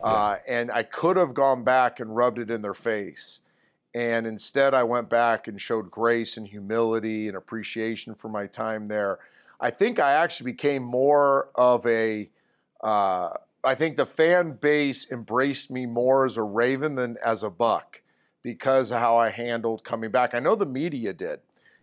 uh, 0.00 0.36
and 0.46 0.70
I 0.70 0.84
could 0.84 1.16
have 1.16 1.34
gone 1.34 1.64
back 1.64 1.98
and 1.98 2.14
rubbed 2.14 2.38
it 2.38 2.48
in 2.48 2.62
their 2.62 2.74
face, 2.74 3.40
and 3.92 4.24
instead 4.24 4.72
I 4.72 4.84
went 4.84 5.10
back 5.10 5.48
and 5.48 5.60
showed 5.60 5.90
grace 5.90 6.36
and 6.36 6.46
humility 6.46 7.26
and 7.26 7.36
appreciation 7.36 8.14
for 8.14 8.28
my 8.28 8.46
time 8.46 8.86
there. 8.86 9.18
I 9.60 9.70
think 9.70 9.98
I 9.98 10.12
actually 10.12 10.52
became 10.52 10.84
more 10.84 11.48
of 11.56 11.84
a. 11.86 12.30
Uh, 12.82 13.30
I 13.62 13.74
think 13.74 13.96
the 13.96 14.06
fan 14.06 14.52
base 14.52 15.10
embraced 15.10 15.70
me 15.70 15.86
more 15.86 16.24
as 16.24 16.36
a 16.36 16.42
Raven 16.42 16.94
than 16.94 17.16
as 17.24 17.42
a 17.42 17.50
Buck 17.50 18.00
because 18.42 18.90
of 18.90 19.00
how 19.00 19.16
I 19.18 19.28
handled 19.28 19.84
coming 19.84 20.10
back. 20.10 20.34
I 20.34 20.38
know 20.38 20.54
the 20.54 20.64
media 20.66 21.12
did. 21.12 21.40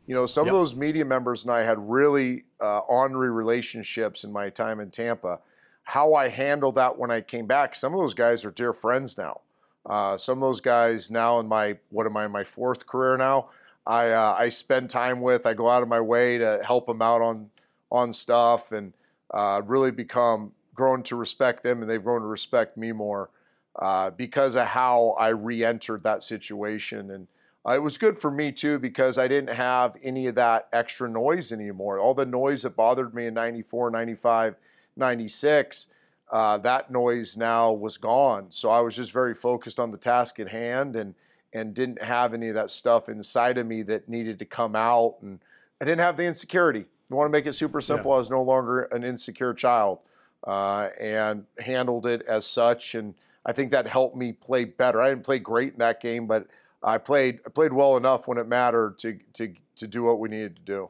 You 0.08 0.16
know, 0.16 0.26
some 0.26 0.46
Yep. 0.48 0.54
of 0.54 0.60
those 0.60 0.76
media 0.76 1.06
members 1.06 1.44
and 1.44 1.52
I 1.52 1.64
had 1.64 1.78
really 1.78 2.46
uh, 2.62 2.82
honorary 2.90 3.30
relationships 3.32 4.24
in 4.24 4.32
my 4.32 4.50
time 4.50 4.80
in 4.80 4.90
Tampa. 4.90 5.40
How 5.84 6.16
I 6.16 6.30
handled 6.30 6.76
that 6.76 6.98
when 6.98 7.12
I 7.12 7.22
came 7.22 7.46
back, 7.46 7.76
some 7.76 7.94
of 7.94 8.00
those 8.00 8.14
guys 8.14 8.44
are 8.44 8.52
dear 8.52 8.74
friends 8.74 9.18
now. 9.18 9.42
Uh, 9.86 10.18
some 10.18 10.38
of 10.38 10.42
those 10.42 10.60
guys 10.62 11.12
now 11.12 11.40
in 11.40 11.48
my 11.48 11.78
what 11.90 12.06
am 12.06 12.18
I 12.18 12.26
in 12.26 12.32
my 12.32 12.44
fourth 12.44 12.88
career 12.88 13.18
now? 13.18 13.50
I 13.86 14.10
uh, 14.10 14.36
I 14.38 14.50
spend 14.50 14.90
time 14.90 15.22
with. 15.22 15.46
I 15.46 15.54
go 15.54 15.70
out 15.70 15.82
of 15.84 15.88
my 15.88 16.02
way 16.02 16.38
to 16.38 16.60
help 16.66 16.88
them 16.88 17.02
out 17.02 17.22
on 17.22 17.50
on 17.90 18.12
stuff 18.12 18.72
and 18.74 18.92
uh, 19.32 19.62
really 19.66 19.92
become 19.92 20.52
grown 20.78 21.02
to 21.04 21.18
respect 21.18 21.64
them, 21.64 21.82
and 21.82 21.90
they've 21.90 22.04
grown 22.04 22.22
to 22.22 22.28
respect 22.28 22.78
me 22.78 22.94
more 22.94 23.32
uh, 23.80 24.12
because 24.12 24.56
of 24.56 24.68
how 24.68 25.16
I 25.20 25.30
re-entered 25.30 26.04
that 26.04 26.24
situation. 26.24 27.12
And 27.12 27.28
uh, 27.68 27.76
it 27.76 27.82
was 27.82 27.98
good 27.98 28.18
for 28.18 28.32
me 28.32 28.52
too 28.52 28.80
because 28.80 29.18
I 29.18 29.28
didn't 29.28 29.54
have 29.54 29.98
any 30.04 30.28
of 30.28 30.36
that 30.36 30.70
extra 30.72 31.10
noise 31.10 31.52
anymore. 31.52 32.00
All 32.00 32.14
the 32.14 32.26
noise 32.26 32.62
that 32.62 32.76
bothered 32.76 33.14
me 33.14 33.26
in 33.26 33.34
94, 33.34 33.90
95, 33.90 34.56
96, 34.96 35.88
uh, 36.32 36.58
that 36.60 36.92
noise 36.92 37.36
now 37.36 37.72
was 37.72 37.98
gone. 37.98 38.46
So 38.50 38.70
I 38.70 38.80
was 38.80 38.96
just 38.96 39.12
very 39.12 39.34
focused 39.34 39.80
on 39.80 39.92
the 39.92 39.98
task 39.98 40.40
at 40.40 40.48
hand 40.48 40.96
and 40.96 41.14
and 41.54 41.74
didn't 41.74 42.02
have 42.04 42.34
any 42.34 42.50
of 42.50 42.56
that 42.56 42.70
stuff 42.70 43.08
inside 43.08 43.58
of 43.58 43.66
me 43.66 43.82
that 43.82 44.08
needed 44.10 44.38
to 44.38 44.46
come 44.46 44.76
out. 44.76 45.16
And 45.22 45.40
I 45.82 45.86
didn't 45.86 46.02
have 46.02 46.18
the 46.18 46.26
insecurity. 46.26 46.86
You 47.10 47.16
want 47.16 47.30
to 47.30 47.32
make 47.32 47.46
it 47.46 47.54
super 47.54 47.80
simple. 47.80 48.12
I 48.12 48.18
was 48.18 48.30
no 48.30 48.44
longer 48.44 48.84
an 48.92 49.06
insecure 49.06 49.54
child 49.54 50.00
uh, 50.46 50.90
and 51.00 51.46
handled 51.60 52.06
it 52.06 52.24
as 52.28 52.46
such. 52.46 52.96
And 52.96 53.14
I 53.46 53.54
think 53.54 53.72
that 53.72 53.88
helped 53.88 54.16
me 54.16 54.34
play 54.34 54.66
better. 54.66 55.02
I 55.02 55.10
didn't 55.10 55.24
play 55.24 55.40
great 55.40 55.74
in 55.74 55.80
that 55.80 56.02
game, 56.02 56.28
but 56.28 56.48
I 56.84 56.98
played 56.98 57.40
I 57.46 57.50
played 57.50 57.74
well 57.74 57.98
enough 57.98 58.28
when 58.28 58.38
it 58.38 58.48
mattered 58.48 58.98
to 59.00 59.18
to 59.34 59.54
to 59.78 59.88
do 59.88 60.04
what 60.04 60.20
we 60.20 60.30
needed 60.30 60.56
to 60.58 60.62
do. 60.62 60.90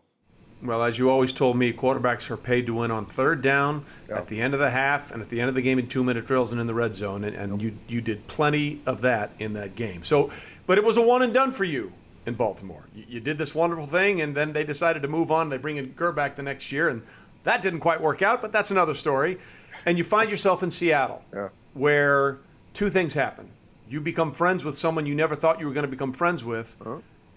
Well, 0.63 0.83
as 0.83 0.97
you 0.97 1.12
always 1.12 1.31
told 1.33 1.55
me, 1.55 1.71
quarterbacks 1.71 2.31
are 2.31 2.38
paid 2.38 2.65
to 2.65 2.73
win 2.73 2.89
on 2.89 3.05
third 3.05 3.43
down, 3.43 3.86
Yeah. 4.10 4.17
at 4.17 4.27
the 4.27 4.41
end 4.41 4.55
of 4.55 4.60
the 4.60 4.71
half, 4.71 5.12
and 5.12 5.21
at 5.21 5.29
the 5.29 5.39
end 5.39 5.49
of 5.49 5.55
the 5.55 5.62
game 5.62 5.77
in 5.77 5.88
two-minute 5.88 6.25
drills 6.25 6.51
and 6.51 6.60
in 6.60 6.65
the 6.65 6.73
red 6.73 6.95
zone, 6.95 7.23
and, 7.23 7.36
and 7.36 7.62
you 7.62 7.77
you 7.88 8.01
did 8.01 8.25
plenty 8.27 8.81
of 8.88 9.01
that 9.01 9.31
in 9.38 9.53
that 9.53 9.75
game. 9.75 10.03
So, 10.03 10.31
but 10.65 10.79
it 10.79 10.83
was 10.83 10.97
a 10.97 11.01
one 11.01 11.21
and 11.21 11.31
done 11.31 11.51
for 11.51 11.63
you 11.63 11.93
in 12.25 12.33
Baltimore. 12.33 12.86
You, 12.95 13.05
you 13.07 13.19
did 13.19 13.38
this 13.38 13.53
wonderful 13.53 13.86
thing, 13.86 14.19
and 14.21 14.36
then 14.36 14.51
they 14.51 14.63
decided 14.63 15.03
to 15.03 15.07
move 15.07 15.31
on. 15.31 15.49
They 15.49 15.57
bring 15.57 15.77
in 15.77 15.93
Grbac 15.93 16.36
the 16.36 16.43
next 16.43 16.71
year, 16.71 16.89
and 16.89 17.03
that 17.47 17.62
didn't 17.62 17.79
quite 17.79 18.01
work 18.01 18.21
out, 18.21 18.41
but 18.41 18.51
that's 18.51 18.71
another 18.71 18.93
story. 18.93 19.38
And 19.86 19.97
you 19.97 20.03
find 20.03 20.29
yourself 20.29 20.62
in 20.63 20.69
Seattle, 20.69 21.23
Yeah. 21.33 21.49
where 21.73 22.38
two 22.73 22.89
things 22.89 23.13
happen. 23.13 23.51
You 23.89 24.01
become 24.01 24.33
friends 24.33 24.65
with 24.65 24.77
someone 24.77 25.05
you 25.05 25.15
never 25.15 25.33
thought 25.36 25.60
you 25.60 25.65
were 25.65 25.73
going 25.73 25.86
to 25.86 25.89
become 25.91 26.12
friends 26.12 26.43
with, 26.43 26.75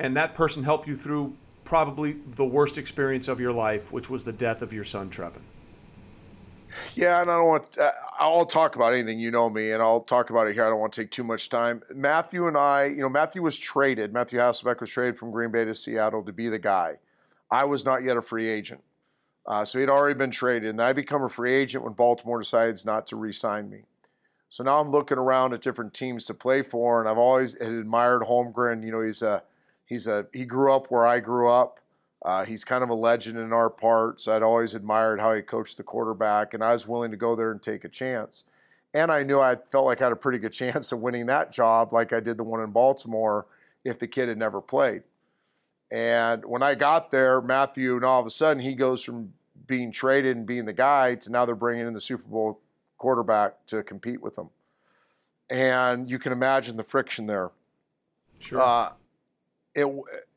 and 0.01 0.17
that 0.17 0.35
person 0.35 0.65
helped 0.65 0.89
you 0.89 0.97
through 0.97 1.35
probably 1.65 2.17
the 2.35 2.45
worst 2.45 2.77
experience 2.77 3.29
of 3.29 3.39
your 3.41 3.53
life, 3.53 3.93
which 3.93 4.11
was 4.11 4.25
the 4.25 4.33
death 4.33 4.63
of 4.63 4.73
your 4.73 4.83
son, 4.85 5.11
Trevin. 5.11 5.43
Yeah, 6.95 7.21
and 7.21 7.31
I 7.31 7.37
don't 7.37 7.47
want. 7.49 7.79
Uh, 7.79 7.91
I'll 8.19 8.47
talk 8.47 8.77
about 8.77 8.93
anything. 8.93 9.19
You 9.21 9.31
know 9.31 9.49
me, 9.51 9.73
and 9.73 9.83
I'll 9.83 10.01
talk 10.03 10.31
about 10.31 10.47
it 10.49 10.55
here. 10.55 10.65
I 10.65 10.71
don't 10.71 10.79
want 10.81 10.93
to 10.93 11.03
take 11.03 11.11
too 11.11 11.25
much 11.25 11.49
time. 11.49 11.83
Matthew 11.95 12.47
and 12.47 12.57
I, 12.57 12.85
you 12.87 12.99
know, 13.03 13.09
Matthew 13.09 13.43
was 13.43 13.57
traded. 13.57 14.13
Matthew 14.13 14.39
Hasselbeck 14.39 14.81
was 14.81 14.91
traded 14.91 15.19
from 15.19 15.31
Green 15.33 15.51
Bay 15.51 15.65
to 15.65 15.75
Seattle 15.75 16.23
to 16.25 16.33
be 16.33 16.49
the 16.49 16.59
guy. 16.59 16.97
I 17.51 17.65
was 17.65 17.85
not 17.85 18.05
yet 18.05 18.17
a 18.17 18.23
free 18.23 18.49
agent, 18.49 18.81
uh, 19.51 19.65
so 19.65 19.81
he'd 19.81 19.89
already 19.89 20.17
been 20.17 20.31
traded, 20.31 20.71
and 20.71 20.81
I 20.81 20.93
become 20.93 21.25
a 21.25 21.29
free 21.29 21.53
agent 21.53 21.83
when 21.83 21.93
Baltimore 21.93 22.39
decides 22.39 22.85
not 22.85 23.09
to 23.09 23.17
re-sign 23.17 23.69
me. 23.69 23.81
So 24.49 24.63
now 24.63 24.79
I'm 24.79 24.91
looking 24.91 25.19
around 25.19 25.55
at 25.55 25.61
different 25.61 25.93
teams 25.93 26.25
to 26.27 26.35
play 26.35 26.63
for, 26.63 27.01
and 27.01 27.09
I've 27.09 27.19
always 27.19 27.57
admired 27.57 28.23
Holmgren. 28.23 28.85
You 28.85 28.93
know, 28.93 29.01
he's 29.01 29.23
a 29.23 29.43
he's 29.87 30.07
a 30.07 30.25
he 30.33 30.45
grew 30.45 30.73
up 30.73 30.87
where 30.93 31.05
I 31.05 31.19
grew 31.19 31.51
up. 31.51 31.81
Uh, 32.25 32.45
he's 32.45 32.63
kind 32.63 32.85
of 32.85 32.91
a 32.91 32.95
legend 32.95 33.39
in 33.39 33.53
our 33.53 33.69
parts. 33.69 34.29
I'd 34.29 34.45
always 34.45 34.75
admired 34.75 35.19
how 35.19 35.35
he 35.35 35.43
coached 35.43 35.79
the 35.79 35.83
quarterback, 35.83 36.55
and 36.55 36.63
I 36.63 36.73
was 36.73 36.87
willing 36.87 37.11
to 37.11 37.17
go 37.17 37.35
there 37.35 37.51
and 37.51 37.61
take 37.61 37.85
a 37.85 37.89
chance. 37.89 38.45
And 38.95 39.11
I 39.11 39.25
knew 39.25 39.41
I 39.41 39.57
felt 39.73 39.85
like 39.85 40.01
I 40.01 40.05
had 40.05 40.13
a 40.13 40.17
pretty 40.17 40.39
good 40.39 40.53
chance 40.63 40.93
of 40.93 41.01
winning 41.01 41.27
that 41.27 41.51
job, 41.51 41.93
like 41.93 42.13
I 42.13 42.21
did 42.21 42.37
the 42.37 42.45
one 42.45 42.63
in 42.63 42.71
Baltimore, 42.71 43.47
if 43.85 43.99
the 43.99 44.07
kid 44.07 44.29
had 44.29 44.39
never 44.39 44.61
played. 44.61 45.03
And 45.91 46.45
when 46.45 46.63
I 46.63 46.77
got 46.77 47.11
there, 47.11 47.41
Matthew, 47.41 47.97
and 47.97 48.05
all 48.05 48.21
of 48.21 48.27
a 48.27 48.31
sudden, 48.31 48.63
he 48.63 48.75
goes 48.75 49.03
from 49.03 49.33
being 49.71 49.93
traded 49.93 50.37
and 50.37 50.45
being 50.45 50.65
the 50.65 50.73
guy 50.73 51.15
to 51.15 51.31
now 51.31 51.47
they're 51.47 51.55
bringing 51.55 51.87
in 51.87 51.95
the 51.95 52.01
Super 52.01 52.29
Bowl 52.29 52.61
quarterback 52.99 53.55
to 53.69 53.85
compete 53.85 54.21
with 54.21 54.35
them. 54.35 54.51
And 55.49 56.11
you 56.11 56.19
can 56.19 56.33
imagine 56.33 56.77
the 56.77 56.83
friction 56.83 57.27
there. 57.27 57.51
Sure. 58.41 58.61
Uh, 58.61 58.93
it, 59.77 59.87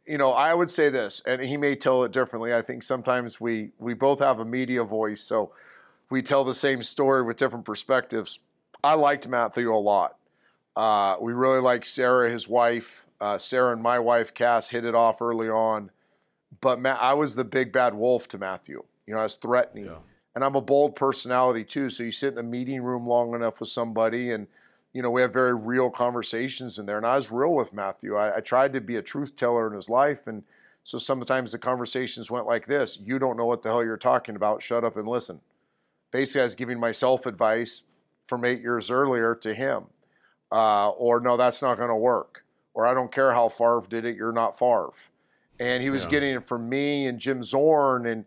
you 0.06 0.18
know, 0.20 0.32
I 0.32 0.54
would 0.54 0.70
say 0.70 0.90
this, 0.90 1.24
and 1.26 1.44
he 1.44 1.58
may 1.58 1.76
tell 1.76 2.04
it 2.04 2.12
differently. 2.12 2.54
I 2.54 2.62
think 2.62 2.84
sometimes 2.84 3.42
we 3.42 3.72
we 3.80 3.96
both 3.96 4.20
have 4.20 4.40
a 4.40 4.46
media 4.46 4.84
voice, 4.84 5.22
so 5.22 5.52
we 6.12 6.22
tell 6.22 6.44
the 6.44 6.54
same 6.54 6.84
story 6.84 7.24
with 7.24 7.38
different 7.38 7.66
perspectives. 7.66 8.40
I 8.84 8.94
liked 8.94 9.28
Matthew 9.28 9.74
a 9.74 9.76
lot. 9.76 10.18
Uh, 10.76 11.16
we 11.20 11.34
really 11.34 11.60
liked 11.60 11.88
Sarah, 11.88 12.30
his 12.30 12.48
wife. 12.48 13.06
Uh, 13.20 13.38
Sarah 13.40 13.74
and 13.74 13.82
my 13.82 13.98
wife 13.98 14.34
Cass 14.34 14.70
hit 14.70 14.86
it 14.86 14.94
off 14.94 15.22
early 15.22 15.50
on, 15.50 15.90
but 16.62 16.80
Ma- 16.80 16.98
I 17.00 17.14
was 17.14 17.34
the 17.34 17.46
big 17.46 17.72
bad 17.72 17.96
wolf 17.96 18.28
to 18.30 18.38
Matthew. 18.38 18.84
You 19.08 19.14
know, 19.14 19.20
I 19.20 19.24
was 19.24 19.36
threatening, 19.36 19.86
Yeah. 19.86 19.98
and 20.36 20.44
I'm 20.44 20.56
a 20.56 20.62
bold 20.62 20.96
personality 20.96 21.64
too. 21.64 21.90
So 21.90 22.04
you 22.04 22.12
sit 22.12 22.34
in 22.34 22.40
a 22.40 22.44
meeting 22.44 22.82
room 22.82 23.06
long 23.06 23.34
enough 23.36 23.60
with 23.60 23.70
somebody, 23.70 24.32
and 24.32 24.48
you 24.94 25.02
know, 25.02 25.10
we 25.10 25.22
have 25.22 25.34
very 25.34 25.56
real 25.56 25.90
conversations 25.90 26.78
in 26.78 26.86
there. 26.86 26.98
And 26.98 27.06
I 27.06 27.16
was 27.16 27.32
real 27.32 27.56
with 27.56 27.74
Matthew. 27.74 28.16
I, 28.16 28.38
I 28.38 28.40
tried 28.42 28.74
to 28.74 28.82
be 28.82 28.98
a 28.98 29.02
truth 29.02 29.36
teller 29.36 29.68
in 29.68 29.74
his 29.74 29.90
life. 29.90 30.28
And 30.28 30.44
so 30.84 31.00
sometimes 31.00 31.52
the 31.52 31.58
conversations 31.58 32.30
went 32.30 32.46
like 32.46 32.68
this 32.68 33.00
You 33.02 33.18
don't 33.18 33.36
know 33.36 33.46
what 33.46 33.64
the 33.64 33.70
hell 33.70 33.84
you're 33.84 33.98
talking 33.98 34.36
about. 34.36 34.62
Shut 34.62 34.84
up 34.84 34.96
and 34.96 35.08
listen. 35.08 35.42
Basically, 36.12 36.42
I 36.42 36.44
was 36.44 36.54
giving 36.54 36.80
myself 36.80 37.26
advice 37.26 37.82
from 38.28 38.46
eight 38.46 38.62
years 38.62 38.92
earlier 38.92 39.34
to 39.36 39.54
him. 39.56 39.86
Uh, 40.52 40.90
or, 40.92 41.20
no, 41.20 41.38
that's 41.38 41.64
not 41.64 41.78
going 41.78 41.90
to 41.90 41.96
work. 41.96 42.46
Or, 42.76 42.86
I 42.86 42.94
don't 42.94 43.12
care 43.12 43.34
how 43.34 43.50
Favre 43.50 43.82
did 43.90 44.06
it. 44.06 44.16
You're 44.16 44.32
not 44.32 44.60
Favre. 44.60 44.92
And 45.60 45.82
he 45.82 45.90
was 45.90 46.04
Yeah. 46.04 46.10
getting 46.12 46.36
it 46.36 46.48
from 46.48 46.70
me 46.70 47.08
and 47.08 47.18
Jim 47.18 47.44
Zorn. 47.44 48.06
And 48.06 48.26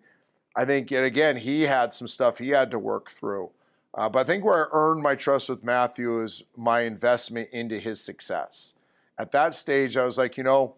I 0.57 0.65
think, 0.65 0.91
and 0.91 1.05
again, 1.05 1.37
he 1.37 1.63
had 1.63 1.93
some 1.93 2.09
stuff 2.09 2.39
he 2.39 2.49
had 2.49 2.71
to 2.71 2.79
work 2.79 3.11
through. 3.11 3.51
Uh, 3.95 4.09
but 4.09 4.21
I 4.21 4.25
think 4.25 4.45
where 4.45 4.67
I 4.67 4.69
earned 4.73 5.03
my 5.03 5.15
trust 5.15 5.49
with 5.49 5.63
Matthew 5.63 6.23
is 6.23 6.43
my 6.57 6.81
investment 6.81 7.49
into 7.53 7.79
his 7.79 8.01
success. 8.01 8.75
At 9.19 9.33
that 9.33 9.55
stage, 9.55 9.97
I 9.97 10.05
was 10.05 10.19
like, 10.19 10.37
you 10.37 10.45
know, 10.45 10.75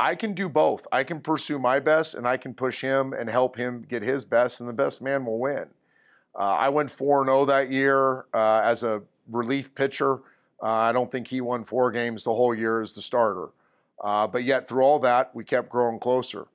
I 0.00 0.14
can 0.14 0.34
do 0.34 0.48
both. 0.48 0.86
I 0.90 1.04
can 1.04 1.20
pursue 1.20 1.58
my 1.58 1.78
best 1.78 2.14
and 2.14 2.26
I 2.26 2.36
can 2.36 2.54
push 2.54 2.80
him 2.80 3.12
and 3.12 3.28
help 3.28 3.56
him 3.56 3.86
get 3.88 4.02
his 4.02 4.24
best, 4.24 4.60
and 4.60 4.68
the 4.68 4.74
best 4.74 5.00
man 5.00 5.24
will 5.24 5.38
win. 5.38 5.66
Uh, 6.34 6.56
I 6.58 6.68
went 6.70 6.90
4 6.90 7.24
0 7.24 7.44
that 7.44 7.70
year 7.70 8.24
uh, 8.34 8.62
as 8.64 8.82
a 8.82 9.02
relief 9.30 9.74
pitcher. 9.74 10.14
Uh, 10.62 10.66
I 10.66 10.92
don't 10.92 11.10
think 11.10 11.26
he 11.26 11.40
won 11.40 11.64
four 11.64 11.90
games 11.90 12.24
the 12.24 12.34
whole 12.34 12.54
year 12.54 12.80
as 12.80 12.92
the 12.92 13.02
starter. 13.02 13.50
Uh, 14.02 14.26
but 14.26 14.44
yet, 14.44 14.68
through 14.68 14.82
all 14.82 14.98
that, 15.00 15.34
we 15.34 15.44
kept 15.44 15.68
growing 15.68 15.98
closer. 15.98 16.46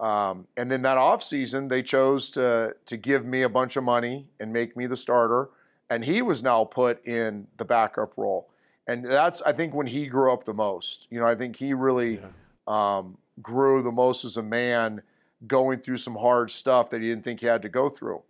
Um, 0.00 0.46
and 0.56 0.70
then 0.70 0.82
that 0.82 0.96
offseason, 0.96 1.68
they 1.68 1.82
chose 1.82 2.30
to, 2.30 2.74
to 2.86 2.96
give 2.96 3.26
me 3.26 3.42
a 3.42 3.48
bunch 3.48 3.76
of 3.76 3.84
money 3.84 4.26
and 4.40 4.52
make 4.52 4.76
me 4.76 4.86
the 4.86 4.96
starter. 4.96 5.50
And 5.90 6.04
he 6.04 6.22
was 6.22 6.42
now 6.42 6.64
put 6.64 7.06
in 7.06 7.46
the 7.58 7.64
backup 7.64 8.16
role. 8.16 8.48
And 8.86 9.04
that's, 9.04 9.42
I 9.42 9.52
think, 9.52 9.74
when 9.74 9.86
he 9.86 10.06
grew 10.06 10.32
up 10.32 10.44
the 10.44 10.54
most. 10.54 11.06
You 11.10 11.20
know, 11.20 11.26
I 11.26 11.34
think 11.34 11.54
he 11.54 11.74
really 11.74 12.18
yeah. 12.18 12.28
um, 12.66 13.18
grew 13.42 13.82
the 13.82 13.92
most 13.92 14.24
as 14.24 14.36
a 14.36 14.42
man 14.42 15.02
going 15.46 15.80
through 15.80 15.98
some 15.98 16.14
hard 16.14 16.50
stuff 16.50 16.90
that 16.90 17.00
he 17.00 17.08
didn't 17.08 17.24
think 17.24 17.40
he 17.40 17.46
had 17.46 17.62
to 17.62 17.68
go 17.68 17.88
through. 17.88 18.22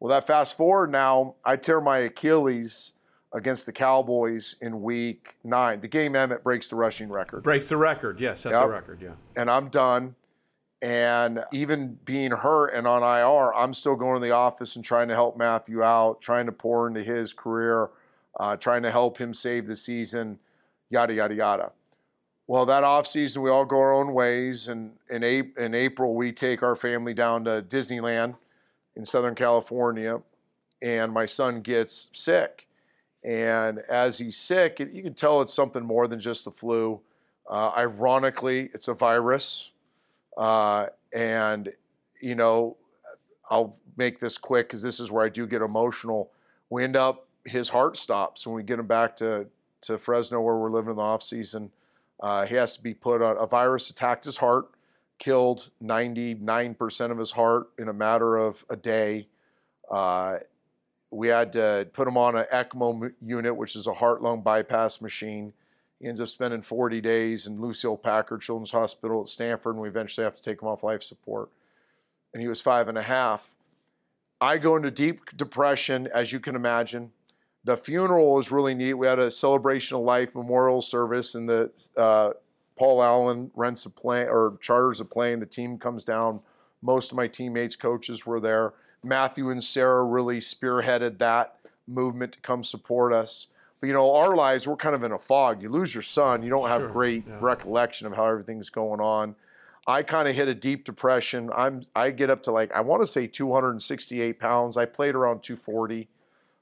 Well, 0.00 0.10
that 0.10 0.26
fast 0.26 0.56
forward 0.56 0.90
now, 0.90 1.34
I 1.44 1.56
tear 1.56 1.80
my 1.80 1.98
Achilles 1.98 2.92
against 3.32 3.66
the 3.66 3.72
Cowboys 3.72 4.56
in 4.60 4.82
week 4.82 5.34
nine. 5.44 5.80
The 5.80 5.88
game 5.88 6.14
Emmett 6.14 6.44
breaks 6.44 6.68
the 6.68 6.76
rushing 6.76 7.08
record. 7.08 7.42
Breaks 7.42 7.68
the 7.68 7.76
record, 7.76 8.20
yes, 8.20 8.40
set 8.40 8.52
yep. 8.52 8.62
the 8.62 8.68
record, 8.68 9.00
yeah. 9.02 9.10
And 9.36 9.50
I'm 9.50 9.68
done. 9.68 10.14
And 10.80 11.44
even 11.52 11.98
being 12.04 12.30
hurt 12.30 12.68
and 12.68 12.86
on 12.86 13.02
IR, 13.02 13.52
I'm 13.54 13.74
still 13.74 13.96
going 13.96 14.20
to 14.20 14.24
the 14.24 14.32
office 14.32 14.76
and 14.76 14.84
trying 14.84 15.08
to 15.08 15.14
help 15.14 15.36
Matthew 15.36 15.82
out, 15.82 16.20
trying 16.20 16.46
to 16.46 16.52
pour 16.52 16.86
into 16.86 17.02
his 17.02 17.32
career, 17.32 17.90
uh, 18.38 18.56
trying 18.56 18.82
to 18.82 18.90
help 18.90 19.18
him 19.18 19.34
save 19.34 19.66
the 19.66 19.74
season, 19.74 20.38
yada, 20.90 21.14
yada, 21.14 21.34
yada. 21.34 21.72
Well, 22.46 22.64
that 22.66 22.84
off 22.84 23.06
season, 23.06 23.42
we 23.42 23.50
all 23.50 23.64
go 23.64 23.78
our 23.78 23.92
own 23.92 24.14
ways. 24.14 24.68
And 24.68 24.92
in, 25.10 25.22
in 25.22 25.74
April, 25.74 26.14
we 26.14 26.32
take 26.32 26.62
our 26.62 26.76
family 26.76 27.12
down 27.12 27.44
to 27.44 27.62
Disneyland 27.68 28.36
in 28.96 29.04
Southern 29.04 29.34
California, 29.34 30.20
and 30.80 31.12
my 31.12 31.26
son 31.26 31.60
gets 31.60 32.10
sick. 32.14 32.66
And 33.24 33.80
as 33.88 34.18
he's 34.18 34.36
sick, 34.36 34.80
you 34.80 35.02
can 35.02 35.14
tell 35.14 35.42
it's 35.42 35.52
something 35.52 35.84
more 35.84 36.08
than 36.08 36.20
just 36.20 36.44
the 36.44 36.50
flu. 36.50 37.00
Uh, 37.50 37.70
ironically, 37.76 38.70
it's 38.72 38.88
a 38.88 38.94
virus. 38.94 39.70
Uh, 40.38 40.86
and, 41.12 41.72
you 42.20 42.34
know, 42.36 42.76
I'll 43.50 43.76
make 43.96 44.20
this 44.20 44.38
quick 44.38 44.68
because 44.68 44.80
this 44.80 45.00
is 45.00 45.10
where 45.10 45.24
I 45.24 45.28
do 45.28 45.46
get 45.46 45.60
emotional. 45.60 46.30
We 46.70 46.84
end 46.84 46.96
up, 46.96 47.26
his 47.44 47.68
heart 47.68 47.96
stops 47.96 48.46
when 48.46 48.54
we 48.54 48.62
get 48.62 48.78
him 48.78 48.86
back 48.86 49.16
to, 49.16 49.46
to 49.82 49.98
Fresno 49.98 50.40
where 50.40 50.56
we're 50.56 50.70
living 50.70 50.90
in 50.90 50.96
the 50.96 51.02
off 51.02 51.22
season. 51.22 51.70
Uh, 52.20 52.46
he 52.46 52.54
has 52.54 52.76
to 52.76 52.82
be 52.82 52.94
put 52.94 53.20
on 53.20 53.36
a 53.38 53.46
virus 53.46 53.90
attacked 53.90 54.24
his 54.24 54.36
heart, 54.36 54.70
killed 55.18 55.70
99% 55.82 57.10
of 57.10 57.18
his 57.18 57.32
heart 57.32 57.68
in 57.78 57.88
a 57.88 57.92
matter 57.92 58.36
of 58.36 58.64
a 58.70 58.76
day. 58.76 59.26
Uh, 59.90 60.38
we 61.10 61.28
had 61.28 61.52
to 61.54 61.88
put 61.92 62.06
him 62.06 62.16
on 62.16 62.36
an 62.36 62.44
ECMO 62.52 63.12
unit, 63.24 63.56
which 63.56 63.76
is 63.76 63.86
a 63.86 63.94
heart 63.94 64.22
lung 64.22 64.42
bypass 64.42 65.00
machine. 65.00 65.52
He 66.00 66.06
ends 66.06 66.20
up 66.20 66.28
spending 66.28 66.62
40 66.62 67.00
days 67.00 67.46
in 67.46 67.60
Lucile 67.60 67.96
Packard 67.96 68.40
Children's 68.40 68.70
Hospital 68.70 69.22
at 69.22 69.28
Stanford, 69.28 69.74
and 69.74 69.82
we 69.82 69.88
eventually 69.88 70.24
have 70.24 70.36
to 70.36 70.42
take 70.42 70.62
him 70.62 70.68
off 70.68 70.84
life 70.84 71.02
support. 71.02 71.48
And 72.32 72.40
he 72.40 72.48
was 72.48 72.60
five 72.60 72.88
and 72.88 72.96
a 72.96 73.02
half. 73.02 73.50
I 74.40 74.58
go 74.58 74.76
into 74.76 74.90
deep 74.90 75.20
depression, 75.36 76.08
as 76.14 76.32
you 76.32 76.38
can 76.38 76.54
imagine. 76.54 77.10
The 77.64 77.76
funeral 77.76 78.34
was 78.34 78.52
really 78.52 78.74
neat. 78.74 78.94
We 78.94 79.08
had 79.08 79.18
a 79.18 79.30
celebration 79.30 79.96
of 79.96 80.02
life 80.02 80.34
memorial 80.34 80.80
service, 80.80 81.34
and 81.34 81.48
the 81.48 81.72
uh, 81.96 82.30
Paul 82.76 83.02
Allen 83.02 83.50
rents 83.56 83.84
a 83.86 83.90
plane 83.90 84.28
or 84.28 84.56
charters 84.60 85.00
a 85.00 85.04
plane. 85.04 85.40
The 85.40 85.46
team 85.46 85.78
comes 85.78 86.04
down. 86.04 86.40
Most 86.80 87.10
of 87.10 87.16
my 87.16 87.26
teammates, 87.26 87.74
coaches 87.74 88.24
were 88.24 88.38
there. 88.38 88.74
Matthew 89.02 89.50
and 89.50 89.62
Sarah 89.62 90.04
really 90.04 90.38
spearheaded 90.38 91.18
that 91.18 91.56
movement 91.88 92.32
to 92.34 92.40
come 92.40 92.62
support 92.62 93.12
us. 93.12 93.48
But 93.80 93.86
you 93.86 93.92
know, 93.92 94.14
our 94.14 94.34
lives, 94.34 94.66
we're 94.66 94.76
kind 94.76 94.94
of 94.94 95.04
in 95.04 95.12
a 95.12 95.18
fog. 95.18 95.62
You 95.62 95.68
lose 95.68 95.94
your 95.94 96.02
son, 96.02 96.42
you 96.42 96.50
don't 96.50 96.68
have 96.68 96.82
sure, 96.82 96.88
great 96.88 97.24
yeah. 97.26 97.38
recollection 97.40 98.06
of 98.06 98.14
how 98.14 98.26
everything's 98.26 98.70
going 98.70 99.00
on. 99.00 99.34
I 99.86 100.02
kind 100.02 100.28
of 100.28 100.34
hit 100.34 100.48
a 100.48 100.54
deep 100.54 100.84
depression. 100.84 101.50
I'm 101.56 101.86
I 101.96 102.10
get 102.10 102.28
up 102.28 102.42
to 102.44 102.50
like 102.50 102.70
I 102.72 102.82
want 102.82 103.02
to 103.02 103.06
say 103.06 103.26
268 103.26 104.38
pounds. 104.38 104.76
I 104.76 104.84
played 104.84 105.14
around 105.14 105.42
240. 105.42 106.08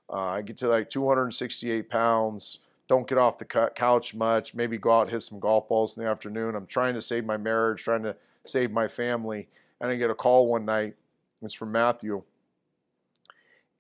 Uh, 0.08 0.16
I 0.16 0.42
get 0.42 0.58
to 0.58 0.68
like 0.68 0.88
268 0.90 1.90
pounds. 1.90 2.58
Don't 2.88 3.08
get 3.08 3.18
off 3.18 3.38
the 3.38 3.44
couch 3.44 4.14
much. 4.14 4.54
Maybe 4.54 4.78
go 4.78 4.92
out 4.92 5.10
hit 5.10 5.22
some 5.22 5.40
golf 5.40 5.68
balls 5.68 5.96
in 5.96 6.04
the 6.04 6.08
afternoon. 6.08 6.54
I'm 6.54 6.66
trying 6.66 6.94
to 6.94 7.02
save 7.02 7.24
my 7.24 7.36
marriage, 7.36 7.82
trying 7.82 8.04
to 8.04 8.14
save 8.44 8.70
my 8.70 8.86
family. 8.86 9.48
And 9.80 9.90
I 9.90 9.96
get 9.96 10.08
a 10.08 10.14
call 10.14 10.46
one 10.46 10.64
night. 10.64 10.94
It's 11.42 11.52
from 11.52 11.72
Matthew, 11.72 12.22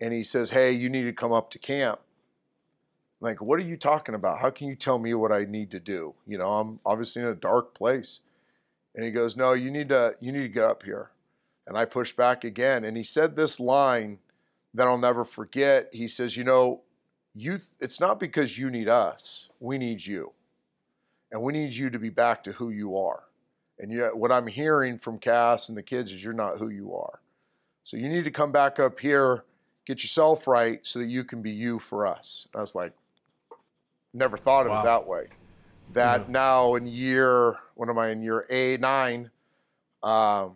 and 0.00 0.12
he 0.12 0.22
says, 0.22 0.50
"Hey, 0.50 0.72
you 0.72 0.88
need 0.88 1.04
to 1.04 1.12
come 1.12 1.32
up 1.32 1.50
to 1.52 1.58
camp." 1.58 2.00
Like, 3.26 3.42
what 3.42 3.58
are 3.60 3.64
you 3.64 3.76
talking 3.76 4.14
about? 4.14 4.38
How 4.38 4.50
can 4.50 4.68
you 4.68 4.74
tell 4.74 4.98
me 4.98 5.12
what 5.14 5.32
I 5.32 5.44
need 5.44 5.70
to 5.72 5.80
do? 5.80 6.14
You 6.26 6.38
know, 6.38 6.52
I'm 6.52 6.80
obviously 6.86 7.22
in 7.22 7.28
a 7.28 7.34
dark 7.34 7.74
place. 7.74 8.20
And 8.94 9.04
he 9.04 9.10
goes, 9.10 9.36
No, 9.36 9.52
you 9.52 9.70
need 9.70 9.90
to 9.90 10.16
you 10.20 10.32
need 10.32 10.42
to 10.42 10.48
get 10.48 10.64
up 10.64 10.82
here. 10.82 11.10
And 11.66 11.76
I 11.76 11.84
pushed 11.84 12.16
back 12.16 12.44
again. 12.44 12.84
And 12.84 12.96
he 12.96 13.04
said 13.04 13.36
this 13.36 13.60
line 13.60 14.18
that 14.74 14.86
I'll 14.86 14.98
never 14.98 15.24
forget. 15.24 15.88
He 15.92 16.08
says, 16.08 16.36
You 16.36 16.44
know, 16.44 16.80
you 17.34 17.58
it's 17.80 18.00
not 18.00 18.18
because 18.18 18.58
you 18.58 18.70
need 18.70 18.88
us. 18.88 19.48
We 19.60 19.76
need 19.76 20.04
you. 20.04 20.32
And 21.30 21.42
we 21.42 21.52
need 21.52 21.74
you 21.74 21.90
to 21.90 21.98
be 21.98 22.08
back 22.08 22.42
to 22.44 22.52
who 22.52 22.70
you 22.70 22.96
are. 22.96 23.24
And 23.78 23.92
yet 23.92 24.16
what 24.16 24.32
I'm 24.32 24.46
hearing 24.46 24.98
from 24.98 25.18
Cass 25.18 25.68
and 25.68 25.76
the 25.76 25.82
kids 25.82 26.12
is 26.12 26.24
you're 26.24 26.32
not 26.32 26.58
who 26.58 26.68
you 26.68 26.94
are. 26.94 27.20
So 27.84 27.96
you 27.96 28.08
need 28.08 28.24
to 28.24 28.30
come 28.30 28.52
back 28.52 28.78
up 28.78 28.98
here, 28.98 29.44
get 29.86 30.02
yourself 30.02 30.46
right 30.46 30.80
so 30.82 30.98
that 31.00 31.06
you 31.06 31.24
can 31.24 31.42
be 31.42 31.50
you 31.50 31.78
for 31.78 32.06
us. 32.06 32.48
And 32.52 32.58
I 32.58 32.62
was 32.62 32.74
like, 32.74 32.92
Never 34.16 34.38
thought 34.38 34.64
of 34.64 34.70
wow. 34.70 34.80
it 34.80 34.84
that 34.84 35.06
way. 35.06 35.26
That 35.92 36.22
yeah. 36.22 36.26
now 36.32 36.74
in 36.74 36.86
year, 36.86 37.56
what 37.74 37.88
am 37.88 37.98
I 37.98 38.08
in 38.08 38.22
year 38.22 38.46
A 38.48 38.78
nine? 38.78 39.30
um, 40.02 40.54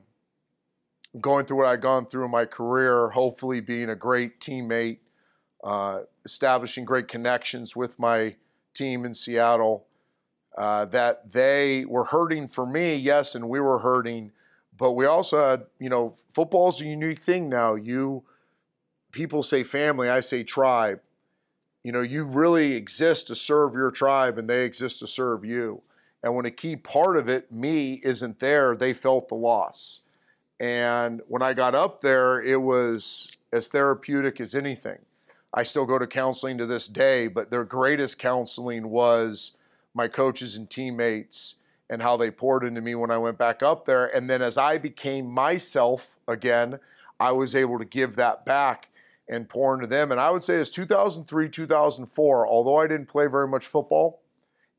going 1.20 1.44
through 1.44 1.58
what 1.58 1.66
I've 1.66 1.80
gone 1.80 2.06
through 2.06 2.24
in 2.24 2.30
my 2.30 2.44
career, 2.44 3.08
hopefully 3.10 3.60
being 3.60 3.90
a 3.90 3.96
great 3.96 4.40
teammate, 4.40 4.98
uh, 5.64 6.00
establishing 6.24 6.84
great 6.84 7.08
connections 7.08 7.74
with 7.74 7.98
my 7.98 8.36
team 8.74 9.04
in 9.04 9.14
Seattle, 9.14 9.86
uh, 10.56 10.84
that 10.86 11.32
they 11.32 11.84
were 11.86 12.04
hurting 12.04 12.46
for 12.46 12.64
me, 12.64 12.94
yes, 12.94 13.34
and 13.34 13.48
we 13.48 13.60
were 13.60 13.80
hurting, 13.80 14.30
but 14.78 14.92
we 14.92 15.04
also 15.04 15.44
had, 15.44 15.64
you 15.80 15.88
know, 15.88 16.14
football's 16.32 16.80
a 16.80 16.84
unique 16.84 17.20
thing 17.20 17.48
now. 17.48 17.74
You, 17.74 18.22
people 19.10 19.42
say 19.42 19.64
family, 19.64 20.08
I 20.08 20.20
say 20.20 20.44
tribe 20.44 21.00
you 21.82 21.92
know, 21.92 22.02
you 22.02 22.24
really 22.24 22.72
exist 22.72 23.26
to 23.28 23.34
serve 23.34 23.74
your 23.74 23.90
tribe 23.90 24.38
and 24.38 24.48
they 24.48 24.64
exist 24.64 24.98
to 25.00 25.06
serve 25.06 25.44
you. 25.44 25.80
And 26.22 26.34
when 26.34 26.44
a 26.44 26.50
key 26.50 26.76
part 26.76 27.16
of 27.16 27.28
it, 27.28 27.50
me, 27.50 28.00
isn't 28.04 28.38
there, 28.38 28.76
they 28.76 28.92
felt 28.92 29.28
the 29.28 29.34
loss. 29.34 30.00
And 30.58 31.22
when 31.28 31.40
I 31.40 31.54
got 31.54 31.74
up 31.74 32.02
there, 32.02 32.42
it 32.42 32.60
was 32.60 33.28
as 33.52 33.68
therapeutic 33.68 34.40
as 34.40 34.54
anything. 34.54 34.98
I 35.54 35.62
still 35.62 35.86
go 35.86 35.98
to 35.98 36.06
counseling 36.06 36.58
to 36.58 36.66
this 36.66 36.86
day, 36.86 37.26
but 37.26 37.50
their 37.50 37.64
greatest 37.64 38.18
counseling 38.18 38.88
was 38.90 39.52
my 39.94 40.06
coaches 40.06 40.56
and 40.56 40.68
teammates 40.68 41.56
and 41.88 42.00
how 42.00 42.16
they 42.16 42.30
poured 42.30 42.62
into 42.62 42.80
me 42.80 42.94
when 42.94 43.10
I 43.10 43.18
went 43.18 43.38
back 43.38 43.62
up 43.62 43.84
there. 43.84 44.14
And 44.14 44.28
then 44.28 44.42
as 44.42 44.58
I 44.58 44.78
became 44.78 45.26
myself 45.26 46.06
again, 46.28 46.78
I 47.18 47.32
was 47.32 47.56
able 47.56 47.78
to 47.78 47.84
give 47.84 48.14
that 48.16 48.44
back 48.44 48.88
and 49.30 49.48
pour 49.48 49.74
into 49.74 49.86
them. 49.86 50.10
And 50.10 50.20
I 50.20 50.28
would 50.28 50.42
say 50.42 50.56
it's 50.56 50.70
2003, 50.70 51.48
2004, 51.48 52.46
although 52.46 52.76
I 52.76 52.86
didn't 52.86 53.06
play 53.06 53.28
very 53.28 53.48
much 53.48 53.68
football 53.68 54.20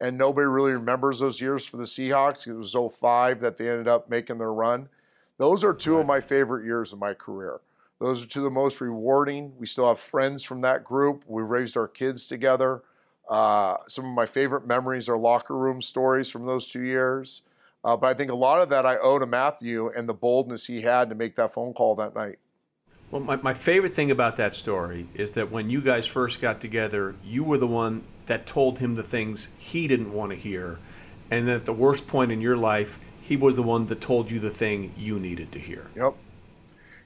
and 0.02 0.18
nobody 0.18 0.48
really 0.48 0.72
remembers 0.72 1.20
those 1.20 1.40
years 1.40 1.66
for 1.66 1.78
the 1.78 1.84
Seahawks. 1.84 2.48
It 2.48 2.54
was 2.54 2.74
05 2.74 3.40
that 3.40 3.58
they 3.58 3.70
ended 3.70 3.88
up 3.88 4.10
making 4.10 4.40
their 4.40 4.52
run. 4.52 4.90
Those 5.38 5.64
are 5.64 5.74
two 5.74 6.00
of 6.00 6.08
my 6.08 6.20
favorite 6.20 6.66
years 6.66 6.92
of 6.92 7.00
my 7.00 7.14
career. 7.14 7.62
Those 8.00 8.24
are 8.24 8.28
two 8.28 8.40
of 8.40 8.46
the 8.46 8.50
most 8.50 8.82
rewarding. 8.82 9.54
We 9.60 9.68
still 9.68 9.88
have 9.88 10.00
friends 10.00 10.44
from 10.44 10.60
that 10.62 10.84
group. 10.84 11.24
We 11.28 11.44
raised 11.44 11.78
our 11.78 11.88
kids 11.88 12.26
together. 12.26 12.82
Uh, 13.30 13.78
some 13.88 14.06
of 14.06 14.12
my 14.12 14.26
favorite 14.26 14.66
memories 14.66 15.08
are 15.08 15.18
locker 15.18 15.56
room 15.56 15.84
stories 15.84 16.30
from 16.30 16.48
those 16.48 16.68
two 16.68 16.82
years. 16.82 17.44
Uh, 17.84 17.96
but 17.96 18.08
I 18.08 18.16
think 18.16 18.32
a 18.32 18.36
lot 18.36 18.62
of 18.62 18.70
that 18.70 18.88
I 18.88 18.98
owe 18.98 19.20
to 19.20 19.28
Matthew 19.28 19.92
and 19.96 20.10
the 20.10 20.14
boldness 20.14 20.66
he 20.66 20.82
had 20.82 21.10
to 21.10 21.16
make 21.16 21.36
that 21.36 21.54
phone 21.54 21.74
call 21.74 21.96
that 21.96 22.16
night. 22.16 22.40
Well, 23.12 23.22
my, 23.22 23.36
my 23.36 23.54
favorite 23.54 23.94
thing 23.94 24.10
about 24.10 24.38
that 24.38 24.56
story 24.56 25.08
is 25.14 25.34
that 25.34 25.52
when 25.52 25.70
you 25.70 25.82
guys 25.82 26.08
first 26.08 26.40
got 26.40 26.62
together, 26.62 27.16
you 27.24 27.44
were 27.44 27.58
the 27.58 27.68
one 27.68 28.04
that 28.28 28.46
told 28.46 28.80
him 28.80 28.96
the 28.96 29.04
things 29.04 29.50
he 29.58 29.86
didn't 29.88 30.14
want 30.14 30.32
to 30.32 30.38
hear. 30.38 30.80
And 31.30 31.50
at 31.50 31.66
the 31.66 31.74
worst 31.74 32.08
point 32.08 32.32
in 32.32 32.40
your 32.40 32.56
life, 32.56 33.00
he 33.22 33.36
was 33.36 33.58
the 33.58 33.64
one 33.64 33.88
that 33.88 34.00
told 34.00 34.32
you 34.32 34.40
the 34.40 34.50
thing 34.50 34.94
you 34.98 35.20
needed 35.20 35.52
to 35.52 35.60
hear. 35.60 35.90
Yep. 35.96 36.16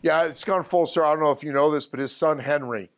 Yeah, 0.04 0.26
it's 0.26 0.44
gone 0.44 0.64
full 0.64 0.86
circle. 0.86 1.10
I 1.10 1.14
don't 1.14 1.24
know 1.24 1.32
if 1.32 1.44
you 1.44 1.52
know 1.52 1.72
this, 1.72 1.88
but 1.88 2.00
his 2.00 2.12
son 2.12 2.38
Henry, 2.38 2.92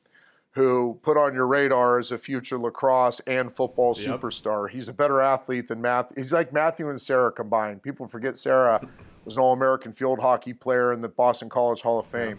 who 0.52 1.00
put 1.02 1.16
on 1.16 1.34
your 1.34 1.48
radar 1.48 2.00
as 2.00 2.12
a 2.12 2.18
future 2.18 2.58
lacrosse 2.58 3.22
and 3.22 3.56
football 3.56 3.96
yep. 3.98 4.20
superstar, 4.20 4.70
he's 4.70 4.90
a 4.90 4.94
better 4.94 5.22
athlete 5.22 5.70
than 5.70 5.80
Matt. 5.82 6.12
He's 6.18 6.34
like 6.34 6.52
Matthew 6.52 6.90
and 6.90 7.00
Sarah 7.00 7.32
combined. 7.32 7.82
People 7.82 8.10
forget 8.10 8.38
Sarah 8.38 8.86
was 9.26 9.38
an 9.38 9.44
All-American 9.44 9.94
field 9.94 10.20
hockey 10.20 10.54
player 10.54 10.92
in 10.92 11.00
the 11.00 11.08
Boston 11.08 11.48
College 11.48 11.82
Hall 11.82 12.00
of 12.00 12.08
Fame. 12.08 12.32
Yep. 12.32 12.38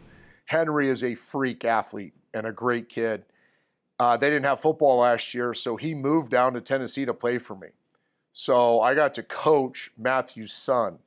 Henry 0.49 0.88
is 0.88 1.05
a 1.05 1.14
freak 1.14 1.66
athlete 1.66 2.14
and 2.32 2.46
a 2.46 2.53
great 2.53 2.88
kid. 2.88 3.22
Uh, 3.99 4.16
they 4.16 4.30
didn't 4.30 4.46
have 4.46 4.61
football 4.61 5.01
last 5.01 5.34
year, 5.34 5.53
so 5.53 5.76
he 5.76 5.94
moved 5.94 6.30
down 6.30 6.55
to 6.55 6.61
Tennessee 6.62 7.05
to 7.05 7.12
play 7.12 7.36
for 7.36 7.55
me. 7.55 7.68
So 8.32 8.80
I 8.80 8.94
got 8.94 9.12
to 9.14 9.22
coach 9.22 9.90
Matthew's 9.99 10.55
son 10.55 10.99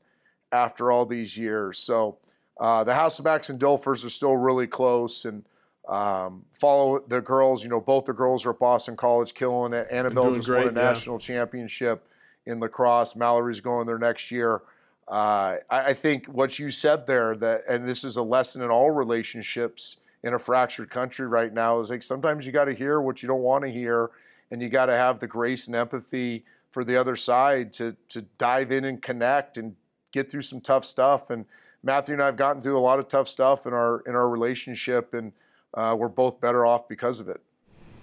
after 0.51 0.91
all 0.91 1.07
these 1.07 1.35
years. 1.35 1.79
So 1.79 2.19
uh, 2.59 2.83
the 2.83 2.91
Hasselbecks 2.91 3.49
and 3.49 3.59
Dilfers 3.59 4.05
are 4.05 4.11
still 4.11 4.37
really 4.37 4.67
close 4.67 5.25
and 5.25 5.43
um, 5.89 6.45
follow 6.53 6.99
the 7.07 7.19
girls. 7.19 7.63
You 7.63 7.71
know, 7.71 7.81
both 7.81 8.05
the 8.05 8.13
girls 8.13 8.45
are 8.45 8.51
at 8.51 8.59
Boston 8.59 8.95
College 8.95 9.33
killing 9.33 9.73
it. 9.73 9.87
Annabelle 9.89 10.35
just 10.35 10.49
great, 10.49 10.65
won 10.65 10.77
a 10.77 10.79
yeah. 10.79 10.89
national 10.89 11.17
championship 11.17 12.07
in 12.45 12.59
lacrosse. 12.59 13.15
Mallory's 13.15 13.59
going 13.59 13.87
there 13.87 13.97
next 13.97 14.29
year. 14.29 14.61
Uh, 15.07 15.57
I, 15.69 15.85
I, 15.87 15.93
think 15.93 16.27
what 16.27 16.57
you 16.57 16.71
said 16.71 17.05
there 17.05 17.35
that, 17.35 17.63
and 17.67 17.87
this 17.87 18.03
is 18.03 18.15
a 18.15 18.21
lesson 18.21 18.61
in 18.61 18.69
all 18.69 18.91
relationships 18.91 19.97
in 20.23 20.35
a 20.35 20.39
fractured 20.39 20.89
country 20.89 21.27
right 21.27 21.53
now, 21.53 21.79
is 21.79 21.89
like 21.89 22.03
sometimes 22.03 22.45
you 22.45 22.51
got 22.51 22.65
to 22.65 22.73
hear 22.73 23.01
what 23.01 23.21
you 23.21 23.27
don't 23.27 23.41
want 23.41 23.63
to 23.63 23.69
hear, 23.69 24.11
and 24.51 24.61
you 24.61 24.69
got 24.69 24.85
to 24.85 24.93
have 24.95 25.19
the 25.19 25.27
grace 25.27 25.67
and 25.67 25.75
empathy 25.75 26.45
for 26.71 26.83
the 26.83 26.95
other 26.95 27.15
side 27.15 27.73
to 27.73 27.95
to 28.09 28.21
dive 28.37 28.71
in 28.71 28.85
and 28.85 29.01
connect 29.01 29.57
and 29.57 29.75
get 30.11 30.29
through 30.29 30.43
some 30.43 30.61
tough 30.61 30.85
stuff. 30.85 31.29
And 31.29 31.45
Matthew 31.83 32.13
and 32.13 32.21
I 32.21 32.27
have 32.27 32.37
gotten 32.37 32.61
through 32.61 32.77
a 32.77 32.79
lot 32.79 32.99
of 32.99 33.07
tough 33.07 33.27
stuff 33.27 33.65
in 33.65 33.73
our 33.73 34.01
in 34.05 34.15
our 34.15 34.29
relationship, 34.29 35.13
and 35.13 35.33
uh, 35.73 35.95
we're 35.97 36.09
both 36.09 36.39
better 36.39 36.65
off 36.65 36.87
because 36.87 37.19
of 37.19 37.27
it. 37.27 37.41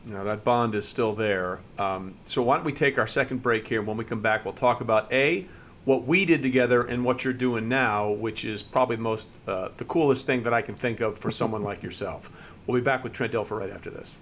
Now 0.07 0.25
that 0.25 0.45
bond 0.45 0.75
is 0.75 0.89
still 0.89 1.15
there. 1.15 1.61
Um, 1.79 2.17
so 2.25 2.43
why 2.43 2.57
don't 2.57 2.65
we 2.65 2.73
take 2.73 2.99
our 2.99 3.07
second 3.07 3.43
break 3.43 3.67
here, 3.67 3.79
and 3.79 3.89
when 3.89 3.97
we 3.97 4.05
come 4.05 4.21
back, 4.21 4.45
we'll 4.45 4.55
talk 4.55 4.81
about 4.81 5.13
a 5.13 5.47
what 5.89 6.07
we 6.07 6.27
did 6.27 6.43
together 6.43 6.83
and 6.83 7.03
what 7.03 7.25
you're 7.25 7.33
doing 7.33 7.67
now, 7.67 8.11
which 8.11 8.45
is 8.45 8.63
probably 8.63 8.97
the 8.97 9.03
most 9.03 9.41
uh, 9.49 9.71
the 9.79 9.87
coolest 9.87 10.27
thing 10.27 10.43
that 10.43 10.53
I 10.53 10.61
can 10.61 10.75
think 10.75 11.01
of 11.01 11.19
for 11.19 11.31
someone 11.31 11.63
like 11.63 11.83
yourself. 11.83 12.31
We'll 12.67 12.79
be 12.79 12.85
back 12.85 13.03
with 13.03 13.15
Trent 13.15 13.33
Dilfer 13.33 13.59
right 13.59 13.71
after 13.71 13.89
this. 13.89 14.15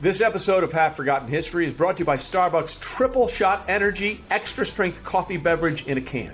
This 0.00 0.22
episode 0.22 0.64
of 0.64 0.72
Half 0.72 0.96
Forgotten 0.96 1.28
History 1.28 1.66
is 1.66 1.74
brought 1.74 1.98
to 1.98 2.00
you 2.00 2.06
by 2.06 2.16
Starbucks 2.16 2.80
Triple 2.80 3.28
Shot 3.28 3.62
Energy 3.68 4.22
Extra 4.30 4.64
Strength 4.64 5.04
Coffee 5.04 5.36
Beverage 5.36 5.86
in 5.86 5.98
a 5.98 6.00
Can. 6.00 6.32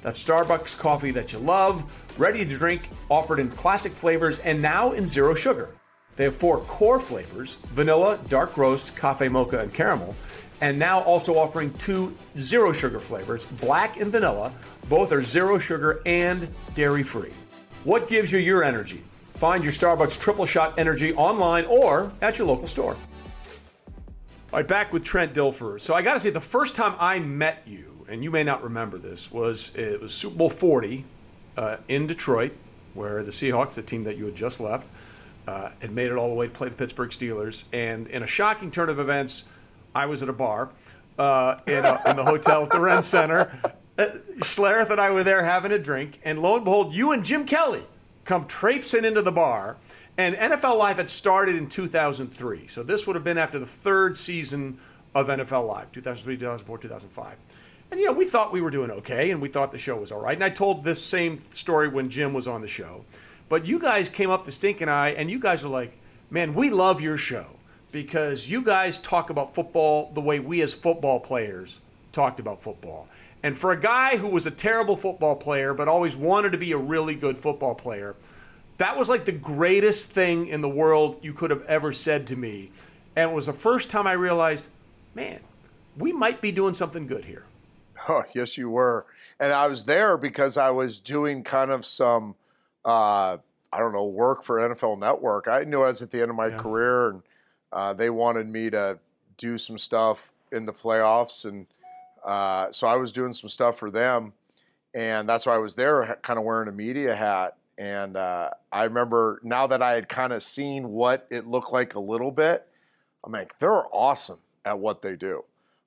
That's 0.00 0.24
Starbucks 0.24 0.78
coffee 0.78 1.10
that 1.10 1.34
you 1.34 1.38
love, 1.38 1.84
ready 2.18 2.46
to 2.46 2.56
drink, 2.56 2.88
offered 3.10 3.40
in 3.40 3.50
classic 3.50 3.92
flavors, 3.92 4.38
and 4.38 4.62
now 4.62 4.92
in 4.92 5.06
zero 5.06 5.34
sugar. 5.34 5.68
They 6.18 6.24
have 6.24 6.34
four 6.34 6.58
core 6.62 6.98
flavors 6.98 7.58
vanilla, 7.66 8.18
dark 8.28 8.56
roast, 8.56 8.94
cafe 8.96 9.28
mocha, 9.28 9.60
and 9.60 9.72
caramel. 9.72 10.16
And 10.60 10.76
now 10.76 11.00
also 11.00 11.38
offering 11.38 11.72
two 11.74 12.14
zero 12.36 12.72
sugar 12.72 12.98
flavors, 12.98 13.44
black 13.44 14.00
and 14.00 14.10
vanilla. 14.10 14.52
Both 14.88 15.12
are 15.12 15.22
zero 15.22 15.58
sugar 15.58 16.02
and 16.04 16.48
dairy 16.74 17.04
free. 17.04 17.30
What 17.84 18.08
gives 18.08 18.32
you 18.32 18.40
your 18.40 18.64
energy? 18.64 19.00
Find 19.34 19.62
your 19.62 19.72
Starbucks 19.72 20.18
Triple 20.18 20.44
Shot 20.44 20.76
Energy 20.76 21.14
online 21.14 21.64
or 21.66 22.10
at 22.20 22.36
your 22.36 22.48
local 22.48 22.66
store. 22.66 22.96
All 24.52 24.58
right, 24.58 24.66
back 24.66 24.92
with 24.92 25.04
Trent 25.04 25.34
Dilfer. 25.34 25.80
So 25.80 25.94
I 25.94 26.02
got 26.02 26.14
to 26.14 26.20
say, 26.20 26.30
the 26.30 26.40
first 26.40 26.74
time 26.74 26.96
I 26.98 27.20
met 27.20 27.62
you, 27.64 28.04
and 28.08 28.24
you 28.24 28.32
may 28.32 28.42
not 28.42 28.64
remember 28.64 28.98
this, 28.98 29.30
was 29.30 29.70
it 29.76 30.00
was 30.00 30.12
Super 30.12 30.34
Bowl 30.34 30.50
40 30.50 31.04
uh, 31.56 31.76
in 31.86 32.08
Detroit, 32.08 32.54
where 32.94 33.22
the 33.22 33.30
Seahawks, 33.30 33.74
the 33.74 33.82
team 33.82 34.02
that 34.02 34.16
you 34.16 34.24
had 34.24 34.34
just 34.34 34.58
left, 34.58 34.88
uh, 35.48 35.70
had 35.78 35.90
made 35.92 36.10
it 36.10 36.16
all 36.16 36.28
the 36.28 36.34
way 36.34 36.46
to 36.46 36.52
play 36.52 36.68
the 36.68 36.74
Pittsburgh 36.74 37.08
Steelers. 37.08 37.64
And 37.72 38.06
in 38.08 38.22
a 38.22 38.26
shocking 38.26 38.70
turn 38.70 38.90
of 38.90 38.98
events, 38.98 39.44
I 39.94 40.04
was 40.04 40.22
at 40.22 40.28
a 40.28 40.32
bar 40.34 40.68
uh, 41.18 41.58
in, 41.66 41.86
a, 41.86 42.02
in, 42.06 42.16
the 42.16 42.24
hotel 42.24 42.64
at 42.64 42.70
the 42.70 42.78
Ren 42.78 43.02
Center. 43.02 43.50
Uh, 43.96 44.08
Schlereth 44.40 44.90
and 44.90 45.00
I 45.00 45.10
were 45.10 45.24
there 45.24 45.42
having 45.42 45.72
a 45.72 45.78
drink, 45.78 46.20
and 46.22 46.40
lo 46.40 46.56
and 46.56 46.64
behold, 46.64 46.94
you 46.94 47.12
and 47.12 47.24
Jim 47.24 47.46
Kelly 47.46 47.82
come 48.26 48.46
traipsing 48.46 49.06
into 49.06 49.22
the 49.22 49.32
bar. 49.32 49.78
And 50.18 50.36
NFL 50.36 50.76
Live 50.76 50.98
had 50.98 51.08
started 51.08 51.56
in 51.56 51.66
2003. 51.66 52.68
So 52.68 52.82
this 52.82 53.06
would 53.06 53.16
have 53.16 53.24
been 53.24 53.38
after 53.38 53.58
the 53.58 53.66
third 53.66 54.18
season 54.18 54.78
of 55.14 55.28
NFL 55.28 55.66
Live, 55.66 55.90
2003, 55.92 56.36
2004, 56.36 56.78
2005. 56.78 57.36
And, 57.90 57.98
you 57.98 58.06
know, 58.06 58.12
we 58.12 58.26
thought 58.26 58.52
we 58.52 58.60
were 58.60 58.70
doing 58.70 58.90
okay 58.90 59.30
and 59.30 59.40
we 59.40 59.48
thought 59.48 59.72
the 59.72 59.78
show 59.78 59.96
was 59.96 60.12
all 60.12 60.20
right. 60.20 60.36
And 60.36 60.44
I 60.44 60.50
told 60.50 60.84
this 60.84 61.02
same 61.02 61.40
story 61.52 61.88
when 61.88 62.10
Jim 62.10 62.34
was 62.34 62.46
on 62.46 62.60
the 62.60 62.68
show. 62.68 63.04
But 63.48 63.66
you 63.66 63.78
guys 63.78 64.08
came 64.08 64.30
up 64.30 64.44
to 64.44 64.52
Stink 64.52 64.80
and 64.80 64.90
I, 64.90 65.10
and 65.10 65.30
you 65.30 65.38
guys 65.38 65.64
are 65.64 65.68
like, 65.68 65.96
man, 66.30 66.54
we 66.54 66.70
love 66.70 67.00
your 67.00 67.16
show 67.16 67.46
because 67.92 68.48
you 68.48 68.62
guys 68.62 68.98
talk 68.98 69.30
about 69.30 69.54
football 69.54 70.10
the 70.14 70.20
way 70.20 70.40
we 70.40 70.60
as 70.62 70.74
football 70.74 71.18
players 71.18 71.80
talked 72.12 72.40
about 72.40 72.62
football. 72.62 73.08
And 73.42 73.56
for 73.56 73.72
a 73.72 73.80
guy 73.80 74.16
who 74.16 74.28
was 74.28 74.46
a 74.46 74.50
terrible 74.50 74.96
football 74.96 75.36
player 75.36 75.72
but 75.72 75.88
always 75.88 76.16
wanted 76.16 76.52
to 76.52 76.58
be 76.58 76.72
a 76.72 76.78
really 76.78 77.14
good 77.14 77.38
football 77.38 77.74
player, 77.74 78.16
that 78.78 78.96
was 78.96 79.08
like 79.08 79.24
the 79.24 79.32
greatest 79.32 80.12
thing 80.12 80.48
in 80.48 80.60
the 80.60 80.68
world 80.68 81.18
you 81.22 81.32
could 81.32 81.50
have 81.50 81.64
ever 81.64 81.92
said 81.92 82.26
to 82.28 82.36
me. 82.36 82.70
And 83.16 83.30
it 83.30 83.34
was 83.34 83.46
the 83.46 83.52
first 83.52 83.90
time 83.90 84.06
I 84.06 84.12
realized, 84.12 84.68
man, 85.14 85.40
we 85.96 86.12
might 86.12 86.40
be 86.40 86.52
doing 86.52 86.74
something 86.74 87.06
good 87.06 87.24
here. 87.24 87.44
Oh, 88.08 88.22
yes, 88.32 88.56
you 88.56 88.70
were. 88.70 89.06
And 89.40 89.52
I 89.52 89.66
was 89.66 89.82
there 89.82 90.16
because 90.16 90.56
I 90.56 90.70
was 90.70 91.00
doing 91.00 91.42
kind 91.42 91.72
of 91.72 91.84
some, 91.84 92.36
uh, 92.84 93.36
I 93.72 93.78
don't 93.78 93.92
know, 93.92 94.04
work 94.04 94.44
for 94.44 94.56
NFL 94.58 94.98
Network. 94.98 95.48
I 95.48 95.64
knew 95.64 95.82
I 95.82 95.88
was 95.88 96.02
at 96.02 96.10
the 96.10 96.20
end 96.20 96.30
of 96.30 96.36
my 96.36 96.48
yeah. 96.48 96.58
career, 96.58 97.10
and 97.10 97.22
uh, 97.72 97.92
they 97.92 98.10
wanted 98.10 98.48
me 98.48 98.70
to 98.70 98.98
do 99.36 99.58
some 99.58 99.78
stuff 99.78 100.30
in 100.52 100.64
the 100.66 100.72
playoffs, 100.72 101.44
and 101.44 101.66
uh, 102.24 102.70
so 102.72 102.86
I 102.86 102.96
was 102.96 103.12
doing 103.12 103.32
some 103.32 103.48
stuff 103.48 103.78
for 103.78 103.90
them, 103.90 104.32
and 104.94 105.28
that's 105.28 105.46
why 105.46 105.54
I 105.54 105.58
was 105.58 105.74
there, 105.74 106.18
kind 106.22 106.38
of 106.38 106.44
wearing 106.44 106.68
a 106.68 106.72
media 106.72 107.14
hat. 107.14 107.56
And 107.76 108.16
uh, 108.16 108.50
I 108.72 108.84
remember 108.84 109.40
now 109.44 109.66
that 109.68 109.82
I 109.82 109.92
had 109.92 110.08
kind 110.08 110.32
of 110.32 110.42
seen 110.42 110.88
what 110.88 111.26
it 111.30 111.46
looked 111.46 111.72
like 111.72 111.94
a 111.94 112.00
little 112.00 112.32
bit, 112.32 112.66
I'm 113.24 113.32
like, 113.32 113.56
they're 113.60 113.84
awesome 113.94 114.40
at 114.64 114.78
what 114.78 115.00
they 115.00 115.14
do. 115.14 115.44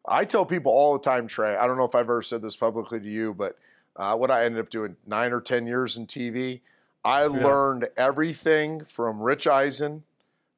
I 0.08 0.26
tell 0.26 0.46
people 0.46 0.72
all 0.72 0.94
the 0.94 1.04
time, 1.04 1.28
Trey. 1.28 1.56
I 1.56 1.68
don't 1.68 1.78
know 1.78 1.86
if 1.86 1.96
I've 1.96 2.02
ever 2.02 2.22
said 2.22 2.42
this 2.42 2.56
publicly 2.56 3.00
to 3.00 3.10
you, 3.10 3.34
but 3.34 3.58
uh, 3.96 4.16
what 4.16 4.32
I 4.32 4.46
ended 4.46 4.62
up 4.62 4.70
doing 4.70 4.96
nine 5.06 5.32
or 5.34 5.42
ten 5.42 5.68
years 5.68 5.98
in 5.98 6.08
TV, 6.08 6.62
I 7.04 7.22
yeah. 7.24 7.28
learned 7.28 7.90
everything 7.98 8.86
from 8.86 9.20
Rich 9.20 9.48
Eisen, 9.48 10.04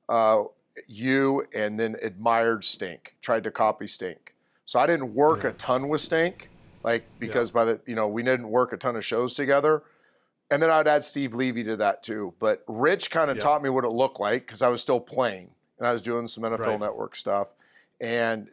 uh, 0.09 0.43
you, 0.87 1.45
and 1.53 1.79
then 1.79 1.95
admired 2.01 2.63
Stink. 2.65 3.15
Tried 3.21 3.43
to 3.45 3.51
copy 3.51 3.87
Stink. 3.87 4.33
So 4.65 4.79
I 4.79 4.87
didn't 4.87 5.13
work 5.13 5.43
yeah. 5.43 5.49
a 5.49 5.53
ton 5.53 5.89
with 5.89 6.01
Stink, 6.01 6.49
like 6.83 7.03
because 7.19 7.49
yeah. 7.49 7.53
by 7.53 7.65
the 7.65 7.81
you 7.85 7.95
know 7.95 8.07
we 8.07 8.23
didn't 8.23 8.49
work 8.49 8.73
a 8.73 8.77
ton 8.77 8.95
of 8.95 9.05
shows 9.05 9.33
together. 9.33 9.83
And 10.51 10.61
then 10.61 10.69
I'd 10.69 10.87
add 10.87 11.03
Steve 11.03 11.33
Levy 11.33 11.63
to 11.63 11.75
that 11.77 12.03
too. 12.03 12.33
But 12.39 12.63
Rich 12.67 13.09
kind 13.09 13.31
of 13.31 13.39
taught 13.39 13.63
me 13.63 13.69
what 13.69 13.85
it 13.85 13.89
looked 13.89 14.19
like 14.19 14.45
because 14.45 14.61
I 14.61 14.67
was 14.67 14.81
still 14.81 14.99
playing 14.99 15.49
and 15.79 15.87
I 15.87 15.91
was 15.91 16.01
doing 16.01 16.27
some 16.27 16.43
NFL 16.43 16.59
right. 16.59 16.79
Network 16.79 17.15
stuff. 17.15 17.47
And 18.01 18.47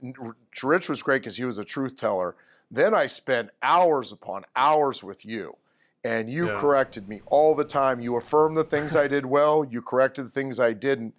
Rich 0.62 0.88
was 0.88 1.02
great 1.02 1.22
because 1.22 1.36
he 1.36 1.44
was 1.44 1.58
a 1.58 1.64
truth 1.64 1.96
teller. 1.98 2.36
Then 2.70 2.94
I 2.94 3.06
spent 3.06 3.50
hours 3.62 4.12
upon 4.12 4.44
hours 4.56 5.02
with 5.02 5.26
you, 5.26 5.56
and 6.04 6.30
you 6.30 6.48
yeah. 6.48 6.60
corrected 6.60 7.08
me 7.08 7.20
all 7.26 7.54
the 7.54 7.64
time. 7.64 8.00
You 8.00 8.16
affirmed 8.16 8.56
the 8.56 8.64
things 8.64 8.96
I 8.96 9.06
did 9.06 9.26
well, 9.26 9.64
you 9.64 9.82
corrected 9.82 10.26
the 10.26 10.30
things 10.30 10.58
I 10.58 10.72
didn't. 10.72 11.14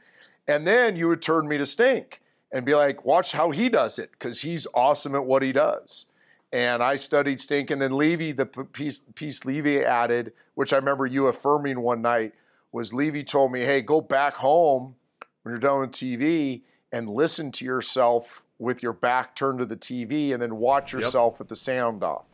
And 0.48 0.66
then 0.66 0.96
you 0.96 1.08
would 1.08 1.22
turn 1.22 1.48
me 1.48 1.58
to 1.58 1.66
Stink 1.66 2.22
and 2.52 2.66
be 2.66 2.74
like, 2.74 3.06
watch 3.06 3.32
how 3.32 3.52
he 3.52 3.70
does 3.70 4.00
it 4.00 4.12
because 4.12 4.42
he's 4.42 4.68
awesome 4.74 5.16
at 5.16 5.24
what 5.24 5.44
he 5.44 5.52
does. 5.52 6.06
And 6.52 6.84
I 6.84 6.98
studied 6.98 7.40
Stink. 7.40 7.72
And 7.72 7.82
then 7.82 7.92
Levy, 7.92 8.32
the 8.32 8.46
piece, 8.46 9.02
piece 9.16 9.46
Levy 9.46 9.84
added, 9.84 10.34
which 10.56 10.74
I 10.74 10.78
remember 10.78 11.06
you 11.06 11.28
affirming 11.28 11.80
one 11.80 12.02
night, 12.02 12.34
was 12.72 12.94
Levy 12.94 13.24
told 13.24 13.52
me, 13.52 13.62
hey, 13.62 13.82
go 13.82 14.02
back 14.02 14.36
home 14.36 14.96
when 15.44 15.54
you're 15.54 15.60
done 15.60 15.82
with 15.82 15.92
TV 15.92 16.62
and 16.92 17.10
listen 17.10 17.52
to 17.52 17.66
yourself 17.66 18.42
with 18.60 18.84
your 18.84 18.94
back 18.94 19.36
turned 19.36 19.60
to 19.60 19.66
the 19.66 19.78
TV 19.78 20.34
and 20.34 20.42
then 20.42 20.56
watch 20.56 20.94
yourself 20.94 21.34
yep. 21.34 21.40
with 21.40 21.48
the 21.48 21.56
sound 21.56 22.04
off. 22.04 22.26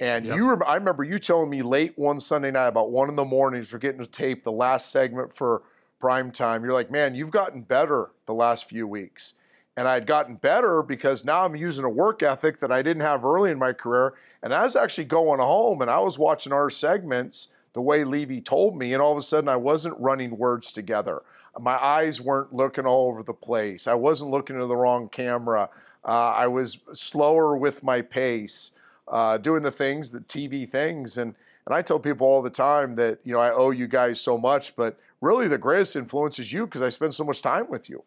And 0.00 0.26
yep. 0.26 0.36
you, 0.36 0.48
rem- 0.48 0.62
I 0.66 0.74
remember 0.74 1.04
you 1.04 1.18
telling 1.18 1.50
me 1.50 1.62
late 1.62 1.92
one 1.96 2.20
Sunday 2.20 2.50
night, 2.50 2.68
about 2.68 2.90
one 2.90 3.08
in 3.08 3.16
the 3.16 3.24
mornings, 3.24 3.72
we're 3.72 3.78
getting 3.78 4.00
to 4.00 4.06
tape 4.06 4.42
the 4.42 4.52
last 4.52 4.90
segment 4.90 5.36
for 5.36 5.62
prime 6.00 6.30
time. 6.32 6.64
You're 6.64 6.72
like, 6.72 6.90
man, 6.90 7.14
you've 7.14 7.30
gotten 7.30 7.62
better 7.62 8.10
the 8.26 8.34
last 8.34 8.68
few 8.68 8.86
weeks. 8.86 9.34
And 9.76 9.88
I 9.88 9.94
had 9.94 10.06
gotten 10.06 10.36
better 10.36 10.82
because 10.82 11.24
now 11.24 11.44
I'm 11.44 11.56
using 11.56 11.84
a 11.84 11.88
work 11.88 12.22
ethic 12.22 12.60
that 12.60 12.70
I 12.70 12.82
didn't 12.82 13.02
have 13.02 13.24
early 13.24 13.50
in 13.50 13.58
my 13.58 13.72
career. 13.72 14.14
And 14.42 14.54
I 14.54 14.62
was 14.62 14.76
actually 14.76 15.06
going 15.06 15.40
home 15.40 15.80
and 15.80 15.90
I 15.90 15.98
was 15.98 16.18
watching 16.18 16.52
our 16.52 16.70
segments 16.70 17.48
the 17.72 17.80
way 17.80 18.04
Levy 18.04 18.40
told 18.40 18.76
me. 18.76 18.92
And 18.92 19.02
all 19.02 19.12
of 19.12 19.18
a 19.18 19.22
sudden, 19.22 19.48
I 19.48 19.56
wasn't 19.56 19.98
running 19.98 20.36
words 20.36 20.70
together 20.70 21.22
my 21.60 21.76
eyes 21.76 22.20
weren't 22.20 22.52
looking 22.52 22.86
all 22.86 23.08
over 23.08 23.22
the 23.22 23.34
place. 23.34 23.86
I 23.86 23.94
wasn't 23.94 24.30
looking 24.30 24.60
at 24.60 24.66
the 24.68 24.76
wrong 24.76 25.08
camera. 25.08 25.68
Uh, 26.04 26.32
I 26.36 26.46
was 26.46 26.78
slower 26.92 27.56
with 27.56 27.82
my 27.82 28.02
pace, 28.02 28.72
uh, 29.08 29.38
doing 29.38 29.62
the 29.62 29.70
things, 29.70 30.10
the 30.10 30.20
TV 30.20 30.70
things, 30.70 31.18
and 31.18 31.34
And 31.66 31.74
I 31.74 31.82
tell 31.82 31.98
people 31.98 32.26
all 32.26 32.42
the 32.42 32.50
time 32.50 32.94
that, 32.96 33.18
you 33.24 33.32
know, 33.32 33.40
I 33.40 33.50
owe 33.50 33.70
you 33.70 33.88
guys 33.88 34.20
so 34.20 34.36
much, 34.36 34.76
but 34.76 34.98
really 35.20 35.48
the 35.48 35.58
greatest 35.58 35.96
influence 35.96 36.38
is 36.38 36.52
you 36.52 36.66
because 36.66 36.82
I 36.82 36.90
spend 36.90 37.14
so 37.14 37.24
much 37.24 37.40
time 37.40 37.68
with 37.70 37.88
you. 37.88 38.02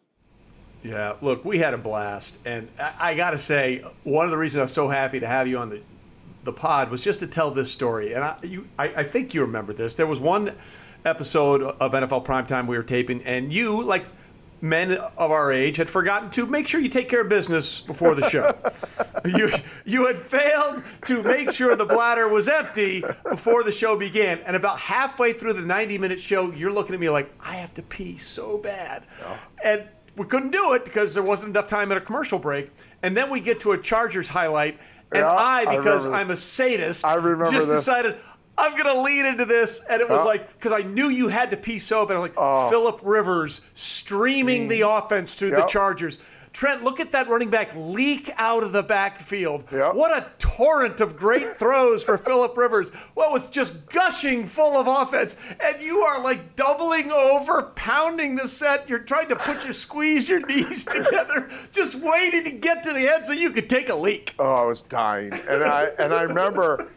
Yeah, 0.82 1.16
look, 1.20 1.44
we 1.44 1.58
had 1.58 1.74
a 1.74 1.78
blast. 1.78 2.38
And 2.44 2.68
I, 2.78 3.10
I 3.10 3.14
got 3.14 3.32
to 3.32 3.38
say, 3.38 3.84
one 4.04 4.24
of 4.26 4.30
the 4.30 4.38
reasons 4.38 4.58
I 4.58 4.62
was 4.62 4.72
so 4.72 4.88
happy 4.88 5.18
to 5.18 5.26
have 5.26 5.48
you 5.48 5.58
on 5.58 5.70
the, 5.70 5.82
the 6.44 6.52
pod 6.52 6.90
was 6.90 7.02
just 7.02 7.18
to 7.20 7.26
tell 7.26 7.50
this 7.50 7.70
story. 7.70 8.12
And 8.12 8.22
I, 8.22 8.36
you, 8.42 8.68
I, 8.78 8.84
I 8.88 9.04
think 9.04 9.34
you 9.34 9.40
remember 9.40 9.72
this. 9.72 9.94
There 9.94 10.06
was 10.06 10.20
one 10.20 10.54
episode 11.04 11.62
of 11.62 11.92
NFL 11.92 12.24
Primetime 12.24 12.68
we 12.68 12.76
were 12.76 12.84
taping, 12.84 13.22
and 13.24 13.52
you, 13.52 13.82
like 13.82 14.04
men 14.60 14.92
of 14.92 15.30
our 15.30 15.52
age 15.52 15.76
had 15.76 15.88
forgotten 15.88 16.30
to 16.30 16.46
make 16.46 16.66
sure 16.66 16.80
you 16.80 16.88
take 16.88 17.08
care 17.08 17.20
of 17.22 17.28
business 17.28 17.80
before 17.80 18.14
the 18.14 18.28
show. 18.28 18.56
you 19.24 19.50
you 19.84 20.06
had 20.06 20.16
failed 20.20 20.82
to 21.06 21.22
make 21.22 21.50
sure 21.50 21.76
the 21.76 21.84
bladder 21.84 22.28
was 22.28 22.48
empty 22.48 23.02
before 23.28 23.62
the 23.62 23.72
show 23.72 23.96
began, 23.96 24.38
and 24.46 24.56
about 24.56 24.78
halfway 24.78 25.32
through 25.32 25.52
the 25.52 25.62
90 25.62 25.98
minute 25.98 26.20
show, 26.20 26.50
you're 26.52 26.72
looking 26.72 26.94
at 26.94 27.00
me 27.00 27.08
like 27.08 27.30
I 27.40 27.54
have 27.56 27.72
to 27.74 27.82
pee 27.82 28.18
so 28.18 28.58
bad, 28.58 29.04
and 29.64 29.84
we 30.16 30.26
couldn't 30.26 30.50
do 30.50 30.72
it 30.72 30.84
because 30.84 31.14
there 31.14 31.22
wasn't 31.22 31.50
enough 31.50 31.68
time 31.68 31.92
at 31.92 31.98
a 31.98 32.00
commercial 32.00 32.38
break. 32.38 32.70
And 33.02 33.16
then 33.16 33.30
we 33.30 33.38
get 33.40 33.60
to 33.60 33.72
a 33.72 33.78
Chargers 33.78 34.28
highlight, 34.28 34.78
and 35.12 35.20
Yeah, 35.20 35.30
I, 35.32 35.60
I 35.68 35.76
because 35.76 36.04
remember- 36.04 36.16
I'm 36.24 36.30
a 36.32 36.36
sadist, 36.36 37.04
I 37.04 37.14
remember 37.14 37.50
just 37.52 37.68
this. 37.68 37.80
decided. 37.80 38.16
I'm 38.58 38.76
gonna 38.76 39.00
lead 39.00 39.24
into 39.24 39.44
this, 39.44 39.80
and 39.88 40.00
it 40.00 40.08
was 40.08 40.20
Yeah. 40.20 40.24
like 40.26 40.52
because 40.58 40.72
I 40.72 40.82
knew 40.82 41.08
you 41.08 41.28
had 41.28 41.50
to 41.52 41.56
pee 41.56 41.78
so 41.78 42.04
bad. 42.04 42.16
I'm 42.16 42.20
like 42.22 42.34
Oh. 42.36 42.68
Philip 42.68 43.00
Rivers 43.02 43.60
streaming 43.74 44.68
the 44.68 44.80
mm. 44.80 44.98
offense 44.98 45.34
through 45.34 45.50
the 45.50 45.62
Chargers. 45.62 46.18
Trent, 46.54 46.82
look 46.82 46.98
at 46.98 47.12
that 47.12 47.28
running 47.28 47.50
back 47.50 47.68
leak 47.76 48.32
out 48.36 48.64
of 48.64 48.72
the 48.72 48.82
backfield. 48.82 49.64
Yep. 49.70 49.94
What 49.94 50.10
a 50.16 50.26
torrent 50.38 51.00
of 51.00 51.16
great 51.16 51.56
throws 51.56 52.02
for 52.02 52.18
Philip 52.18 52.56
Rivers. 52.56 52.90
What 53.14 53.30
was 53.30 53.48
just 53.50 53.86
gushing 53.90 54.44
full 54.46 54.76
of 54.76 54.88
offense. 54.88 55.36
And 55.60 55.80
you 55.80 56.00
are 56.00 56.18
like 56.20 56.56
doubling 56.56 57.12
over, 57.12 57.62
pounding 57.76 58.34
the 58.34 58.48
set. 58.48 58.88
You're 58.88 58.98
trying 58.98 59.28
to 59.28 59.36
put 59.36 59.62
your 59.62 59.72
squeeze 59.72 60.28
your 60.28 60.40
knees 60.46 60.84
together, 60.84 61.48
just 61.70 61.96
waiting 61.96 62.42
to 62.44 62.50
get 62.50 62.82
to 62.84 62.92
the 62.92 63.12
end 63.14 63.26
so 63.26 63.34
you 63.34 63.50
could 63.50 63.68
take 63.70 63.88
a 63.88 63.94
leak. 63.94 64.34
Oh, 64.38 64.54
I 64.54 64.64
was 64.64 64.82
dying, 64.82 65.32
and 65.48 65.62
I 65.62 65.90
and 65.98 66.12
I 66.14 66.22
remember, 66.22 66.88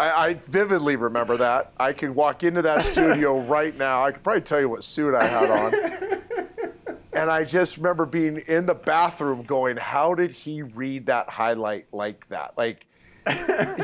I, 0.00 0.26
I 0.28 0.34
vividly 0.48 0.96
remember 0.96 1.36
that. 1.36 1.72
I 1.78 1.92
could 1.92 2.10
walk 2.10 2.42
into 2.42 2.62
that 2.62 2.82
studio 2.84 3.40
right 3.46 3.76
now. 3.76 4.04
I 4.04 4.12
could 4.12 4.22
probably 4.22 4.42
tell 4.42 4.60
you 4.60 4.68
what 4.68 4.84
suit 4.84 5.14
I 5.14 5.26
had 5.26 5.50
on, 5.50 6.20
and 7.12 7.30
I 7.30 7.44
just 7.44 7.76
remember 7.76 8.06
being 8.06 8.38
in 8.48 8.66
the 8.66 8.74
bathroom, 8.74 9.42
going, 9.42 9.76
"How 9.76 10.14
did 10.14 10.32
he 10.32 10.62
read 10.62 11.06
that 11.06 11.28
highlight 11.28 11.86
like 11.92 12.26
that? 12.28 12.54
Like, 12.56 12.86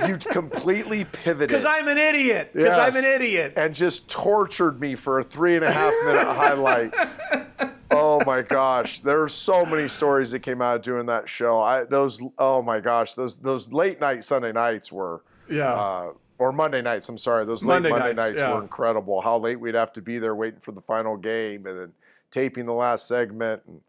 you 0.07 0.17
completely 0.31 1.05
pivoted." 1.05 1.49
Because 1.49 1.65
I'm 1.67 1.89
an 1.89 1.99
idiot. 1.99 2.51
Because 2.55 2.77
Yes. 2.77 2.89
I'm 2.89 2.97
an 2.97 3.05
idiot. 3.05 3.53
and 3.57 3.75
just 3.75 4.09
tortured 4.09 4.81
me 4.81 4.95
for 4.95 5.21
a 5.21 5.23
three 5.25 5.57
and 5.57 5.65
a 5.65 5.71
half 5.71 5.93
minute 6.05 6.27
highlight. 6.27 6.95
Oh 7.91 8.21
my 8.27 8.43
gosh, 8.43 9.01
there 9.01 9.23
are 9.23 9.31
so 9.31 9.65
many 9.65 9.89
stories 9.89 10.31
that 10.33 10.41
came 10.41 10.61
out 10.61 10.77
of 10.77 10.83
doing 10.83 11.07
that 11.07 11.27
show. 11.27 11.59
I 11.59 11.85
those 11.85 12.21
oh 12.39 12.61
my 12.61 12.81
gosh, 12.81 13.15
those 13.15 13.39
those 13.39 13.73
late 13.73 13.99
night 13.99 14.23
Sunday 14.25 14.53
nights 14.53 14.93
were 14.93 15.23
Yeah. 15.51 15.73
uh, 15.75 16.13
or 16.39 16.53
Monday 16.53 16.83
nights. 16.83 17.09
I'm 17.09 17.19
sorry, 17.19 17.45
those 17.45 17.65
late 17.65 17.75
Monday 17.77 17.91
Monday, 17.91 18.07
nights, 18.09 18.19
nights, 18.19 18.41
yeah. 18.41 18.55
were 18.55 18.63
incredible. 18.63 19.21
How 19.21 19.39
late 19.39 19.59
we'd 19.59 19.75
have 19.75 19.93
to 19.95 20.03
be 20.03 20.19
there 20.19 20.35
waiting 20.37 20.61
for 20.61 20.73
the 20.73 20.81
final 20.83 21.17
game 21.17 21.67
and 21.67 21.79
then 21.79 21.93
taping 22.31 22.67
the 22.67 22.75
last 22.75 23.09
segment. 23.09 23.63
And, 23.67 23.81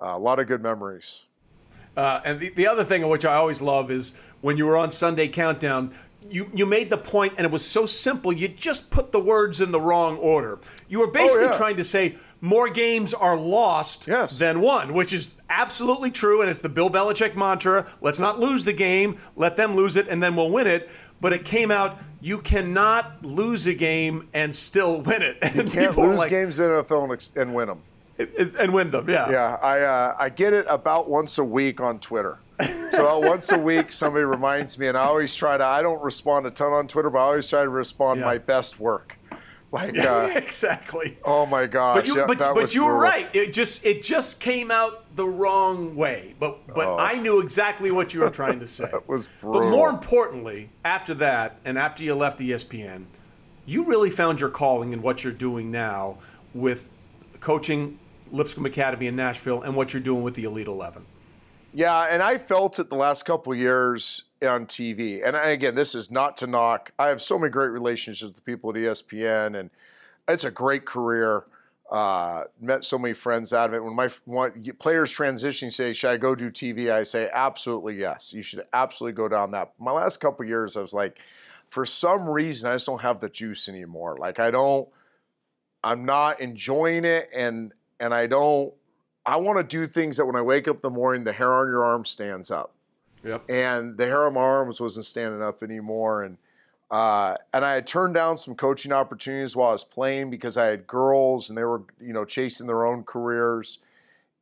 uh, 0.00 0.14
a 0.14 0.18
lot 0.18 0.38
of 0.38 0.46
good 0.46 0.62
memories. 0.62 1.24
Uh, 1.96 2.20
and 2.24 2.38
the, 2.38 2.50
the 2.50 2.66
other 2.66 2.84
thing 2.84 3.08
which 3.08 3.24
I 3.24 3.34
always 3.34 3.62
love 3.62 3.90
is 3.90 4.12
when 4.42 4.56
you 4.56 4.66
were 4.66 4.76
on 4.76 4.90
Sunday 4.90 5.28
Countdown, 5.28 5.94
you, 6.28 6.50
you 6.54 6.66
made 6.66 6.90
the 6.90 6.98
point, 6.98 7.34
and 7.38 7.46
it 7.46 7.50
was 7.52 7.64
so 7.66 7.86
simple, 7.86 8.32
you 8.32 8.48
just 8.48 8.90
put 8.90 9.12
the 9.12 9.20
words 9.20 9.60
in 9.60 9.70
the 9.70 9.80
wrong 9.80 10.16
order. 10.18 10.58
You 10.88 10.98
were 11.00 11.06
basically 11.06 11.44
Oh, 11.46 11.50
yeah. 11.52 11.56
trying 11.56 11.76
to 11.76 11.84
say 11.84 12.16
more 12.40 12.68
games 12.68 13.14
are 13.14 13.36
lost 13.36 14.06
Yes. 14.06 14.38
than 14.38 14.60
won, 14.60 14.92
which 14.92 15.12
is 15.12 15.34
absolutely 15.48 16.10
true, 16.10 16.42
and 16.42 16.50
it's 16.50 16.60
the 16.60 16.68
Bill 16.68 16.90
Belichick 16.90 17.36
mantra 17.36 17.86
let's 18.00 18.18
not 18.18 18.38
lose 18.40 18.64
the 18.64 18.72
game, 18.72 19.18
let 19.36 19.56
them 19.56 19.74
lose 19.74 19.96
it, 19.96 20.08
and 20.08 20.22
then 20.22 20.36
we'll 20.36 20.50
win 20.50 20.66
it. 20.66 20.90
But 21.20 21.32
it 21.32 21.44
came 21.44 21.70
out, 21.70 21.98
you 22.20 22.38
cannot 22.38 23.24
lose 23.24 23.66
a 23.66 23.74
game 23.74 24.28
and 24.34 24.54
still 24.54 25.00
win 25.00 25.22
it. 25.22 25.38
And 25.42 25.54
You 25.56 25.64
can't 25.64 25.96
lose 25.96 26.18
like, 26.18 26.30
games 26.30 26.58
in 26.60 26.70
NFL 26.70 27.10
and, 27.12 27.28
and 27.36 27.54
win 27.54 27.68
them. 27.68 27.82
And 28.58 28.72
win 28.72 28.90
them, 28.90 29.08
yeah. 29.10 29.30
Yeah, 29.30 29.54
I 29.62 29.80
uh, 29.80 30.16
I 30.18 30.28
get 30.30 30.52
it 30.54 30.64
about 30.68 31.08
once 31.10 31.36
a 31.38 31.44
week 31.44 31.80
on 31.80 31.98
Twitter. 31.98 32.38
So 32.90 33.00
about 33.00 33.24
once 33.28 33.52
a 33.52 33.58
week, 33.58 33.92
somebody 33.92 34.24
reminds 34.24 34.78
me, 34.78 34.86
and 34.86 34.96
I 34.96 35.02
always 35.02 35.34
try 35.34 35.58
to. 35.58 35.64
I 35.64 35.82
don't 35.82 36.02
respond 36.02 36.46
a 36.46 36.50
ton 36.50 36.72
on 36.72 36.88
Twitter, 36.88 37.10
but 37.10 37.18
I 37.18 37.22
always 37.24 37.46
try 37.46 37.62
to 37.62 37.68
respond 37.68 38.20
Yeah. 38.20 38.26
my 38.26 38.38
best 38.38 38.80
work. 38.80 39.18
Like, 39.72 39.98
uh, 39.98 40.30
exactly. 40.36 41.18
oh 41.24 41.44
my 41.46 41.66
gosh, 41.66 41.96
But 41.96 42.06
you, 42.06 42.16
yeah, 42.18 42.26
but, 42.26 42.38
but 42.54 42.74
you 42.74 42.84
were 42.84 42.96
right. 42.96 43.28
It 43.34 43.52
just 43.52 43.84
it 43.84 44.02
just 44.02 44.38
came 44.40 44.70
out 44.70 45.04
the 45.16 45.26
wrong 45.26 45.96
way. 45.96 46.34
But 46.38 46.66
but 46.74 46.86
Oh. 46.86 46.96
I 46.98 47.18
knew 47.18 47.40
exactly 47.40 47.90
what 47.90 48.14
you 48.14 48.20
were 48.20 48.30
trying 48.30 48.60
to 48.60 48.66
say. 48.78 48.88
That 48.92 49.08
was 49.08 49.28
But 49.42 49.64
more 49.70 49.88
importantly, 49.90 50.70
after 50.84 51.14
that, 51.14 51.56
and 51.64 51.76
after 51.78 52.04
you 52.04 52.14
left 52.14 52.38
ESPN, 52.38 53.04
you 53.66 53.82
really 53.84 54.10
found 54.10 54.40
your 54.40 54.50
calling 54.50 54.92
in 54.92 55.02
what 55.02 55.24
you're 55.24 55.32
doing 55.32 55.70
now 55.70 56.18
with 56.54 56.88
coaching 57.40 57.98
Lipscomb 58.30 58.66
Academy 58.66 59.08
in 59.08 59.16
Nashville 59.16 59.62
and 59.62 59.74
what 59.74 59.92
you're 59.92 60.02
doing 60.02 60.22
with 60.22 60.34
the 60.34 60.44
Elite 60.44 60.68
Eleven. 60.68 61.04
Yeah, 61.74 62.06
and 62.10 62.22
I 62.22 62.38
felt 62.38 62.78
it 62.78 62.88
the 62.88 62.96
last 62.96 63.24
couple 63.24 63.52
of 63.52 63.58
years 63.58 64.22
on 64.42 64.66
TV. 64.66 65.26
And 65.26 65.36
I, 65.36 65.50
again, 65.50 65.74
this 65.74 65.94
is 65.94 66.10
not 66.10 66.36
to 66.38 66.46
knock. 66.46 66.92
I 66.98 67.08
have 67.08 67.22
so 67.22 67.38
many 67.38 67.50
great 67.50 67.70
relationships 67.70 68.34
with 68.34 68.44
people 68.44 68.70
at 68.70 68.76
ESPN, 68.76 69.58
and 69.58 69.70
it's 70.28 70.44
a 70.44 70.50
great 70.50 70.84
career. 70.84 71.44
Uh, 71.90 72.44
met 72.60 72.84
so 72.84 72.98
many 72.98 73.14
friends 73.14 73.52
out 73.52 73.70
of 73.70 73.74
it. 73.74 73.82
When 73.82 73.94
my 73.94 74.10
when 74.24 74.72
players 74.80 75.10
transition, 75.10 75.70
say, 75.70 75.92
"Should 75.92 76.10
I 76.10 76.16
go 76.16 76.34
do 76.34 76.50
TV?" 76.50 76.90
I 76.90 77.04
say, 77.04 77.30
"Absolutely 77.32 77.94
yes. 77.94 78.32
You 78.32 78.42
should 78.42 78.64
absolutely 78.72 79.16
go 79.16 79.28
down 79.28 79.52
that." 79.52 79.72
My 79.78 79.92
last 79.92 80.18
couple 80.18 80.44
years, 80.44 80.76
I 80.76 80.80
was 80.80 80.92
like, 80.92 81.20
for 81.70 81.86
some 81.86 82.28
reason, 82.28 82.68
I 82.68 82.74
just 82.74 82.86
don't 82.86 83.00
have 83.02 83.20
the 83.20 83.28
juice 83.28 83.68
anymore. 83.68 84.16
Like 84.18 84.40
I 84.40 84.50
don't, 84.50 84.88
I'm 85.84 86.04
not 86.04 86.40
enjoying 86.40 87.04
it, 87.04 87.30
and 87.32 87.72
and 88.00 88.12
I 88.12 88.26
don't. 88.26 88.74
I 89.24 89.36
want 89.36 89.58
to 89.58 89.64
do 89.64 89.86
things 89.86 90.16
that 90.16 90.26
when 90.26 90.36
I 90.36 90.42
wake 90.42 90.68
up 90.68 90.76
in 90.76 90.82
the 90.82 90.90
morning, 90.90 91.24
the 91.24 91.32
hair 91.32 91.52
on 91.52 91.68
your 91.68 91.84
arm 91.84 92.04
stands 92.04 92.50
up 92.50 92.75
Yep. 93.26 93.50
and 93.50 93.96
the 93.98 94.06
hair 94.06 94.24
on 94.26 94.34
my 94.34 94.40
arms 94.40 94.80
wasn't 94.80 95.04
standing 95.04 95.42
up 95.42 95.62
anymore. 95.62 96.22
And 96.24 96.38
uh, 96.90 97.36
and 97.52 97.64
I 97.64 97.74
had 97.74 97.86
turned 97.86 98.14
down 98.14 98.38
some 98.38 98.54
coaching 98.54 98.92
opportunities 98.92 99.56
while 99.56 99.70
I 99.70 99.72
was 99.72 99.82
playing 99.82 100.30
because 100.30 100.56
I 100.56 100.66
had 100.66 100.86
girls 100.86 101.48
and 101.48 101.58
they 101.58 101.64
were 101.64 101.82
you 102.00 102.12
know 102.12 102.24
chasing 102.24 102.66
their 102.66 102.86
own 102.86 103.02
careers. 103.02 103.78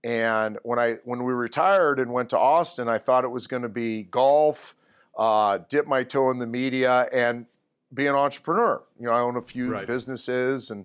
And 0.04 0.58
when 0.62 0.78
I 0.78 0.96
when 1.04 1.24
we 1.24 1.32
retired 1.32 1.98
and 1.98 2.12
went 2.12 2.28
to 2.30 2.38
Austin, 2.38 2.88
I 2.88 2.98
thought 2.98 3.24
it 3.24 3.30
was 3.30 3.46
going 3.46 3.62
to 3.62 3.70
be 3.70 4.02
golf, 4.02 4.74
uh, 5.16 5.60
dip 5.70 5.86
my 5.86 6.02
toe 6.02 6.30
in 6.30 6.38
the 6.38 6.46
media, 6.46 7.08
and 7.10 7.46
be 7.94 8.06
an 8.06 8.14
entrepreneur. 8.14 8.82
You 9.00 9.06
know, 9.06 9.12
I 9.12 9.20
own 9.20 9.36
a 9.36 9.42
few 9.42 9.70
Right. 9.70 9.86
businesses 9.86 10.70
and 10.70 10.84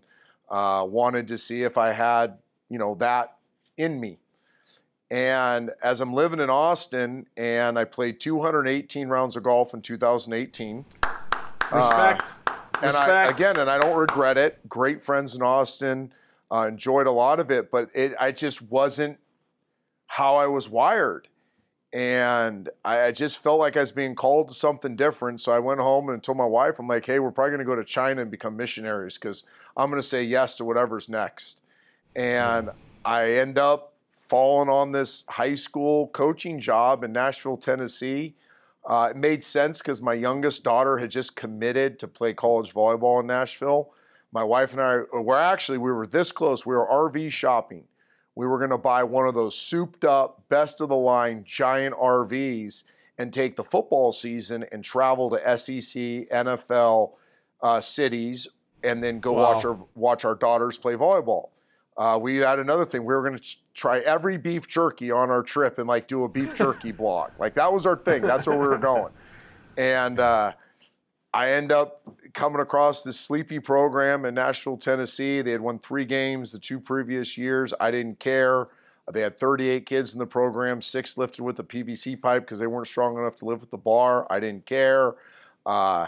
uh, 0.49 0.85
wanted 0.87 1.27
to 1.27 1.37
see 1.37 1.63
if 1.63 1.77
I 1.77 1.91
had 1.91 2.37
you 2.69 2.79
know 2.79 2.95
that 2.95 3.35
in 3.75 3.99
me. 3.99 4.19
And 5.11 5.71
as 5.81 6.01
I'm 6.01 6.13
living 6.13 6.39
in 6.39 6.49
Austin, 6.49 7.25
and 7.35 7.79
I 7.79 7.85
played 7.85 8.19
218 8.19 9.07
rounds 9.07 9.35
of 9.35 9.43
golf 9.43 9.73
in 9.73 9.81
2018. 9.81 10.85
Respect. 11.71 12.33
And 12.75 12.83
Respect. 12.83 13.09
I, 13.09 13.29
again, 13.29 13.57
and 13.57 13.69
I 13.69 13.79
don't 13.79 13.97
regret 13.97 14.37
it. 14.37 14.67
Great 14.69 15.03
friends 15.03 15.35
in 15.35 15.41
Austin, 15.41 16.13
uh, 16.51 16.65
enjoyed 16.67 17.07
a 17.07 17.11
lot 17.11 17.39
of 17.39 17.51
it, 17.51 17.71
but 17.71 17.89
it 17.93 18.15
I 18.19 18.31
just 18.31 18.61
wasn't 18.61 19.19
how 20.07 20.35
I 20.35 20.47
was 20.47 20.69
wired, 20.69 21.27
and 21.93 22.69
I, 22.85 23.01
I 23.07 23.11
just 23.11 23.39
felt 23.39 23.59
like 23.59 23.77
I 23.77 23.81
was 23.81 23.91
being 23.91 24.15
called 24.15 24.47
to 24.47 24.53
something 24.53 24.95
different. 24.95 25.41
So 25.41 25.51
I 25.51 25.59
went 25.59 25.79
home 25.79 26.09
and 26.09 26.23
told 26.23 26.37
my 26.37 26.45
wife, 26.45 26.75
I'm 26.79 26.87
like, 26.87 27.05
hey, 27.05 27.19
we're 27.19 27.31
probably 27.31 27.51
going 27.51 27.59
to 27.59 27.65
go 27.65 27.75
to 27.75 27.83
China 27.83 28.21
and 28.21 28.31
become 28.31 28.55
missionaries 28.55 29.17
because 29.17 29.43
I'm 29.75 29.89
going 29.89 30.01
to 30.01 30.07
say 30.07 30.23
yes 30.23 30.55
to 30.55 30.65
whatever's 30.65 31.09
next. 31.09 31.61
And 32.15 32.69
I 33.05 33.33
end 33.33 33.57
up 33.57 33.88
falling 34.29 34.69
on 34.69 34.91
this 34.91 35.23
high 35.27 35.55
school 35.55 36.07
coaching 36.09 36.59
job 36.59 37.03
in 37.03 37.11
Nashville, 37.11 37.57
Tennessee. 37.57 38.35
Uh, 38.87 39.09
it 39.11 39.17
made 39.17 39.43
sense 39.43 39.79
because 39.79 40.01
my 40.01 40.13
youngest 40.13 40.63
daughter 40.63 40.97
had 40.97 41.11
just 41.11 41.35
committed 41.35 41.99
to 41.99 42.07
play 42.07 42.33
college 42.33 42.73
volleyball 42.73 43.19
in 43.19 43.27
Nashville. 43.27 43.91
My 44.31 44.43
wife 44.43 44.71
and 44.71 44.81
I 44.81 44.97
were 45.11 45.35
actually 45.35 45.79
we 45.79 45.91
were 45.91 46.07
this 46.07 46.31
close. 46.31 46.65
We 46.65 46.75
were 46.75 46.87
RV 46.87 47.31
shopping. 47.31 47.83
We 48.35 48.47
were 48.47 48.57
going 48.57 48.69
to 48.69 48.77
buy 48.77 49.03
one 49.03 49.27
of 49.27 49.33
those 49.33 49.55
souped 49.57 50.05
up, 50.05 50.43
best 50.49 50.79
of 50.79 50.87
the 50.89 50.95
line 50.95 51.43
giant 51.45 51.95
RVs 51.95 52.83
and 53.17 53.33
take 53.33 53.57
the 53.57 53.63
football 53.65 54.13
season 54.13 54.63
and 54.71 54.81
travel 54.83 55.29
to 55.31 55.57
SEC, 55.57 56.29
NFL 56.31 57.13
uh, 57.61 57.81
cities, 57.81 58.47
and 58.83 59.03
then 59.03 59.19
go 59.19 59.33
Wow. 59.33 59.53
watch 59.53 59.65
our 59.65 59.77
watch 59.95 60.25
our 60.25 60.35
daughters 60.35 60.77
play 60.77 60.93
volleyball. 60.93 61.49
Uh, 61.97 62.17
we 62.21 62.37
had 62.37 62.59
another 62.59 62.85
thing. 62.85 63.01
We 63.01 63.13
were 63.13 63.27
going 63.27 63.37
to 63.37 63.57
try 63.79 63.99
every 63.99 64.37
beef 64.37 64.67
jerky 64.67 65.09
on 65.09 65.31
our 65.31 65.41
trip 65.41 65.79
and 65.79 65.87
like 65.87 66.07
do 66.07 66.25
a 66.25 66.29
beef 66.29 66.55
jerky 66.55 66.91
blog. 67.01 67.31
Like 67.39 67.55
that 67.55 67.71
was 67.71 67.85
our 67.85 67.95
thing. 67.95 68.21
That's 68.21 68.45
where 68.45 68.57
we 68.57 68.67
were 68.67 68.77
going. 68.77 69.13
And 69.77 70.19
uh, 70.19 70.51
I 71.33 71.51
end 71.51 71.71
up 71.71 72.01
coming 72.33 72.59
across 72.59 73.03
this 73.03 73.19
sleepy 73.19 73.59
program 73.59 74.25
in 74.25 74.33
Nashville, 74.33 74.77
Tennessee. 74.77 75.41
They 75.41 75.51
had 75.51 75.61
won 75.61 75.79
three 75.79 76.05
games 76.05 76.51
the 76.51 76.59
two 76.59 76.79
previous 76.79 77.37
years. 77.37 77.73
I 77.79 77.89
didn't 77.89 78.19
care. 78.19 78.67
They 79.11 79.21
had 79.21 79.39
38 79.39 79.85
kids 79.85 80.13
in 80.13 80.19
the 80.19 80.27
program, 80.27 80.81
six 80.81 81.17
lifted 81.17 81.41
with 81.41 81.55
the 81.55 81.63
PVC 81.63 82.21
pipe 82.21 82.43
because 82.43 82.59
they 82.59 82.67
weren't 82.67 82.87
strong 82.87 83.17
enough 83.17 83.35
to 83.37 83.45
lift 83.45 83.61
with 83.61 83.71
the 83.71 83.77
bar. 83.77 84.27
I 84.29 84.39
didn't 84.39 84.65
care. 84.65 85.15
Uh, 85.65 86.07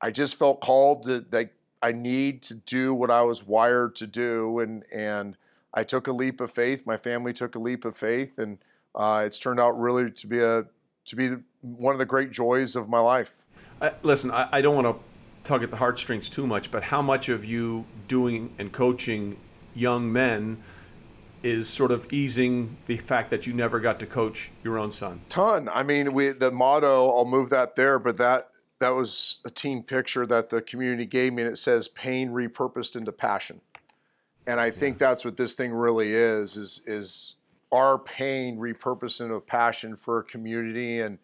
I 0.00 0.10
just 0.10 0.36
felt 0.36 0.60
called 0.60 1.04
that, 1.04 1.30
that 1.30 1.50
I 1.82 1.92
need 1.92 2.42
to 2.42 2.54
do 2.54 2.94
what 2.94 3.10
I 3.10 3.22
was 3.22 3.46
wired 3.46 3.94
to 3.96 4.06
do, 4.06 4.58
and 4.60 4.84
and 4.92 5.36
I 5.74 5.84
took 5.84 6.06
a 6.06 6.12
leap 6.12 6.40
of 6.40 6.52
faith. 6.52 6.86
My 6.86 6.96
family 6.96 7.32
took 7.32 7.54
a 7.54 7.58
leap 7.58 7.84
of 7.84 7.96
faith, 7.96 8.38
and 8.38 8.58
uh, 8.94 9.22
it's 9.24 9.38
turned 9.38 9.60
out 9.60 9.78
really 9.78 10.10
to 10.10 10.26
be 10.26 10.40
a 10.40 10.64
to 11.04 11.16
be 11.16 11.30
one 11.62 11.94
of 11.94 11.98
the 11.98 12.06
great 12.06 12.30
joys 12.30 12.76
of 12.76 12.88
my 12.88 13.00
life. 13.00 13.32
Uh, 13.80 13.90
listen, 14.02 14.30
I, 14.30 14.48
I 14.52 14.60
don't 14.60 14.74
want 14.74 14.96
to 14.96 15.02
tug 15.42 15.62
at 15.64 15.70
the 15.70 15.76
heartstrings 15.76 16.28
too 16.28 16.46
much, 16.46 16.70
but 16.70 16.84
how 16.84 17.02
much 17.02 17.28
of 17.28 17.44
you 17.44 17.84
doing 18.06 18.54
and 18.58 18.72
coaching 18.72 19.36
young 19.74 20.12
men 20.12 20.62
is 21.42 21.68
sort 21.68 21.90
of 21.90 22.12
easing 22.12 22.76
the 22.86 22.98
fact 22.98 23.30
that 23.30 23.46
you 23.48 23.52
never 23.52 23.80
got 23.80 23.98
to 23.98 24.06
coach 24.06 24.50
your 24.62 24.78
own 24.78 24.92
son? 24.92 25.20
Ton. 25.28 25.68
I 25.68 25.82
mean, 25.82 26.12
we 26.12 26.28
the 26.28 26.50
motto. 26.50 27.10
I'll 27.10 27.24
move 27.24 27.50
that 27.50 27.76
there, 27.76 27.98
but 27.98 28.18
that 28.18 28.50
that 28.78 28.90
was 28.90 29.38
a 29.44 29.50
team 29.50 29.82
picture 29.82 30.26
that 30.26 30.50
the 30.50 30.60
community 30.60 31.06
gave 31.06 31.32
me, 31.32 31.42
and 31.42 31.52
it 31.52 31.56
says 31.56 31.88
pain 31.88 32.30
repurposed 32.30 32.96
into 32.96 33.12
passion. 33.12 33.60
And 34.46 34.60
I 34.60 34.70
think 34.70 35.00
yeah. 35.00 35.08
that's 35.08 35.24
what 35.24 35.36
this 35.36 35.54
thing 35.54 35.72
really 35.72 36.12
is: 36.12 36.56
is 36.56 36.80
is 36.86 37.34
our 37.70 37.98
pain 37.98 38.58
repurposed 38.58 39.20
into 39.20 39.34
a 39.34 39.40
passion 39.40 39.96
for 39.96 40.18
a 40.18 40.24
community 40.24 41.00
and 41.00 41.18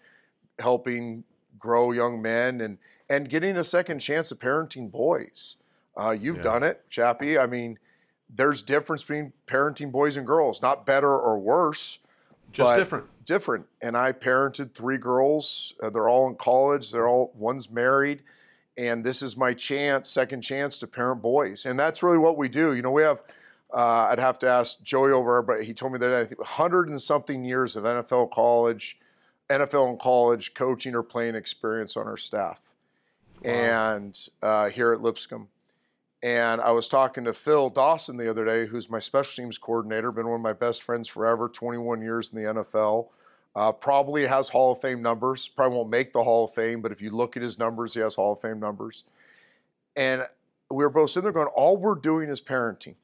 helping 0.59 1.25
grow 1.59 1.93
young 1.93 2.23
men 2.23 2.61
and 2.61 2.79
and 3.09 3.29
getting 3.29 3.57
a 3.57 3.64
second 3.64 3.99
chance 4.01 4.31
of 4.31 4.39
parenting 4.39 4.91
boys. 4.91 5.57
Uh, 5.99 6.11
you've 6.11 6.37
yeah. 6.37 6.43
done 6.43 6.62
it, 6.62 6.85
Chappie. 6.91 7.39
I 7.39 7.47
mean, 7.47 7.79
there's 8.35 8.62
difference 8.62 9.03
between 9.03 9.33
parenting 9.47 9.91
boys 9.91 10.16
and 10.16 10.27
girls, 10.27 10.62
not 10.62 10.87
better 10.87 11.19
or 11.19 11.39
worse, 11.39 11.99
just 12.53 12.77
different. 12.77 13.07
Different. 13.25 13.66
And 13.83 13.97
I 13.97 14.12
parented 14.12 14.75
three 14.75 14.99
girls. 14.99 15.75
Uh, 15.83 15.91
they're 15.91 16.09
all 16.09 16.29
in 16.29 16.35
college. 16.37 16.91
They're 16.91 17.09
all 17.09 17.33
one's 17.35 17.71
married, 17.71 18.23
and 18.79 19.05
this 19.05 19.22
is 19.22 19.37
my 19.37 19.53
chance, 19.53 20.09
second 20.09 20.41
chance 20.41 20.79
to 20.79 20.87
parent 20.87 21.20
boys. 21.20 21.66
And 21.66 21.79
that's 21.79 22.03
really 22.03 22.16
what 22.16 22.39
we 22.39 22.49
do. 22.49 22.74
You 22.74 22.81
know, 22.83 22.93
we 22.93 23.03
have. 23.03 23.22
Uh, 23.70 24.09
I'd 24.11 24.18
have 24.18 24.39
to 24.39 24.49
ask 24.49 24.83
Joey 24.83 25.12
over, 25.12 25.43
but 25.43 25.62
he 25.62 25.74
told 25.74 25.93
me 25.93 25.99
that 25.99 26.11
I 26.11 26.24
think 26.24 26.39
100 26.39 26.89
and 26.89 27.03
something 27.03 27.45
years 27.45 27.76
of 27.76 27.85
NFL 27.85 28.31
college, 28.33 28.99
NFL 29.51 29.91
and 29.91 30.01
college 30.01 30.55
coaching 30.55 30.95
or 30.95 31.03
playing 31.03 31.35
experience 31.35 31.95
on 31.95 32.07
our 32.07 32.16
staff. 32.16 32.59
Wow. 33.45 33.51
And 33.51 34.29
uh, 34.43 34.70
here 34.70 34.95
at 34.95 35.03
Lipscomb. 35.03 35.49
And 36.22 36.62
I 36.62 36.70
was 36.70 36.89
talking 36.89 37.24
to 37.24 37.35
Phil 37.35 37.68
Dawson 37.68 38.16
the 38.16 38.31
other 38.31 38.47
day, 38.47 38.66
who's 38.66 38.89
my 38.89 39.01
special 39.01 39.45
teams 39.45 39.59
coordinator, 39.59 40.12
been 40.12 40.26
one 40.26 40.37
of 40.37 40.41
my 40.41 40.55
best 40.55 40.83
friends 40.83 41.07
forever, 41.07 41.51
21 41.51 42.01
years 42.01 42.33
in 42.33 42.43
the 42.43 42.51
NFL. 42.51 43.09
Uh, 43.55 43.72
probably 43.72 44.26
has 44.26 44.49
Hall 44.49 44.72
of 44.72 44.80
Fame 44.80 45.03
numbers. 45.03 45.49
Probably 45.49 45.76
won't 45.76 45.90
make 45.90 46.12
the 46.12 46.22
Hall 46.22 46.44
of 46.44 46.55
Fame, 46.55 46.80
but 46.80 46.92
if 46.92 47.03
you 47.03 47.11
look 47.11 47.36
at 47.36 47.42
his 47.42 47.59
numbers, 47.59 47.94
he 47.94 48.01
has 48.01 48.14
Hall 48.14 48.34
of 48.34 48.40
Fame 48.40 48.61
numbers. 48.61 49.05
And 49.96 50.26
we 50.70 50.84
were 50.84 50.90
both 50.90 51.11
sitting 51.11 51.24
there 51.24 51.32
going, 51.32 51.49
all 51.49 51.76
we're 51.76 51.94
doing 51.94 52.28
is 52.28 52.40
parenting. 52.40 52.94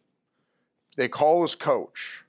They 0.97 1.09
call 1.09 1.43
us 1.43 1.55
coach, 1.55 2.25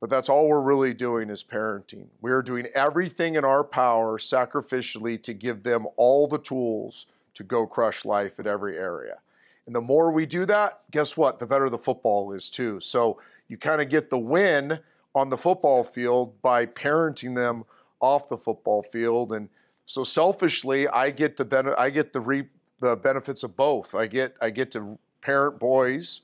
but 0.00 0.10
that's 0.10 0.28
all 0.28 0.48
we're 0.48 0.62
really 0.62 0.94
doing 0.94 1.30
is 1.30 1.44
parenting. 1.44 2.06
We 2.22 2.32
are 2.32 2.42
doing 2.42 2.66
everything 2.74 3.36
in 3.36 3.44
our 3.44 3.62
power 3.62 4.18
sacrificially 4.18 5.22
to 5.22 5.34
give 5.34 5.62
them 5.62 5.86
all 5.96 6.26
the 6.26 6.38
tools 6.38 7.06
to 7.34 7.44
go 7.44 7.66
crush 7.66 8.04
life 8.04 8.40
at 8.40 8.46
every 8.46 8.76
area. 8.76 9.18
And 9.66 9.74
the 9.74 9.80
more 9.80 10.10
we 10.10 10.26
do 10.26 10.46
that, 10.46 10.80
guess 10.90 11.16
what? 11.16 11.38
The 11.38 11.46
better 11.46 11.70
the 11.70 11.78
football 11.78 12.32
is 12.32 12.50
too. 12.50 12.80
So 12.80 13.20
you 13.48 13.56
kind 13.56 13.80
of 13.80 13.88
get 13.88 14.10
the 14.10 14.18
win 14.18 14.80
on 15.14 15.30
the 15.30 15.36
football 15.36 15.84
field 15.84 16.40
by 16.42 16.66
parenting 16.66 17.34
them 17.34 17.64
off 18.00 18.28
the 18.28 18.36
football 18.36 18.82
field. 18.92 19.32
And 19.32 19.48
so 19.84 20.04
selfishly, 20.04 20.88
I 20.88 21.10
get 21.10 21.36
the 21.36 21.44
ben- 21.44 21.74
I 21.76 21.90
get 21.90 22.12
the 22.12 22.20
reap 22.20 22.50
the 22.80 22.96
benefits 22.96 23.42
of 23.42 23.56
both. 23.56 23.94
I 23.94 24.06
get 24.06 24.36
I 24.40 24.50
get 24.50 24.70
to 24.72 24.98
parent 25.20 25.58
boys, 25.58 26.22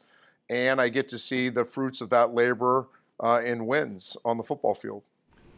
and 0.49 0.81
I 0.81 0.89
get 0.89 1.09
to 1.09 1.19
see 1.19 1.49
the 1.49 1.65
fruits 1.65 2.01
of 2.01 2.11
that 2.11 2.35
labor 2.35 2.89
uh, 3.21 3.43
in 3.45 3.67
wins 3.67 4.17
on 4.25 4.39
the 4.39 4.45
football 4.45 4.75
field. 4.75 5.03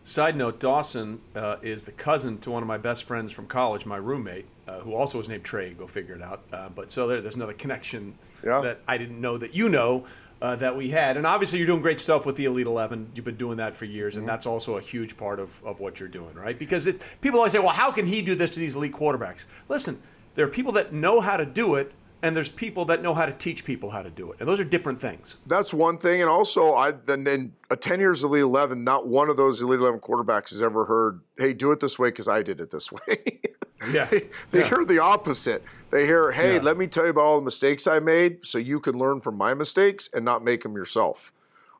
Side 0.04 0.36
note: 0.36 0.58
Dawson 0.58 1.20
uh, 1.36 1.56
is 1.62 1.84
the 1.84 1.92
cousin 1.92 2.38
to 2.38 2.50
one 2.50 2.62
of 2.62 2.66
my 2.66 2.78
best 2.78 3.04
friends 3.04 3.30
from 3.30 3.46
college, 3.46 3.84
my 3.84 3.98
roommate, 3.98 4.46
uh, 4.66 4.80
who 4.80 4.94
also 4.94 5.18
was 5.18 5.28
named 5.28 5.44
Trey. 5.44 5.74
Go 5.74 5.86
figure 5.86 6.14
it 6.14 6.22
out. 6.22 6.42
Uh, 6.52 6.70
but 6.70 6.90
so 6.90 7.06
there, 7.06 7.20
there's 7.20 7.36
another 7.36 7.52
connection 7.52 8.16
yeah. 8.42 8.60
that 8.62 8.80
I 8.88 8.96
didn't 8.96 9.20
know 9.20 9.36
that 9.36 9.54
you 9.54 9.68
know 9.68 10.06
uh, 10.40 10.56
that 10.56 10.76
we 10.76 10.88
had. 10.88 11.16
And 11.16 11.26
obviously, 11.26 11.58
you're 11.58 11.66
doing 11.66 11.82
great 11.82 12.00
stuff 12.00 12.26
with 12.26 12.36
the 12.36 12.44
Elite 12.44 12.66
Eleven. 12.66 13.10
You've 13.14 13.24
been 13.24 13.36
doing 13.36 13.56
that 13.58 13.74
for 13.74 13.84
years, 13.84 14.14
and 14.16 14.22
mm-hmm. 14.22 14.28
that's 14.28 14.46
also 14.46 14.76
a 14.76 14.80
huge 14.80 15.16
part 15.16 15.40
of, 15.40 15.62
of 15.64 15.80
what 15.80 16.00
you're 16.00 16.08
doing, 16.08 16.34
right? 16.34 16.58
Because 16.58 16.86
it, 16.86 17.00
people 17.20 17.38
always 17.40 17.52
say, 17.52 17.58
"Well, 17.58 17.68
how 17.68 17.90
can 17.90 18.06
he 18.06 18.22
do 18.22 18.34
this 18.34 18.50
to 18.52 18.60
these 18.60 18.74
elite 18.74 18.92
quarterbacks?" 18.92 19.44
Listen, 19.68 20.00
there 20.34 20.44
are 20.44 20.50
people 20.50 20.72
that 20.72 20.92
know 20.92 21.20
how 21.20 21.36
to 21.36 21.46
do 21.46 21.74
it 21.74 21.92
and 22.22 22.34
there's 22.34 22.48
people 22.48 22.84
that 22.86 23.02
know 23.02 23.14
how 23.14 23.26
to 23.26 23.32
teach 23.32 23.64
people 23.64 23.90
how 23.90 24.02
to 24.02 24.10
do 24.10 24.32
it, 24.32 24.38
and 24.40 24.48
those 24.48 24.58
are 24.58 24.64
different 24.64 25.00
things. 25.00 25.36
That's 25.46 25.72
one 25.72 25.98
thing, 25.98 26.20
and 26.20 26.28
also, 26.28 26.74
I 26.74 26.92
then 26.92 27.26
in 27.26 27.52
a 27.70 27.76
ten 27.76 28.00
years 28.00 28.24
of 28.24 28.30
Elite 28.30 28.42
Eleven, 28.42 28.84
not 28.84 29.06
one 29.06 29.28
of 29.28 29.36
those 29.36 29.60
Elite 29.60 29.80
Eleven 29.80 30.00
quarterbacks 30.00 30.50
has 30.50 30.62
ever 30.62 30.84
heard, 30.84 31.20
"Hey, 31.38 31.52
do 31.52 31.70
it 31.70 31.80
this 31.80 31.98
way 31.98 32.08
because 32.10 32.28
I 32.28 32.42
did 32.42 32.60
it 32.60 32.70
this 32.70 32.90
way." 32.90 33.40
yeah, 33.90 34.04
they, 34.10 34.28
they 34.50 34.60
yeah. 34.60 34.68
hear 34.68 34.84
the 34.84 34.98
opposite. 34.98 35.62
They 35.90 36.06
hear, 36.06 36.30
"Hey, 36.30 36.54
yeah. 36.54 36.60
let 36.60 36.76
me 36.76 36.86
tell 36.86 37.04
you 37.04 37.10
about 37.10 37.22
all 37.22 37.38
the 37.38 37.44
mistakes 37.44 37.86
I 37.86 37.98
made, 37.98 38.44
so 38.44 38.58
you 38.58 38.80
can 38.80 38.98
learn 38.98 39.20
from 39.20 39.36
my 39.36 39.54
mistakes 39.54 40.08
and 40.12 40.24
not 40.24 40.44
make 40.44 40.62
them 40.62 40.74
yourself." 40.74 41.32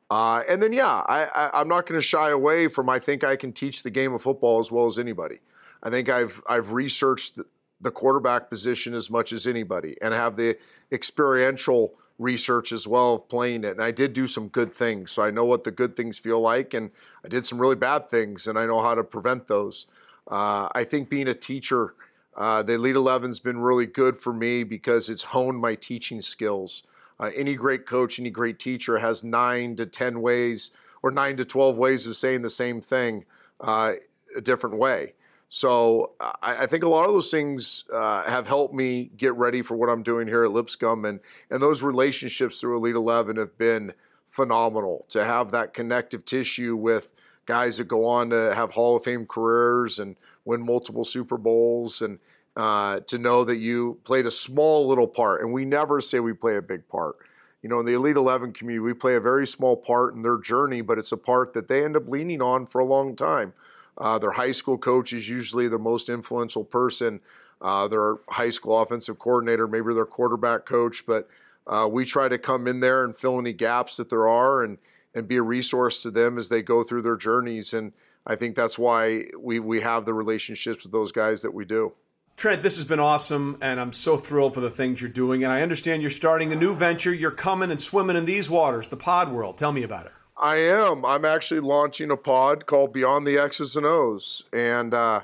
Uh, 0.09 0.41
and 0.49 0.61
then, 0.61 0.73
yeah, 0.73 1.03
I, 1.07 1.25
I, 1.53 1.61
am 1.61 1.67
not 1.67 1.85
going 1.85 1.99
to 1.99 2.05
shy 2.05 2.31
away 2.31 2.67
from. 2.67 2.89
I 2.89 2.97
think 2.97 3.23
I 3.23 3.35
can 3.35 3.53
teach 3.53 3.83
the 3.83 3.91
game 3.91 4.11
of 4.13 4.23
football 4.23 4.59
as 4.59 4.71
well 4.71 4.87
as 4.87 4.97
anybody. 4.97 5.39
I 5.83 5.89
think 5.89 6.09
I've 6.09 6.41
I've 6.47 6.71
researched 6.71 7.39
the 7.81 7.91
quarterback 7.91 8.49
position 8.49 8.93
as 8.93 9.09
much 9.09 9.31
as 9.31 9.47
anybody 9.47 9.95
and 10.01 10.13
have 10.13 10.35
the 10.35 10.57
experiential 10.91 11.93
research 12.17 12.73
as 12.73 12.85
well 12.85 13.15
of 13.15 13.29
playing 13.29 13.63
it. 13.63 13.71
And 13.71 13.81
I 13.81 13.91
did 13.91 14.13
do 14.13 14.27
some 14.27 14.49
good 14.49 14.73
things. 14.73 15.11
So 15.11 15.21
I 15.21 15.31
know 15.31 15.45
what 15.45 15.63
the 15.63 15.71
good 15.71 15.95
things 15.95 16.17
feel 16.17 16.41
like. 16.41 16.73
And 16.73 16.91
I 17.23 17.29
did 17.29 17.45
some 17.45 17.59
really 17.59 17.77
bad 17.77 18.09
things 18.09 18.47
and 18.47 18.59
I 18.59 18.65
know 18.65 18.81
how 18.81 18.93
to 18.93 19.03
prevent 19.03 19.47
those. 19.47 19.85
Uh, 20.29 20.69
I 20.73 20.83
think 20.83 21.09
being 21.09 21.27
a 21.27 21.33
teacher, 21.33 21.95
uh, 22.37 22.63
the 22.63 22.73
Elite 22.73 22.95
11's 22.95 23.39
been 23.39 23.59
really 23.59 23.85
good 23.85 24.19
for 24.19 24.31
me 24.31 24.63
because 24.63 25.09
it's 25.09 25.23
honed 25.23 25.59
my 25.59 25.75
teaching 25.75 26.21
skills. 26.21 26.83
Uh, 27.19 27.31
any 27.35 27.55
great 27.55 27.85
coach, 27.85 28.19
any 28.19 28.29
great 28.29 28.59
teacher 28.59 28.97
has 28.97 29.23
nine 29.23 29.75
to 29.75 29.85
10 29.85 30.21
ways 30.21 30.71
or 31.01 31.11
nine 31.11 31.35
to 31.37 31.45
12 31.45 31.77
ways 31.77 32.05
of 32.05 32.15
saying 32.15 32.41
the 32.41 32.49
same 32.49 32.79
thing 32.81 33.25
uh, 33.61 33.93
a 34.35 34.41
different 34.41 34.77
way. 34.77 35.13
So 35.49 36.11
I, 36.19 36.63
I, 36.63 36.65
think 36.67 36.83
a 36.83 36.87
lot 36.87 37.07
of 37.07 37.13
those 37.13 37.31
things 37.31 37.85
uh, 37.91 38.23
have 38.23 38.47
helped 38.47 38.73
me 38.73 39.09
get 39.17 39.33
ready 39.33 39.63
for 39.63 39.75
what 39.75 39.89
I'm 39.89 40.03
doing 40.03 40.27
here 40.27 40.43
at 40.43 40.51
Lipscomb, 40.51 41.05
and 41.05 41.19
and 41.49 41.61
those 41.61 41.81
relationships 41.81 42.59
through 42.59 42.77
Elite 42.77 42.95
Eleven 42.95 43.35
have 43.37 43.57
been 43.57 43.91
phenomenal. 44.29 45.05
To 45.09 45.25
have 45.25 45.49
that 45.51 45.73
connective 45.73 46.23
tissue 46.23 46.75
with 46.75 47.09
guys 47.49 47.77
that 47.77 47.87
go 47.87 48.05
on 48.05 48.29
to 48.29 48.53
have 48.53 48.69
Hall 48.69 48.95
of 48.95 49.03
Fame 49.03 49.25
careers 49.25 49.97
and 49.97 50.15
win 50.45 50.61
multiple 50.61 51.03
Super 51.03 51.35
Bowls, 51.35 52.03
and 52.03 52.19
uh, 52.55 52.99
to 53.07 53.17
know 53.17 53.43
that 53.43 53.57
you 53.57 53.97
played 54.03 54.27
a 54.27 54.31
small 54.31 54.87
little 54.87 55.07
part, 55.07 55.41
and 55.41 55.51
we 55.51 55.65
never 55.65 55.99
say 55.99 56.19
we 56.19 56.31
play 56.31 56.57
a 56.57 56.61
big 56.61 56.87
part. 56.87 57.15
You 57.63 57.69
know, 57.69 57.79
in 57.79 57.87
the 57.87 57.93
Elite 57.93 58.17
11 58.17 58.53
community, 58.53 58.85
we 58.85 58.93
play 58.93 59.15
a 59.15 59.19
very 59.19 59.47
small 59.47 59.75
part 59.75 60.13
in 60.13 60.21
their 60.21 60.37
journey, 60.37 60.81
but 60.81 60.99
it's 60.99 61.11
a 61.11 61.17
part 61.17 61.53
that 61.55 61.67
they 61.67 61.83
end 61.83 61.97
up 61.97 62.07
leaning 62.07 62.39
on 62.39 62.67
for 62.67 62.81
a 62.81 62.85
long 62.85 63.15
time. 63.15 63.51
Uh, 63.97 64.19
their 64.19 64.31
high 64.31 64.51
school 64.51 64.77
coach 64.77 65.11
is 65.11 65.27
usually 65.27 65.67
their 65.67 65.79
most 65.79 66.07
influential 66.07 66.63
person. 66.63 67.19
Uh, 67.61 67.87
their 67.87 68.17
high 68.29 68.51
school 68.51 68.79
offensive 68.79 69.17
coordinator, 69.17 69.67
maybe 69.67 69.91
their 69.93 70.05
quarterback 70.05 70.65
coach, 70.65 71.03
but 71.05 71.27
uh, 71.65 71.87
we 71.91 72.05
try 72.05 72.29
to 72.29 72.37
come 72.37 72.67
in 72.67 72.79
there 72.79 73.03
and 73.05 73.17
fill 73.17 73.39
any 73.39 73.53
gaps 73.53 73.97
that 73.97 74.09
there 74.09 74.27
are 74.27 74.63
and 74.63 74.77
and 75.13 75.27
be 75.27 75.37
a 75.37 75.41
resource 75.41 76.01
to 76.03 76.11
them 76.11 76.37
as 76.37 76.49
they 76.49 76.61
go 76.61 76.83
through 76.83 77.01
their 77.01 77.17
journeys. 77.17 77.73
And 77.73 77.93
I 78.25 78.35
think 78.35 78.55
that's 78.55 78.77
why 78.77 79.25
we 79.37 79.59
we 79.59 79.81
have 79.81 80.05
the 80.05 80.13
relationships 80.13 80.83
with 80.83 80.91
those 80.91 81.11
guys 81.11 81.41
that 81.41 81.53
we 81.53 81.65
do. 81.65 81.93
Trent, 82.37 82.61
this 82.61 82.77
has 82.77 82.85
been 82.85 83.01
awesome, 83.01 83.57
and 83.61 83.81
I'm 83.81 83.91
so 83.91 84.15
thrilled 84.15 84.53
for 84.53 84.61
the 84.61 84.71
things 84.71 85.01
you're 85.01 85.09
doing. 85.09 85.43
And 85.43 85.51
I 85.51 85.61
understand 85.61 86.01
you're 86.01 86.09
starting 86.09 86.53
a 86.53 86.55
new 86.55 86.73
venture. 86.73 87.13
You're 87.13 87.31
coming 87.31 87.69
and 87.69 87.81
swimming 87.81 88.15
in 88.15 88.23
these 88.23 88.49
waters, 88.49 88.87
the 88.87 88.95
Pod 88.95 89.33
World. 89.33 89.57
Tell 89.57 89.73
me 89.73 89.83
about 89.83 90.05
it. 90.05 90.13
I 90.37 90.55
am. 90.55 91.03
I'm 91.03 91.25
actually 91.25 91.59
launching 91.59 92.11
a 92.11 92.15
pod 92.15 92.65
called 92.65 92.93
Beyond 92.93 93.27
the 93.27 93.37
X's 93.37 93.75
and 93.75 93.85
O's, 93.85 94.45
and 94.53 94.93
uh, 94.93 95.21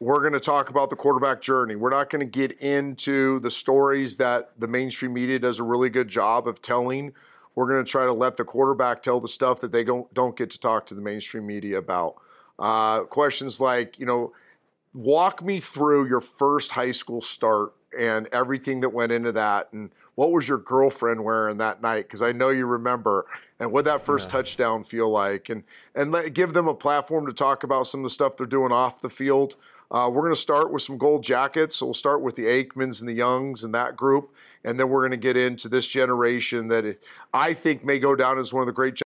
we're 0.00 0.20
going 0.20 0.34
to 0.34 0.40
talk 0.40 0.68
about 0.68 0.90
the 0.90 0.96
quarterback 0.96 1.40
journey. 1.40 1.76
We're 1.76 1.88
not 1.88 2.10
going 2.10 2.20
to 2.20 2.30
get 2.30 2.60
into 2.60 3.40
the 3.40 3.50
stories 3.50 4.18
that 4.18 4.50
the 4.58 4.68
mainstream 4.68 5.14
media 5.14 5.38
does 5.38 5.60
a 5.60 5.62
really 5.62 5.88
good 5.88 6.08
job 6.08 6.46
of 6.46 6.60
telling. 6.60 7.14
We're 7.60 7.68
going 7.68 7.84
to 7.84 7.90
try 7.90 8.06
to 8.06 8.12
let 8.14 8.38
the 8.38 8.44
quarterback 8.44 9.02
tell 9.02 9.20
the 9.20 9.28
stuff 9.28 9.60
that 9.60 9.70
they 9.70 9.84
don't 9.84 10.12
don't 10.14 10.34
get 10.34 10.48
to 10.52 10.58
talk 10.58 10.86
to 10.86 10.94
the 10.94 11.02
mainstream 11.02 11.46
media 11.46 11.76
about. 11.76 12.14
Uh, 12.58 13.00
questions 13.00 13.60
like, 13.60 13.98
you 13.98 14.06
know, 14.06 14.32
walk 14.94 15.44
me 15.44 15.60
through 15.60 16.08
your 16.08 16.22
first 16.22 16.70
high 16.70 16.92
school 16.92 17.20
start 17.20 17.74
and 17.98 18.28
everything 18.32 18.80
that 18.80 18.88
went 18.88 19.12
into 19.12 19.30
that. 19.32 19.70
And 19.74 19.90
what 20.14 20.32
was 20.32 20.48
your 20.48 20.56
girlfriend 20.56 21.22
wearing 21.22 21.58
that 21.58 21.82
night? 21.82 22.06
Because 22.06 22.22
I 22.22 22.32
know 22.32 22.48
you 22.48 22.64
remember. 22.64 23.26
And 23.58 23.70
what 23.70 23.84
that 23.84 24.06
first 24.06 24.28
yeah. 24.28 24.32
touchdown 24.32 24.82
feel 24.82 25.10
like? 25.10 25.50
And 25.50 25.62
and 25.94 26.12
let, 26.12 26.32
give 26.32 26.54
them 26.54 26.66
a 26.66 26.74
platform 26.74 27.26
to 27.26 27.34
talk 27.34 27.62
about 27.62 27.88
some 27.88 28.00
of 28.00 28.04
the 28.04 28.10
stuff 28.10 28.38
they're 28.38 28.46
doing 28.46 28.72
off 28.72 29.02
the 29.02 29.10
field. 29.10 29.56
Uh, 29.90 30.08
we're 30.10 30.22
going 30.22 30.32
to 30.32 30.40
start 30.40 30.72
with 30.72 30.80
some 30.80 30.96
gold 30.96 31.22
jackets. 31.22 31.76
So 31.76 31.84
we'll 31.84 31.92
start 31.92 32.22
with 32.22 32.36
the 32.36 32.44
Aikmans 32.44 33.00
and 33.00 33.08
the 33.08 33.12
Youngs 33.12 33.64
and 33.64 33.74
that 33.74 33.98
group. 33.98 34.34
And 34.64 34.78
then 34.78 34.88
we're 34.88 35.00
going 35.00 35.12
to 35.12 35.16
get 35.16 35.36
into 35.36 35.68
this 35.68 35.86
generation 35.86 36.68
that 36.68 36.98
I 37.32 37.54
think 37.54 37.84
may 37.84 37.98
go 37.98 38.14
down 38.14 38.38
as 38.38 38.52
one 38.52 38.62
of 38.62 38.66
the 38.66 38.72
great 38.72 39.00